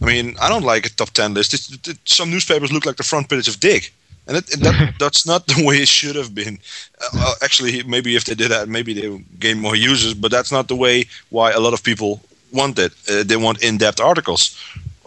I 0.01 0.05
mean, 0.05 0.35
I 0.41 0.49
don't 0.49 0.63
like 0.63 0.85
a 0.85 0.89
top 0.89 1.09
10 1.11 1.33
list. 1.33 1.53
It's, 1.53 1.71
it, 1.87 1.97
some 2.05 2.29
newspapers 2.29 2.71
look 2.71 2.85
like 2.85 2.97
the 2.97 3.03
front 3.03 3.29
page 3.29 3.47
of 3.47 3.59
Digg. 3.59 3.91
And 4.27 4.37
it, 4.37 4.49
it- 4.53 4.59
that, 4.61 4.93
that's 4.99 5.25
not 5.25 5.47
the 5.47 5.63
way 5.65 5.77
it 5.77 5.87
should 5.87 6.15
have 6.15 6.35
been. 6.35 6.59
Uh, 7.01 7.07
uh, 7.19 7.33
actually, 7.43 7.81
maybe 7.83 8.15
if 8.15 8.25
they 8.25 8.35
did 8.35 8.51
that, 8.51 8.67
maybe 8.69 8.93
they 8.93 9.07
would 9.09 9.25
gain 9.39 9.59
more 9.59 9.75
users, 9.75 10.13
but 10.13 10.31
that's 10.31 10.51
not 10.51 10.67
the 10.67 10.75
way 10.75 11.05
why 11.29 11.51
a 11.51 11.59
lot 11.59 11.73
of 11.73 11.83
people 11.83 12.21
want 12.51 12.77
it. 12.79 12.91
Uh, 13.09 13.23
they 13.23 13.37
want 13.37 13.63
in 13.63 13.77
depth 13.77 13.99
articles. 13.99 14.55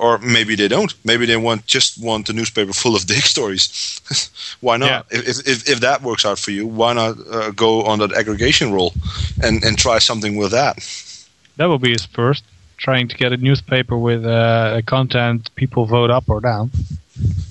Or 0.01 0.16
maybe 0.18 0.57
they 0.57 0.66
don't. 0.66 0.94
Maybe 1.05 1.26
they 1.26 1.36
want 1.36 1.66
just 1.66 2.03
want 2.03 2.30
a 2.30 2.32
newspaper 2.32 2.72
full 2.72 2.96
of 2.96 3.07
Digg 3.11 3.22
stories. 3.22 4.01
why 4.61 4.78
not? 4.78 5.07
If, 5.11 5.46
if, 5.46 5.68
if 5.68 5.80
that 5.80 6.01
works 6.03 6.24
out 6.24 6.38
for 6.38 6.53
you, 6.53 6.66
why 6.66 6.94
not 6.94 7.16
uh, 7.30 7.51
go 7.51 7.82
on 7.84 7.98
that 7.98 8.12
aggregation 8.14 8.72
role 8.72 8.94
and, 9.42 9.62
and 9.62 9.76
try 9.76 9.98
something 9.98 10.36
with 10.36 10.53
that? 10.53 10.78
That 11.59 11.66
would 11.66 11.82
be 11.82 11.90
his 11.90 12.07
first. 12.07 12.44
Trying 12.78 13.09
to 13.09 13.16
get 13.16 13.30
a 13.34 13.36
newspaper 13.36 13.98
with 13.98 14.24
uh, 14.24 14.80
content 14.86 15.55
people 15.55 15.84
vote 15.84 16.11
up 16.11 16.30
or 16.30 16.40
down. 16.40 16.70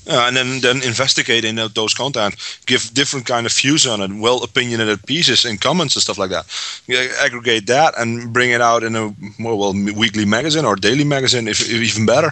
Uh, 0.08 0.26
and 0.26 0.36
then, 0.36 0.60
then 0.62 0.78
investigate 0.78 1.46
in 1.46 1.58
those 1.76 1.94
content, 1.94 2.36
give 2.66 2.92
different 2.96 3.28
kind 3.28 3.46
of 3.46 3.54
views 3.54 3.86
on 3.86 4.02
it, 4.02 4.12
well 4.20 4.44
opinionated 4.44 5.06
pieces 5.06 5.46
and 5.46 5.62
comments 5.62 5.96
and 5.96 6.02
stuff 6.02 6.18
like 6.18 6.32
that. 6.32 6.46
Yeah, 6.88 7.06
aggregate 7.24 7.68
that 7.68 7.94
and 7.96 8.34
bring 8.34 8.50
it 8.50 8.60
out 8.60 8.84
in 8.84 8.96
a 8.96 9.14
more 9.38 9.56
well 9.56 9.74
weekly 9.74 10.26
magazine 10.26 10.66
or 10.66 10.76
daily 10.76 11.04
magazine, 11.04 11.48
if, 11.48 11.62
if 11.62 11.70
even 11.70 12.08
better. 12.08 12.32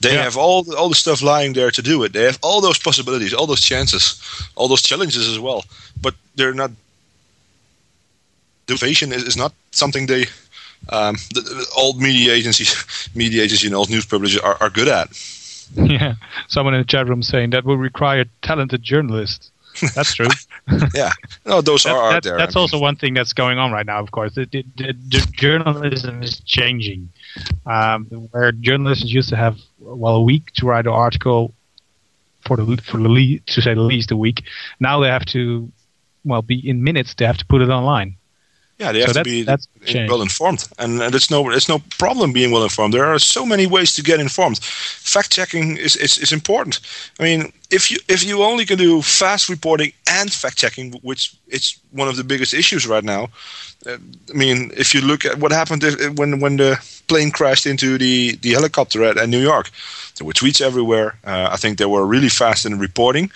They 0.00 0.14
have 0.14 0.36
all 0.36 0.62
the, 0.62 0.76
all 0.76 0.88
the 0.88 0.94
stuff 0.94 1.22
lying 1.22 1.54
there 1.54 1.70
to 1.72 1.82
do 1.82 2.04
it. 2.04 2.12
They 2.12 2.22
have 2.22 2.38
all 2.42 2.60
those 2.60 2.78
possibilities, 2.78 3.34
all 3.34 3.46
those 3.46 3.60
chances, 3.60 4.20
all 4.54 4.68
those 4.68 4.82
challenges 4.82 5.28
as 5.28 5.38
well. 5.40 5.64
But 6.00 6.14
they're 6.36 6.54
not 6.54 6.70
division 8.66 9.12
is, 9.12 9.24
is 9.24 9.36
not 9.36 9.52
something 9.72 10.06
they 10.06 10.26
um, 10.90 11.16
the, 11.34 11.40
the 11.40 11.66
old 11.76 12.00
media 12.00 12.32
agencies, 12.32 12.74
media 13.14 13.42
agencies, 13.42 13.66
and 13.66 13.74
old 13.74 13.90
news 13.90 14.06
publishers 14.06 14.40
are, 14.40 14.56
are 14.60 14.70
good 14.70 14.88
at. 14.88 15.08
Yeah, 15.76 16.14
someone 16.48 16.74
in 16.74 16.80
the 16.80 16.86
chat 16.86 17.08
room 17.08 17.22
saying 17.22 17.50
that 17.50 17.64
will 17.64 17.76
require 17.76 18.24
talented 18.42 18.82
journalists. 18.82 19.50
That's 19.94 20.12
true. 20.14 20.26
yeah, 20.94 21.12
no, 21.46 21.60
those 21.60 21.84
That- 21.84 21.94
are 21.94 22.02
out 22.08 22.10
that- 22.10 22.22
there. 22.24 22.36
That's 22.38 22.56
I 22.56 22.58
mean, 22.58 22.62
also 22.62 22.78
one 22.80 22.96
thing 22.96 23.14
that's 23.14 23.32
going 23.32 23.58
on 23.58 23.70
right 23.70 23.86
now. 23.86 24.00
Of 24.00 24.10
course, 24.10 24.34
the, 24.34 24.44
the, 24.46 24.64
the, 24.76 24.92
the 25.08 25.26
journalism 25.36 26.22
is 26.22 26.40
changing. 26.40 27.10
Um, 27.66 28.06
where 28.32 28.50
journalists 28.52 29.04
used 29.04 29.28
to 29.28 29.36
have 29.36 29.56
well 29.78 30.16
a 30.16 30.22
week 30.22 30.50
to 30.54 30.66
write 30.66 30.86
an 30.86 30.92
article 30.92 31.54
for 32.40 32.56
the 32.56 32.76
for 32.82 32.96
the 32.98 33.08
le- 33.08 33.38
to 33.38 33.60
say 33.62 33.74
the 33.74 33.80
least 33.82 34.10
a 34.10 34.16
week. 34.16 34.42
Now 34.80 35.00
they 35.00 35.08
have 35.08 35.24
to 35.26 35.70
well 36.24 36.42
be 36.42 36.58
in 36.68 36.82
minutes. 36.82 37.14
They 37.14 37.24
have 37.26 37.38
to 37.38 37.46
put 37.46 37.62
it 37.62 37.68
online. 37.70 38.16
Yeah, 38.78 38.92
they 38.92 39.00
So 39.00 39.06
have 39.06 39.14
to 39.16 39.24
be 39.24 39.42
that's 39.42 39.66
well 40.08 40.22
informed, 40.22 40.68
and, 40.78 41.02
it's 41.02 41.30
no 41.30 41.50
it's 41.50 41.68
no 41.68 41.80
problem 41.98 42.32
being 42.32 42.52
well 42.52 42.62
informed. 42.62 42.94
There 42.94 43.12
are 43.12 43.18
so 43.18 43.44
many 43.44 43.66
ways 43.66 43.92
to 43.94 44.02
get 44.02 44.20
informed. 44.20 44.58
Fact 44.62 45.32
checking 45.32 45.76
is, 45.76 45.96
is, 45.96 46.16
is 46.18 46.32
important. 46.32 46.78
I 47.18 47.24
mean, 47.24 47.52
if 47.70 47.90
you 47.90 47.98
if 48.06 48.24
you 48.24 48.44
only 48.44 48.64
can 48.64 48.78
do 48.78 49.02
fast 49.02 49.48
reporting 49.48 49.92
and 50.06 50.32
fact 50.32 50.58
checking, 50.58 50.92
which 51.02 51.34
it's 51.48 51.76
one 51.90 52.06
of 52.06 52.16
the 52.16 52.24
biggest 52.24 52.54
issues 52.54 52.86
right 52.86 53.04
now. 53.04 53.28
Uh, 53.86 53.96
I 54.30 54.36
mean, 54.36 54.70
if 54.76 54.94
you 54.94 55.00
look 55.00 55.24
at 55.24 55.38
what 55.38 55.52
happened 55.52 55.82
if, 55.82 56.16
when 56.16 56.38
when 56.38 56.56
the 56.56 56.78
plane 57.08 57.32
crashed 57.32 57.66
into 57.66 57.98
the 57.98 58.36
the 58.42 58.52
helicopter 58.52 59.02
at, 59.02 59.16
at 59.16 59.28
New 59.28 59.40
York, 59.40 59.70
there 60.16 60.26
were 60.26 60.32
tweets 60.34 60.60
everywhere. 60.60 61.16
Uh, 61.24 61.48
I 61.50 61.56
think 61.56 61.78
they 61.78 61.86
were 61.86 62.06
really 62.06 62.28
fast 62.28 62.64
in 62.64 62.78
reporting, 62.78 63.30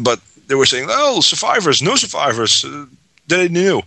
but 0.00 0.20
they 0.46 0.54
were 0.54 0.66
saying, 0.66 0.88
"Oh, 0.88 1.20
survivors, 1.20 1.82
no 1.82 1.96
survivors." 1.96 2.64
Uh, 2.64 2.86
they 3.26 3.48
knew 3.48 3.82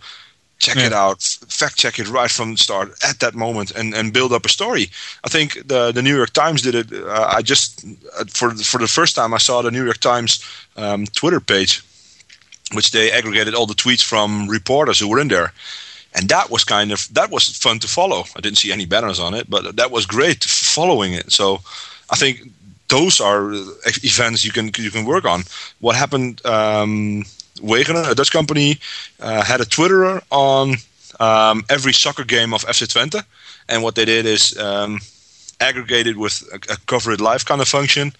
check 0.65 0.77
it 0.77 0.93
out, 0.93 1.21
fact 1.47 1.77
check 1.77 1.99
it 1.99 2.09
right 2.09 2.31
from 2.31 2.51
the 2.51 2.57
start 2.57 2.87
at 3.09 3.19
that 3.19 3.35
moment, 3.35 3.71
and, 3.77 3.93
and 3.93 4.13
build 4.13 4.31
up 4.31 4.45
a 4.45 4.49
story. 4.49 4.85
I 5.25 5.29
think 5.29 5.67
the 5.67 5.91
the 5.91 6.01
New 6.01 6.15
York 6.15 6.31
Times 6.31 6.61
did 6.61 6.75
it. 6.75 6.87
Uh, 6.93 7.27
I 7.37 7.41
just 7.41 7.85
uh, 8.19 8.25
for 8.37 8.49
for 8.71 8.79
the 8.79 8.87
first 8.87 9.15
time 9.15 9.33
I 9.33 9.39
saw 9.39 9.61
the 9.61 9.71
New 9.71 9.85
York 9.85 9.99
Times 9.99 10.39
um, 10.75 11.05
Twitter 11.19 11.39
page, 11.39 11.81
which 12.73 12.91
they 12.91 13.11
aggregated 13.11 13.53
all 13.55 13.67
the 13.67 13.81
tweets 13.83 14.03
from 14.03 14.49
reporters 14.49 14.99
who 14.99 15.09
were 15.09 15.21
in 15.21 15.29
there. 15.29 15.51
And 16.15 16.29
that 16.29 16.49
was 16.49 16.63
kind 16.63 16.91
of 16.91 17.07
that 17.13 17.31
was 17.31 17.57
fun 17.57 17.79
to 17.79 17.87
follow. 17.87 18.23
I 18.35 18.41
didn't 18.41 18.57
see 18.57 18.71
any 18.71 18.85
banners 18.85 19.19
on 19.19 19.33
it, 19.33 19.49
but 19.49 19.75
that 19.75 19.91
was 19.91 20.05
great 20.05 20.43
following 20.43 21.13
it. 21.13 21.31
So 21.31 21.61
I 22.11 22.15
think 22.15 22.51
those 22.87 23.19
are 23.19 23.51
uh, 23.51 23.65
events 24.03 24.45
you 24.45 24.51
can 24.51 24.71
you 24.77 24.91
can 24.91 25.05
work 25.05 25.25
on. 25.25 25.43
What 25.79 25.95
happened? 25.95 26.45
Um, 26.45 27.25
Wegener, 27.59 28.09
a 28.11 28.15
Dutch 28.15 28.31
company, 28.31 28.77
uh, 29.19 29.43
had 29.43 29.61
a 29.61 29.65
Twitterer 29.65 30.21
on 30.31 30.75
um, 31.19 31.63
every 31.69 31.93
soccer 31.93 32.23
game 32.23 32.53
of 32.53 32.63
FC 32.65 32.87
Twente, 32.87 33.23
and 33.69 33.83
what 33.83 33.95
they 33.95 34.05
did 34.05 34.25
is 34.25 34.57
um, 34.57 34.99
aggregated 35.59 36.17
with 36.17 36.43
a, 36.51 36.73
a 36.73 36.77
cover 36.85 37.11
it 37.11 37.21
live 37.21 37.45
kind 37.45 37.61
of 37.61 37.67
function 37.67 38.11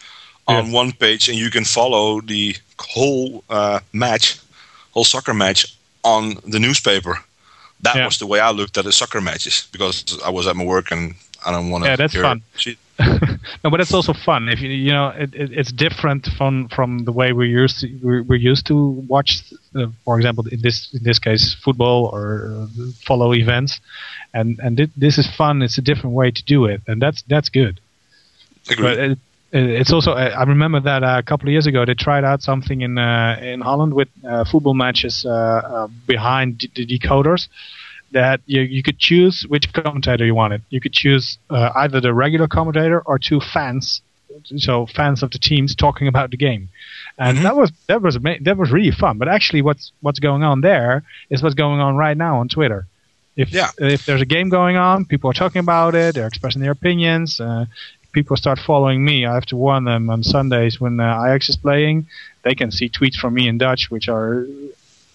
on 0.47 0.71
one 0.71 0.91
page, 0.91 1.29
and 1.29 1.37
you 1.37 1.49
can 1.49 1.63
follow 1.65 2.21
the 2.21 2.55
whole 2.79 3.43
uh, 3.49 3.79
match, 3.93 4.37
whole 4.91 5.05
soccer 5.05 5.33
match 5.33 5.75
on 6.03 6.35
the 6.45 6.59
newspaper. 6.59 7.17
That 7.81 7.95
Yeah. 7.95 8.05
was 8.05 8.17
the 8.17 8.27
way 8.27 8.39
I 8.39 8.51
looked 8.51 8.77
at 8.77 8.83
the 8.85 8.91
soccer 8.91 9.21
matches 9.21 9.67
because 9.71 10.19
I 10.23 10.29
was 10.29 10.47
at 10.47 10.55
my 10.55 10.63
work 10.65 10.91
and 10.91 11.15
I 11.45 11.51
don't 11.51 11.69
want 11.69 11.83
to. 11.83 11.89
Yeah, 11.89 11.95
that's 11.95 12.13
fun. 12.23 12.41
no, 13.63 13.69
but 13.71 13.79
it's 13.81 13.93
also 13.93 14.13
fun. 14.13 14.47
If 14.49 14.61
you 14.61 14.69
you 14.69 14.91
know, 14.93 15.09
it, 15.09 15.33
it, 15.33 15.51
it's 15.51 15.71
different 15.71 16.27
from 16.37 16.69
from 16.69 17.05
the 17.05 17.11
way 17.11 17.33
we're 17.33 17.45
used 17.63 17.79
to 17.81 17.87
we're, 18.03 18.21
we're 18.23 18.35
used 18.51 18.67
to 18.67 18.75
watch. 19.07 19.41
Uh, 19.75 19.87
for 20.05 20.17
example, 20.17 20.45
in 20.51 20.61
this 20.61 20.93
in 20.93 21.03
this 21.03 21.17
case, 21.19 21.55
football 21.63 22.05
or 22.13 22.53
uh, 22.55 22.67
follow 23.07 23.33
events, 23.33 23.79
and 24.33 24.59
and 24.59 24.77
thi- 24.77 24.91
this 24.95 25.17
is 25.17 25.27
fun. 25.35 25.61
It's 25.63 25.77
a 25.79 25.81
different 25.81 26.15
way 26.15 26.29
to 26.31 26.43
do 26.43 26.65
it, 26.65 26.81
and 26.87 27.01
that's 27.01 27.23
that's 27.23 27.49
good. 27.49 27.79
But 28.83 28.97
it, 28.99 29.11
it- 29.11 29.69
it's 29.81 29.91
also 29.91 30.13
I 30.13 30.43
remember 30.43 30.79
that 30.79 31.03
uh, 31.03 31.17
a 31.19 31.23
couple 31.23 31.47
of 31.47 31.51
years 31.51 31.67
ago 31.67 31.85
they 31.85 31.93
tried 31.95 32.23
out 32.23 32.41
something 32.41 32.81
in 32.81 32.97
uh, 32.97 33.37
in 33.41 33.61
Holland 33.61 33.93
with 33.93 34.07
uh, 34.27 34.45
football 34.45 34.73
matches 34.73 35.25
uh, 35.25 35.29
uh, 35.31 35.87
behind 36.07 36.59
the 36.75 36.85
decoders 36.85 37.47
that 38.13 38.41
you, 38.45 38.61
you 38.61 38.81
could 38.81 38.97
choose 38.97 39.45
which 39.47 39.71
commentator 39.73 40.25
you 40.25 40.35
wanted. 40.35 40.61
You 40.69 40.79
could 40.79 40.93
choose 40.93 41.37
uh, 41.49 41.71
either 41.75 41.99
the 41.99 42.13
regular 42.13 42.47
commentator 42.47 43.01
or 43.01 43.19
two 43.19 43.39
fans, 43.39 44.01
so 44.57 44.85
fans 44.85 45.21
of 45.21 45.31
the 45.31 45.39
teams 45.39 45.75
talking 45.75 46.07
about 46.07 46.31
the 46.31 46.37
game, 46.37 46.69
and 47.17 47.39
that 47.39 47.55
was 47.55 47.71
that 47.87 48.01
was 48.01 48.17
that 48.41 48.57
was 48.57 48.71
really 48.71 48.91
fun. 48.91 49.17
But 49.17 49.27
actually, 49.27 49.61
what's 49.61 49.91
what's 50.01 50.19
going 50.19 50.43
on 50.43 50.61
there 50.61 51.03
is 51.29 51.43
what's 51.43 51.55
going 51.55 51.79
on 51.79 51.95
right 51.95 52.17
now 52.17 52.39
on 52.39 52.47
Twitter. 52.47 52.87
If 53.35 53.49
if 53.77 54.05
there's 54.05 54.21
a 54.21 54.25
game 54.25 54.49
going 54.49 54.77
on, 54.77 55.05
people 55.05 55.29
are 55.29 55.33
talking 55.33 55.59
about 55.59 55.95
it. 55.95 56.15
They're 56.15 56.27
expressing 56.27 56.61
their 56.61 56.71
opinions. 56.71 57.39
Uh, 57.39 57.65
people 58.11 58.37
start 58.37 58.59
following 58.59 59.03
me. 59.03 59.25
I 59.25 59.33
have 59.33 59.45
to 59.47 59.55
warn 59.55 59.83
them 59.83 60.09
on 60.09 60.23
Sundays 60.23 60.79
when 60.79 60.99
uh, 60.99 61.23
Ajax 61.25 61.49
is 61.49 61.57
playing. 61.57 62.07
They 62.43 62.55
can 62.55 62.71
see 62.71 62.89
tweets 62.89 63.15
from 63.15 63.33
me 63.33 63.47
in 63.47 63.57
Dutch, 63.57 63.89
which 63.89 64.07
are 64.07 64.45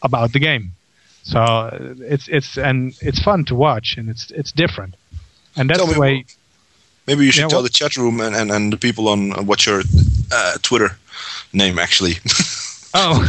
about 0.03 0.33
the 0.33 0.41
game. 0.41 0.73
So 1.33 1.43
it's 2.15 2.27
it's 2.29 2.57
and 2.57 2.95
it's 3.03 3.21
fun 3.23 3.45
to 3.47 3.55
watch, 3.55 3.97
and 3.99 4.09
it's 4.09 4.31
it's 4.31 4.53
different, 4.53 4.95
and 5.57 5.69
that's 5.69 5.79
Tell 5.85 5.93
the 5.93 6.01
way. 6.01 6.25
Maybe 7.07 7.25
you 7.27 7.33
should 7.33 7.43
Yeah, 7.43 7.49
tell 7.49 7.63
what- 7.63 7.73
the 7.73 7.79
chat 7.79 7.97
room 7.97 8.21
and, 8.21 8.35
and, 8.37 8.51
and 8.51 8.73
the 8.73 8.77
people 8.77 9.09
on 9.09 9.33
uh, 9.33 9.43
what's 9.43 9.65
your 9.67 9.83
uh, 10.33 10.53
Twitter 10.63 10.91
name 11.53 11.79
actually. 11.79 12.15
Oh, 12.95 13.21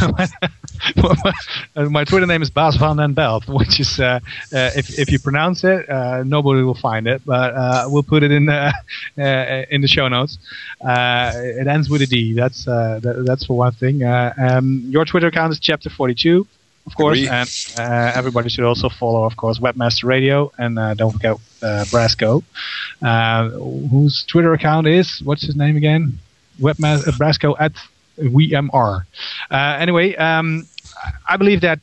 my 1.90 2.04
Twitter 2.04 2.26
name 2.26 2.40
is 2.40 2.48
Bas 2.48 2.76
van 2.76 2.96
den 2.96 3.12
Beld, 3.12 3.44
which 3.46 3.78
is 3.78 4.00
uh, 4.00 4.18
uh, 4.54 4.70
if 4.74 4.98
if 4.98 5.10
you 5.12 5.18
pronounce 5.18 5.64
it, 5.64 5.86
uh, 5.90 6.22
nobody 6.24 6.62
will 6.62 6.74
find 6.74 7.06
it, 7.06 7.20
but 7.26 7.52
uh, 7.54 7.84
we'll 7.86 8.02
put 8.02 8.22
it 8.22 8.30
in 8.32 8.46
the 8.46 8.72
uh, 9.18 9.64
in 9.70 9.82
the 9.82 9.86
show 9.88 10.08
notes. 10.08 10.38
Uh, 10.80 11.32
it 11.60 11.66
ends 11.66 11.90
with 11.90 12.00
a 12.00 12.06
D. 12.06 12.32
That's 12.32 12.66
uh, 12.66 13.00
that, 13.02 13.24
that's 13.26 13.44
for 13.44 13.56
one 13.58 13.72
thing. 13.72 14.02
Uh, 14.02 14.32
um, 14.38 14.82
your 14.88 15.04
Twitter 15.04 15.26
account 15.26 15.52
is 15.52 15.60
Chapter 15.60 15.90
Forty 15.90 16.14
Two. 16.14 16.46
Of 16.90 16.96
course, 16.96 17.24
and 17.28 17.48
uh, 17.78 18.12
everybody 18.16 18.48
should 18.48 18.64
also 18.64 18.88
follow, 18.88 19.22
of 19.24 19.36
course, 19.36 19.60
Webmaster 19.60 20.04
Radio, 20.04 20.50
and 20.58 20.76
uh, 20.76 20.94
don't 20.94 21.12
forget 21.12 21.36
uh, 21.62 21.84
Brasco, 21.86 22.42
uh, 23.00 23.48
whose 23.88 24.24
Twitter 24.24 24.52
account 24.52 24.88
is 24.88 25.22
what's 25.22 25.42
his 25.42 25.54
name 25.54 25.76
again? 25.76 26.18
Webmaster 26.60 27.12
Brasco 27.16 27.54
at 27.60 27.72
WMR. 28.18 29.04
Uh, 29.50 29.76
anyway, 29.78 30.16
um, 30.16 30.66
I 31.28 31.36
believe 31.36 31.60
that 31.60 31.78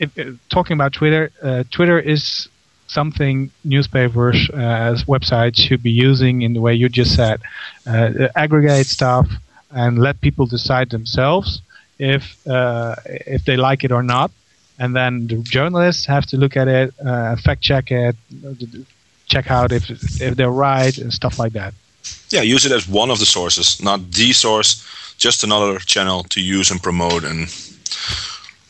if, 0.00 0.18
uh, 0.18 0.32
talking 0.50 0.74
about 0.74 0.92
Twitter, 0.92 1.30
uh, 1.40 1.62
Twitter 1.70 2.00
is 2.00 2.48
something 2.88 3.52
newspapers, 3.64 4.50
uh, 4.52 4.56
as 4.56 5.04
websites 5.04 5.56
should 5.56 5.82
be 5.82 5.92
using 5.92 6.42
in 6.42 6.54
the 6.54 6.60
way 6.60 6.74
you 6.74 6.88
just 6.88 7.14
said. 7.14 7.40
Uh, 7.86 8.28
aggregate 8.34 8.86
stuff 8.86 9.28
and 9.70 9.98
let 9.98 10.20
people 10.20 10.46
decide 10.46 10.90
themselves 10.90 11.62
if 11.98 12.46
uh, 12.46 12.96
if 13.06 13.44
they 13.44 13.56
like 13.56 13.84
it 13.84 13.92
or 13.92 14.02
not, 14.02 14.30
and 14.78 14.94
then 14.94 15.26
the 15.26 15.36
journalists 15.42 16.06
have 16.06 16.26
to 16.26 16.36
look 16.36 16.56
at 16.56 16.68
it, 16.68 16.94
uh, 17.04 17.36
fact 17.36 17.62
check 17.62 17.90
it, 17.90 18.16
check 19.26 19.50
out 19.50 19.72
if 19.72 19.90
if 20.20 20.36
they're 20.36 20.50
right 20.50 20.96
and 20.98 21.12
stuff 21.12 21.38
like 21.38 21.52
that. 21.52 21.74
yeah, 22.30 22.42
use 22.42 22.66
it 22.66 22.72
as 22.72 22.88
one 22.88 23.10
of 23.10 23.18
the 23.18 23.26
sources, 23.26 23.82
not 23.82 24.10
the 24.12 24.32
source, 24.32 24.84
just 25.18 25.44
another 25.44 25.78
channel 25.78 26.24
to 26.24 26.40
use 26.40 26.70
and 26.70 26.82
promote 26.82 27.24
and 27.24 27.48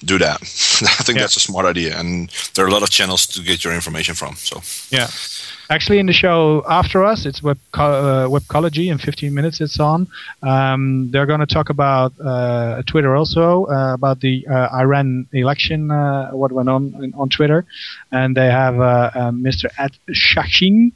do 0.04 0.18
that. 0.18 0.40
I 0.42 1.02
think 1.02 1.18
that's 1.18 1.36
a 1.36 1.40
smart 1.40 1.66
idea, 1.66 1.98
and 1.98 2.30
there 2.54 2.64
are 2.64 2.68
a 2.68 2.72
lot 2.72 2.82
of 2.82 2.90
channels 2.90 3.26
to 3.28 3.42
get 3.42 3.64
your 3.64 3.74
information 3.74 4.14
from. 4.14 4.36
So 4.36 4.62
Yeah. 4.90 5.08
Actually, 5.70 5.98
in 5.98 6.04
the 6.04 6.12
show 6.12 6.62
after 6.68 7.02
us, 7.02 7.24
it's 7.24 7.42
web 7.42 7.58
uh, 7.72 8.26
webcology. 8.28 8.90
In 8.92 8.98
15 8.98 9.32
minutes, 9.32 9.62
it's 9.62 9.80
on. 9.80 10.06
Um, 10.42 11.10
they're 11.10 11.24
going 11.24 11.40
to 11.40 11.46
talk 11.46 11.70
about 11.70 12.12
uh, 12.20 12.82
Twitter 12.86 13.16
also 13.16 13.64
uh, 13.64 13.94
about 13.94 14.20
the 14.20 14.46
uh, 14.46 14.68
Iran 14.74 15.26
election, 15.32 15.90
uh, 15.90 16.30
what 16.32 16.52
went 16.52 16.68
on 16.68 17.14
on 17.16 17.30
Twitter, 17.30 17.64
and 18.12 18.36
they 18.36 18.50
have 18.50 18.78
uh, 18.78 19.10
Mr. 19.32 19.70
Ed 19.78 19.92
Shashin 20.10 20.92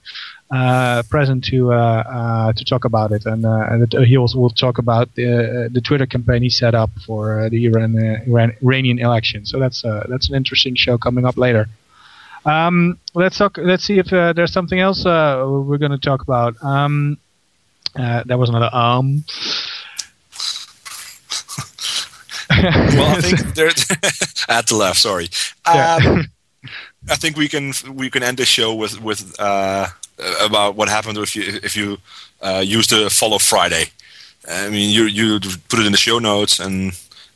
uh, 0.50 1.02
present 1.10 1.44
to 1.44 1.72
uh, 1.72 1.76
uh, 1.76 2.52
to 2.52 2.64
talk 2.64 2.84
about 2.84 3.12
it, 3.12 3.26
and, 3.26 3.44
uh, 3.44 3.66
and 3.70 3.82
it, 3.82 4.06
he 4.06 4.16
also 4.16 4.38
will 4.38 4.50
talk 4.50 4.78
about 4.78 5.14
the 5.14 5.26
uh, 5.26 5.68
the 5.70 5.80
Twitter 5.80 6.06
campaign 6.06 6.42
he 6.42 6.50
set 6.50 6.74
up 6.74 6.90
for 7.06 7.40
uh, 7.40 7.48
the 7.48 7.66
Iran, 7.66 7.96
uh, 7.98 8.24
Iran 8.26 8.56
Iranian 8.62 8.98
election. 8.98 9.44
So 9.44 9.58
that's 9.58 9.84
uh, 9.84 10.06
that's 10.08 10.28
an 10.28 10.34
interesting 10.34 10.74
show 10.74 10.96
coming 10.98 11.24
up 11.26 11.36
later. 11.36 11.68
Um, 12.44 12.98
let's 13.14 13.36
talk. 13.36 13.58
Let's 13.58 13.84
see 13.84 13.98
if 13.98 14.12
uh, 14.12 14.32
there's 14.32 14.52
something 14.52 14.80
else 14.80 15.04
uh, 15.04 15.44
we're 15.46 15.78
going 15.78 15.92
to 15.92 15.98
talk 15.98 16.22
about. 16.22 16.54
Um, 16.62 17.18
uh, 17.94 18.22
that 18.24 18.38
was 18.38 18.48
another 18.48 18.70
um. 18.72 19.24
well, 22.50 23.16
I 23.16 23.20
think 23.20 23.54
there. 23.54 23.70
Had 24.48 24.66
to 24.68 24.76
laugh. 24.76 24.96
Sorry. 24.96 25.28
Yeah. 25.66 25.98
Um, 26.02 26.30
I 27.10 27.16
think 27.16 27.36
we 27.36 27.48
can 27.48 27.72
we 27.92 28.10
can 28.10 28.22
end 28.22 28.38
the 28.38 28.46
show 28.46 28.74
with 28.74 29.00
with 29.02 29.38
uh, 29.38 29.88
about 30.40 30.76
what 30.76 30.88
happened 30.88 31.18
if 31.18 31.34
you 31.36 31.42
if 31.62 31.76
you 31.76 31.98
uh, 32.42 32.62
use 32.64 32.86
the 32.86 33.10
follow 33.10 33.38
Friday. 33.38 33.84
I 34.48 34.70
mean, 34.70 34.90
you 34.90 35.04
you 35.04 35.40
put 35.68 35.80
it 35.80 35.86
in 35.86 35.92
the 35.92 35.98
show 35.98 36.18
notes, 36.18 36.58
and 36.60 36.92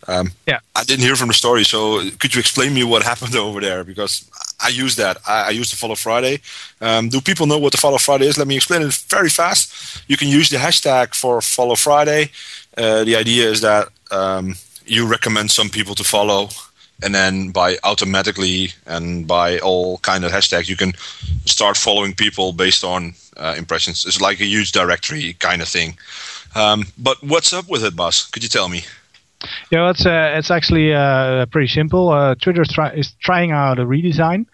um, 0.09 0.31
yeah, 0.47 0.61
I 0.75 0.85
didn't 0.85 1.05
hear 1.05 1.17
from 1.17 1.29
the 1.29 1.35
story. 1.35 1.65
So 1.65 2.09
could 2.19 2.35
you 2.35 2.41
explain 2.41 2.75
me 2.75 2.85
what 2.85 3.03
happened 3.13 3.37
over 3.37 3.61
there? 3.61 3.85
Because 3.85 4.29
I 4.61 4.69
use 4.69 4.97
that. 4.97 5.19
I, 5.27 5.49
I 5.49 5.51
use 5.51 5.71
the 5.71 5.77
Follow 5.77 5.95
Friday. 5.95 6.41
Um, 6.81 7.09
do 7.09 7.21
people 7.21 7.47
know 7.47 7.59
what 7.59 7.73
the 7.73 7.79
Follow 7.79 7.99
Friday 7.99 8.27
is? 8.27 8.39
Let 8.39 8.47
me 8.47 8.57
explain 8.57 8.83
it 8.83 8.95
very 9.09 9.29
fast. 9.29 10.03
You 10.09 10.17
can 10.17 10.29
use 10.29 10.49
the 10.51 10.57
hashtag 10.57 11.15
for 11.15 11.41
Follow 11.41 11.75
Friday. 11.75 12.31
Uh, 12.77 13.05
the 13.05 13.17
idea 13.17 13.51
is 13.51 13.61
that 13.61 13.89
um, 14.11 14.55
you 14.87 15.07
recommend 15.07 15.51
some 15.51 15.69
people 15.69 15.95
to 15.95 16.05
follow, 16.05 16.49
and 17.03 17.15
then 17.15 17.51
by 17.51 17.79
automatically 17.85 18.73
and 18.87 19.27
by 19.27 19.59
all 19.59 19.99
kind 19.99 20.25
of 20.25 20.33
hashtags, 20.33 20.69
you 20.69 20.77
can 20.77 20.93
start 21.45 21.77
following 21.77 22.15
people 22.15 22.53
based 22.53 22.85
on 22.85 23.15
uh, 23.37 23.55
impressions. 23.57 24.07
It's 24.07 24.21
like 24.21 24.41
a 24.41 24.45
huge 24.45 24.73
directory 24.73 25.35
kind 25.35 25.63
of 25.63 25.69
thing. 25.69 25.97
Um, 26.55 26.85
but 26.99 27.23
what's 27.23 27.53
up 27.53 27.69
with 27.69 27.85
it, 27.85 27.97
boss? 27.97 28.27
Could 28.31 28.43
you 28.43 28.49
tell 28.49 28.69
me? 28.69 28.85
Yeah, 29.71 29.91
it's 29.91 30.07
uh, 30.07 30.35
it's 30.37 30.51
actually 30.51 30.95
uh, 30.95 31.47
pretty 31.47 31.69
simple. 31.69 32.11
Uh, 32.11 32.35
Twitter 32.37 32.65
try- 32.65 32.93
is 32.93 33.13
trying 33.21 33.51
out 33.51 33.79
a 33.79 33.85
redesign, 33.85 34.47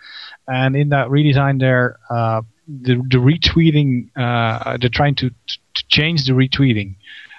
and 0.47 0.77
in 0.77 0.89
that 0.91 1.09
redesign, 1.09 1.61
they're 1.61 1.99
uh, 2.09 2.43
the, 2.67 2.95
the 2.95 3.19
retweeting. 3.19 4.09
Uh, 4.17 4.79
they're 4.79 4.89
trying 4.89 5.15
to, 5.17 5.29
to 5.29 5.85
change 5.89 6.27
the 6.27 6.33
retweeting. 6.33 6.95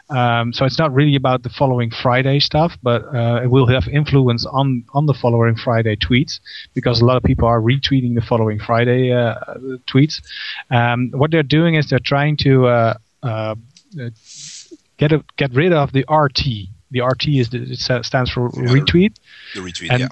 Um, 0.09 0.53
so 0.53 0.65
it's 0.65 0.79
not 0.79 0.93
really 0.93 1.15
about 1.15 1.43
the 1.43 1.49
following 1.49 1.91
Friday 1.91 2.39
stuff, 2.39 2.75
but 2.81 3.03
uh, 3.13 3.41
it 3.43 3.47
will 3.47 3.67
have 3.67 3.87
influence 3.87 4.45
on 4.45 4.83
on 4.93 5.05
the 5.05 5.13
following 5.13 5.55
Friday 5.55 5.95
tweets 5.95 6.39
because 6.73 7.01
a 7.01 7.05
lot 7.05 7.17
of 7.17 7.23
people 7.23 7.47
are 7.47 7.61
retweeting 7.61 8.15
the 8.15 8.21
following 8.21 8.59
Friday 8.59 9.09
tweets. 9.87 10.21
Um, 10.71 11.11
what 11.13 11.31
they're 11.31 11.43
doing 11.43 11.75
is 11.75 11.89
they're 11.89 11.99
trying 11.99 12.37
to 12.37 12.95
get 14.97 15.11
a, 15.11 15.23
get 15.37 15.53
rid 15.53 15.73
of 15.73 15.91
the 15.91 16.05
RT 16.09 16.69
the 16.91 17.01
RT 17.01 17.27
is 17.27 17.49
the, 17.49 17.61
it 17.71 18.05
stands 18.05 18.31
for 18.31 18.49
Yeah, 18.53 18.69
retweet. 18.69 19.15
The 19.53 19.61
retweet, 19.61 19.91
and, 19.91 19.99
yeah. 20.01 20.07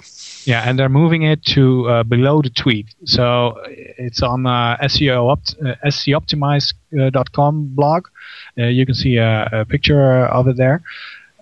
Yeah, 0.47 0.63
and 0.65 0.79
they're 0.79 0.87
moving 0.87 1.23
it 1.23 1.43
to 1.57 1.89
uh, 1.89 2.03
below 2.03 2.41
the 2.41 2.49
tweet. 2.49 2.95
So 3.03 3.61
it's 3.65 4.23
on 4.23 4.45
uh, 4.47 4.77
SEO 4.83 5.29
opt- 5.29 5.57
uh, 5.59 5.75
scoptimize.com 5.87 7.75
blog. 7.75 8.07
Uh, 8.57 8.67
you 8.67 8.85
can 8.85 8.95
see 8.95 9.17
a, 9.17 9.49
a 9.51 9.65
picture 9.65 10.25
of 10.27 10.47
it 10.47 10.55
there. 10.55 10.81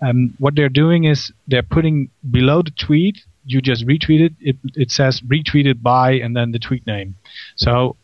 Um, 0.02 0.34
what 0.38 0.56
they're 0.56 0.68
doing 0.68 1.04
is 1.04 1.32
they're 1.46 1.62
putting 1.62 2.10
below 2.32 2.62
the 2.62 2.72
tweet. 2.72 3.18
You 3.44 3.60
just 3.60 3.86
retweet 3.86 4.22
it. 4.22 4.32
It, 4.40 4.56
it 4.74 4.90
says 4.90 5.20
retweeted 5.20 5.82
by 5.82 6.14
and 6.14 6.36
then 6.36 6.50
the 6.50 6.58
tweet 6.58 6.84
name. 6.84 7.14
So 7.54 7.94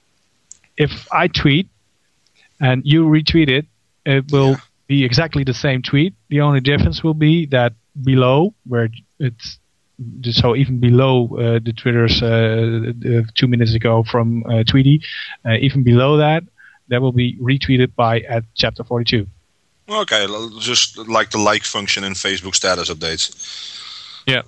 if 0.77 1.09
I 1.11 1.27
tweet 1.27 1.69
and 2.61 2.81
you 2.85 3.07
retweet 3.07 3.49
it, 3.49 3.67
it 4.07 4.31
will 4.31 4.57
be 4.87 5.05
exactly 5.05 5.43
the 5.43 5.53
same 5.53 5.83
tweet. 5.83 6.15
The 6.29 6.43
only 6.43 6.61
difference 6.61 7.03
will 7.03 7.15
be 7.15 7.47
that 7.47 7.73
below, 8.05 8.55
where 8.69 8.89
it's 9.19 9.59
so 10.31 10.57
even 10.57 10.79
below 10.79 11.25
uh, 11.37 11.59
the 11.63 11.73
Twitter's 11.73 12.23
uh, 12.23 12.93
uh, 13.09 13.23
two 13.35 13.47
minutes 13.47 13.75
ago 13.75 14.03
from 14.03 14.45
uh, 14.45 14.65
Tweetie, 14.65 15.03
uh, 15.45 15.55
even 15.61 15.83
below 15.83 16.17
that, 16.17 16.45
that 16.89 17.01
will 17.01 17.13
be 17.13 17.37
retweeted 17.39 17.95
by 17.95 18.21
at 18.21 18.45
chapter 18.55 18.85
42. 18.85 19.27
Okay, 19.89 20.27
just 20.61 20.97
like 21.09 21.31
the 21.31 21.39
like 21.39 21.65
function 21.65 22.05
in 22.05 22.13
Facebook 22.13 22.55
status 22.55 22.89
updates. 22.91 24.23
Yeah. 24.27 24.43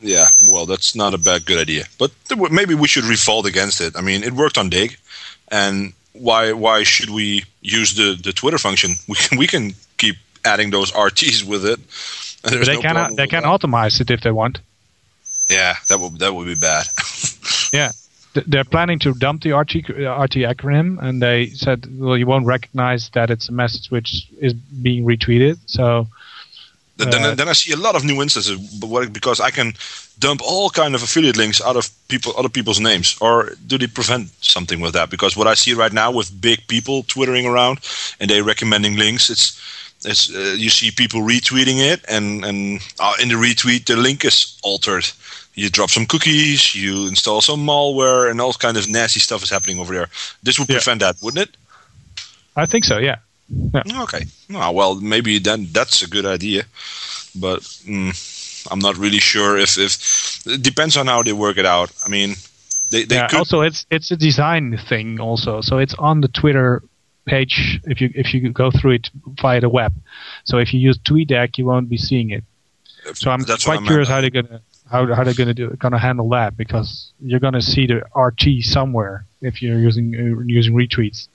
Yeah, 0.00 0.26
well, 0.50 0.66
that's 0.66 0.94
not 0.94 1.14
a 1.14 1.18
bad 1.18 1.46
good 1.46 1.58
idea. 1.58 1.84
But 1.98 2.12
th- 2.28 2.50
maybe 2.50 2.74
we 2.74 2.86
should 2.86 3.04
revolt 3.04 3.46
against 3.46 3.80
it. 3.80 3.96
I 3.96 4.02
mean, 4.02 4.22
it 4.22 4.32
worked 4.32 4.58
on 4.58 4.68
Digg, 4.68 4.98
and 5.48 5.94
why 6.12 6.52
why 6.52 6.82
should 6.82 7.10
we 7.10 7.44
use 7.62 7.94
the, 7.94 8.14
the 8.22 8.32
Twitter 8.32 8.58
function? 8.58 8.96
We 9.08 9.16
can 9.16 9.38
we 9.38 9.46
can 9.46 9.74
keep 9.96 10.16
adding 10.44 10.70
those 10.70 10.92
RTs 10.92 11.44
with 11.44 11.64
it. 11.64 11.80
and 12.44 12.66
they 12.66 12.74
no 12.74 12.80
can 12.80 12.94
problem 12.94 13.16
they 13.16 13.26
can 13.26 13.42
that. 13.42 13.60
optimize 13.60 14.00
it 14.00 14.10
if 14.10 14.20
they 14.20 14.30
want. 14.30 14.60
Yeah, 15.48 15.74
that 15.88 15.98
would 16.00 16.18
that 16.18 16.34
would 16.34 16.46
be 16.46 16.54
bad. 16.54 16.86
Yeah. 17.72 17.92
They're 18.46 18.64
planning 18.64 18.98
to 19.00 19.14
dump 19.14 19.42
the 19.42 19.52
RT, 19.52 19.90
uh, 19.90 20.22
RT 20.22 20.44
acronym, 20.44 21.02
and 21.02 21.22
they 21.22 21.46
said, 21.50 21.86
well, 21.98 22.18
you 22.18 22.26
won't 22.26 22.44
recognize 22.46 23.08
that 23.10 23.30
it's 23.30 23.48
a 23.48 23.52
message 23.52 23.90
which 23.90 24.28
is 24.40 24.52
being 24.52 25.04
retweeted. 25.06 25.58
So, 25.66 26.06
Then, 26.98 27.10
then, 27.10 27.22
Uh, 27.24 27.34
then 27.34 27.48
I 27.48 27.54
see 27.54 27.72
a 27.72 27.76
lot 27.76 27.94
of 27.94 28.04
new 28.04 28.20
instances, 28.22 28.58
but 28.80 28.88
what, 28.88 29.12
because 29.12 29.40
I 29.40 29.50
can 29.50 29.74
dump 30.18 30.40
all 30.44 30.70
kind 30.70 30.94
of 30.94 31.02
affiliate 31.02 31.36
links 31.36 31.60
out 31.60 31.76
of 31.76 31.90
people, 32.08 32.32
other 32.36 32.48
people's 32.50 32.80
names, 32.80 33.16
or 33.20 33.52
do 33.66 33.78
they 33.78 33.86
prevent 33.86 34.28
something 34.40 34.80
with 34.80 34.92
that? 34.92 35.10
Because 35.10 35.36
what 35.36 35.46
I 35.46 35.54
see 35.54 35.74
right 35.74 35.92
now 35.92 36.10
with 36.10 36.40
big 36.40 36.66
people 36.68 37.04
twittering 37.04 37.46
around 37.46 37.80
and 38.20 38.30
they 38.30 38.42
recommending 38.42 38.96
links, 38.96 39.30
it's 39.30 39.58
it's 40.04 40.28
uh, 40.34 40.54
you 40.56 40.70
see 40.70 40.90
people 40.90 41.20
retweeting 41.20 41.78
it, 41.92 42.04
and 42.08 42.44
and 42.44 42.80
uh, 42.98 43.14
in 43.22 43.28
the 43.28 43.34
retweet 43.34 43.86
the 43.86 43.96
link 43.96 44.24
is 44.24 44.58
altered. 44.62 45.06
You 45.56 45.68
drop 45.70 45.90
some 45.90 46.06
cookies, 46.06 46.74
you 46.74 47.08
install 47.08 47.40
some 47.40 47.66
malware, 47.66 48.30
and 48.30 48.40
all 48.40 48.52
kind 48.52 48.76
of 48.76 48.88
nasty 48.88 49.20
stuff 49.20 49.42
is 49.42 49.50
happening 49.50 49.80
over 49.80 49.92
there. 49.92 50.08
This 50.42 50.58
would 50.58 50.68
prevent 50.68 51.00
that, 51.00 51.16
wouldn't 51.22 51.48
it? 51.48 51.56
I 52.54 52.66
think 52.66 52.84
so, 52.84 52.98
yeah. 52.98 53.16
Okay. 54.02 54.26
Oh, 54.54 54.70
well, 54.72 55.00
maybe 55.00 55.38
then 55.38 55.66
that's 55.72 56.02
a 56.02 56.08
good 56.08 56.26
idea, 56.26 56.64
but 57.34 57.60
mm, 57.60 58.12
I'm 58.70 58.80
not 58.80 58.96
really 58.96 59.18
sure 59.18 59.56
if 59.56 59.78
if 59.78 60.46
it 60.46 60.62
depends 60.62 60.96
on 60.96 61.06
how 61.06 61.22
they 61.22 61.32
work 61.32 61.56
it 61.56 61.66
out. 61.66 61.90
I 62.04 62.08
mean, 62.08 62.36
they 62.90 63.04
they 63.04 63.16
yeah, 63.16 63.28
could. 63.28 63.38
also 63.38 63.60
it's 63.60 63.86
it's 63.90 64.10
a 64.10 64.16
design 64.16 64.78
thing 64.88 65.20
also 65.20 65.60
so 65.60 65.78
it's 65.78 65.94
on 65.94 66.20
the 66.20 66.28
twitter 66.28 66.82
page 67.26 67.80
if 67.84 68.00
you 68.00 68.10
if 68.14 68.32
you 68.32 68.50
go 68.50 68.70
through 68.70 68.92
it 68.92 69.10
via 69.40 69.60
the 69.60 69.68
web 69.68 69.92
so 70.44 70.58
if 70.58 70.72
you 70.72 70.80
use 70.80 70.98
tweetdeck 70.98 71.58
you 71.58 71.66
won't 71.66 71.88
be 71.88 71.96
seeing 71.96 72.30
it 72.30 72.44
so 73.14 73.30
i'm 73.30 73.44
quite 73.44 73.80
I 73.80 73.86
curious 73.86 74.08
meant. 74.08 74.08
how 74.08 74.20
they're 74.20 74.30
gonna 74.30 74.60
how, 74.90 75.12
how 75.14 75.24
they're 75.24 75.34
gonna 75.34 75.54
do 75.54 75.70
gonna 75.78 75.98
handle 75.98 76.28
that 76.30 76.56
because 76.56 77.12
you're 77.20 77.40
gonna 77.40 77.62
see 77.62 77.86
the 77.86 78.02
rt 78.16 78.62
somewhere 78.62 79.24
if 79.40 79.62
you're 79.62 79.78
using 79.78 80.14
uh, 80.14 80.42
using 80.46 80.74
retweets 80.74 81.28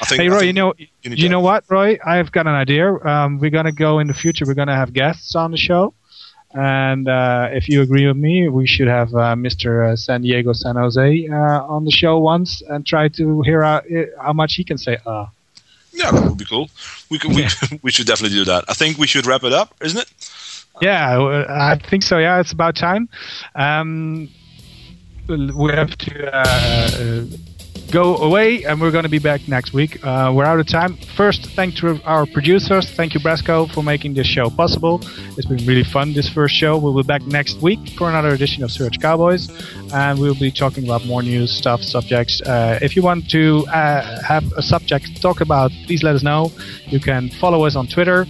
I 0.00 0.06
think, 0.06 0.22
hey 0.22 0.28
roy 0.28 0.42
you 0.42 0.52
know 0.52 0.74
you 0.78 0.88
you, 1.02 1.28
know 1.28 1.40
what 1.40 1.64
roy 1.68 1.98
i've 2.04 2.30
got 2.32 2.46
an 2.46 2.54
idea 2.54 2.92
um, 2.92 3.38
we're 3.38 3.50
gonna 3.50 3.72
go 3.72 3.98
in 3.98 4.06
the 4.06 4.14
future 4.14 4.44
we're 4.46 4.54
gonna 4.54 4.76
have 4.76 4.92
guests 4.92 5.34
on 5.34 5.50
the 5.50 5.56
show 5.56 5.94
and 6.54 7.08
uh, 7.08 7.48
if 7.50 7.68
you 7.68 7.82
agree 7.82 8.06
with 8.06 8.16
me, 8.16 8.48
we 8.48 8.66
should 8.66 8.86
have 8.86 9.12
uh, 9.12 9.34
Mr. 9.34 9.92
Uh, 9.92 9.96
San 9.96 10.22
Diego 10.22 10.52
San 10.52 10.76
Jose 10.76 11.28
uh, 11.28 11.34
on 11.34 11.84
the 11.84 11.90
show 11.90 12.20
once 12.20 12.62
and 12.68 12.86
try 12.86 13.08
to 13.08 13.42
hear 13.42 13.64
out, 13.64 13.84
uh, 13.90 14.04
how 14.22 14.32
much 14.32 14.54
he 14.54 14.62
can 14.62 14.78
say. 14.78 14.98
Uh. 15.04 15.26
Yeah, 15.92 16.12
that 16.12 16.28
would 16.28 16.38
be 16.38 16.44
cool. 16.44 16.70
We 17.10 17.18
could, 17.18 17.34
we, 17.34 17.48
we 17.82 17.90
should 17.90 18.06
definitely 18.06 18.36
do 18.36 18.44
that. 18.44 18.64
I 18.68 18.74
think 18.74 18.98
we 18.98 19.08
should 19.08 19.26
wrap 19.26 19.42
it 19.42 19.52
up, 19.52 19.74
isn't 19.82 20.00
it? 20.00 20.08
Yeah, 20.80 21.46
I 21.48 21.78
think 21.78 22.02
so. 22.02 22.18
Yeah, 22.18 22.40
it's 22.40 22.52
about 22.52 22.74
time. 22.76 23.08
Um, 23.54 24.28
we 25.28 25.72
have 25.72 25.96
to 25.96 26.36
uh, 26.36 26.40
uh, 26.40 27.24
go 27.90 28.16
away, 28.16 28.64
and 28.64 28.80
we're 28.80 28.90
going 28.90 29.04
to 29.04 29.08
be 29.08 29.20
back 29.20 29.46
next 29.46 29.72
week. 29.72 30.04
Uh, 30.04 30.32
we're 30.34 30.44
out 30.44 30.58
of 30.58 30.66
time. 30.66 30.96
First, 31.16 31.46
thank 31.50 31.76
to 31.76 32.02
our 32.04 32.26
producers. 32.26 32.90
Thank 32.90 33.14
you, 33.14 33.20
Brasco, 33.20 33.72
for 33.72 33.82
making 33.82 34.14
this 34.14 34.26
show 34.26 34.50
possible. 34.50 35.00
It's 35.36 35.46
been 35.46 35.64
really 35.64 35.84
fun 35.84 36.12
this 36.12 36.28
first 36.28 36.54
show. 36.54 36.76
We'll 36.76 36.96
be 36.96 37.02
back 37.02 37.22
next 37.22 37.62
week 37.62 37.90
for 37.90 38.08
another 38.08 38.30
edition 38.30 38.64
of 38.64 38.70
Search 38.72 39.00
Cowboys, 39.00 39.48
and 39.92 40.18
we'll 40.18 40.34
be 40.34 40.50
talking 40.50 40.84
about 40.84 41.06
more 41.06 41.22
news 41.22 41.52
stuff, 41.52 41.82
subjects. 41.82 42.42
Uh, 42.42 42.78
if 42.82 42.96
you 42.96 43.02
want 43.02 43.30
to 43.30 43.64
uh, 43.68 44.22
have 44.22 44.44
a 44.54 44.62
subject 44.62 45.06
to 45.14 45.20
talk 45.20 45.40
about, 45.40 45.70
please 45.86 46.02
let 46.02 46.16
us 46.16 46.22
know. 46.22 46.50
You 46.86 47.00
can 47.00 47.30
follow 47.30 47.64
us 47.64 47.76
on 47.76 47.86
Twitter 47.86 48.26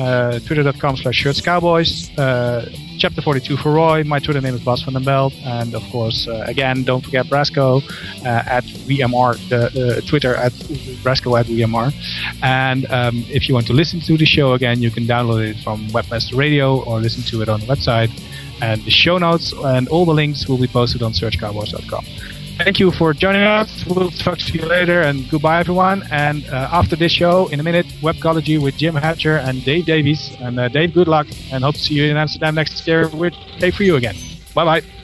uh, 0.00 0.38
twitter.com 0.40 0.96
slash 0.96 1.22
search 1.22 1.42
cowboys. 1.44 2.10
Uh, 2.18 2.70
chapter 2.98 3.20
42 3.20 3.56
for 3.58 3.72
roy. 3.72 4.02
My 4.04 4.18
twitter 4.18 4.40
name 4.40 4.54
is 4.54 4.62
bas 4.62 4.82
van 4.82 4.94
den 4.94 5.04
beld. 5.04 5.34
And 5.44 5.74
of 5.74 5.82
course 5.90 6.26
uh, 6.26 6.44
again 6.46 6.84
don't 6.84 7.04
forget 7.04 7.26
brasco 7.26 7.82
uh, 8.24 8.56
at 8.56 8.64
vmr 8.64 9.36
the 9.48 10.02
twitter 10.06 10.34
at 10.34 10.52
brasco 11.04 11.38
at 11.38 11.46
vmr 11.46 11.92
and 12.42 12.90
um, 12.90 13.24
if 13.28 13.48
you 13.48 13.54
want 13.54 13.66
to 13.66 13.72
listen 13.72 14.00
to 14.00 14.16
the 14.16 14.26
show 14.26 14.52
again 14.54 14.80
you 14.80 14.90
can 14.90 15.04
download 15.04 15.42
it 15.50 15.58
from 15.64 15.86
webmaster 15.88 16.36
radio 16.36 16.82
or 16.84 17.00
listen 17.00 17.22
to 17.22 17.42
it 17.42 17.48
on 17.48 17.60
the 17.60 17.66
website. 17.66 18.10
And 18.62 18.82
the 18.84 18.90
show 18.90 19.16
notes 19.16 19.54
and 19.74 19.88
all 19.88 20.04
the 20.04 20.14
links 20.22 20.46
will 20.48 20.58
be 20.58 20.66
posted 20.66 21.02
on 21.02 21.12
searchcowboys.com 21.12 22.04
Thank 22.64 22.78
you 22.78 22.90
for 22.90 23.14
joining 23.14 23.40
us. 23.40 23.86
We'll 23.86 24.10
talk 24.10 24.36
to 24.36 24.52
you 24.52 24.66
later, 24.66 25.00
and 25.00 25.26
goodbye, 25.30 25.60
everyone. 25.60 26.02
And 26.10 26.46
uh, 26.46 26.68
after 26.70 26.94
this 26.94 27.10
show, 27.10 27.48
in 27.48 27.58
a 27.58 27.62
minute, 27.62 27.86
Webcology 28.02 28.60
with 28.62 28.76
Jim 28.76 28.94
Hedger 28.96 29.38
and 29.38 29.64
Dave 29.64 29.86
Davies. 29.86 30.36
And 30.40 30.60
uh, 30.60 30.68
Dave, 30.68 30.92
good 30.92 31.08
luck, 31.08 31.26
and 31.50 31.64
hope 31.64 31.76
to 31.76 31.80
see 31.80 31.94
you 31.94 32.04
in 32.04 32.18
Amsterdam 32.18 32.56
next 32.56 32.86
year 32.86 33.08
with 33.08 33.32
Dave 33.58 33.74
for 33.74 33.84
you 33.84 33.96
again. 33.96 34.14
Bye 34.54 34.66
bye. 34.66 34.99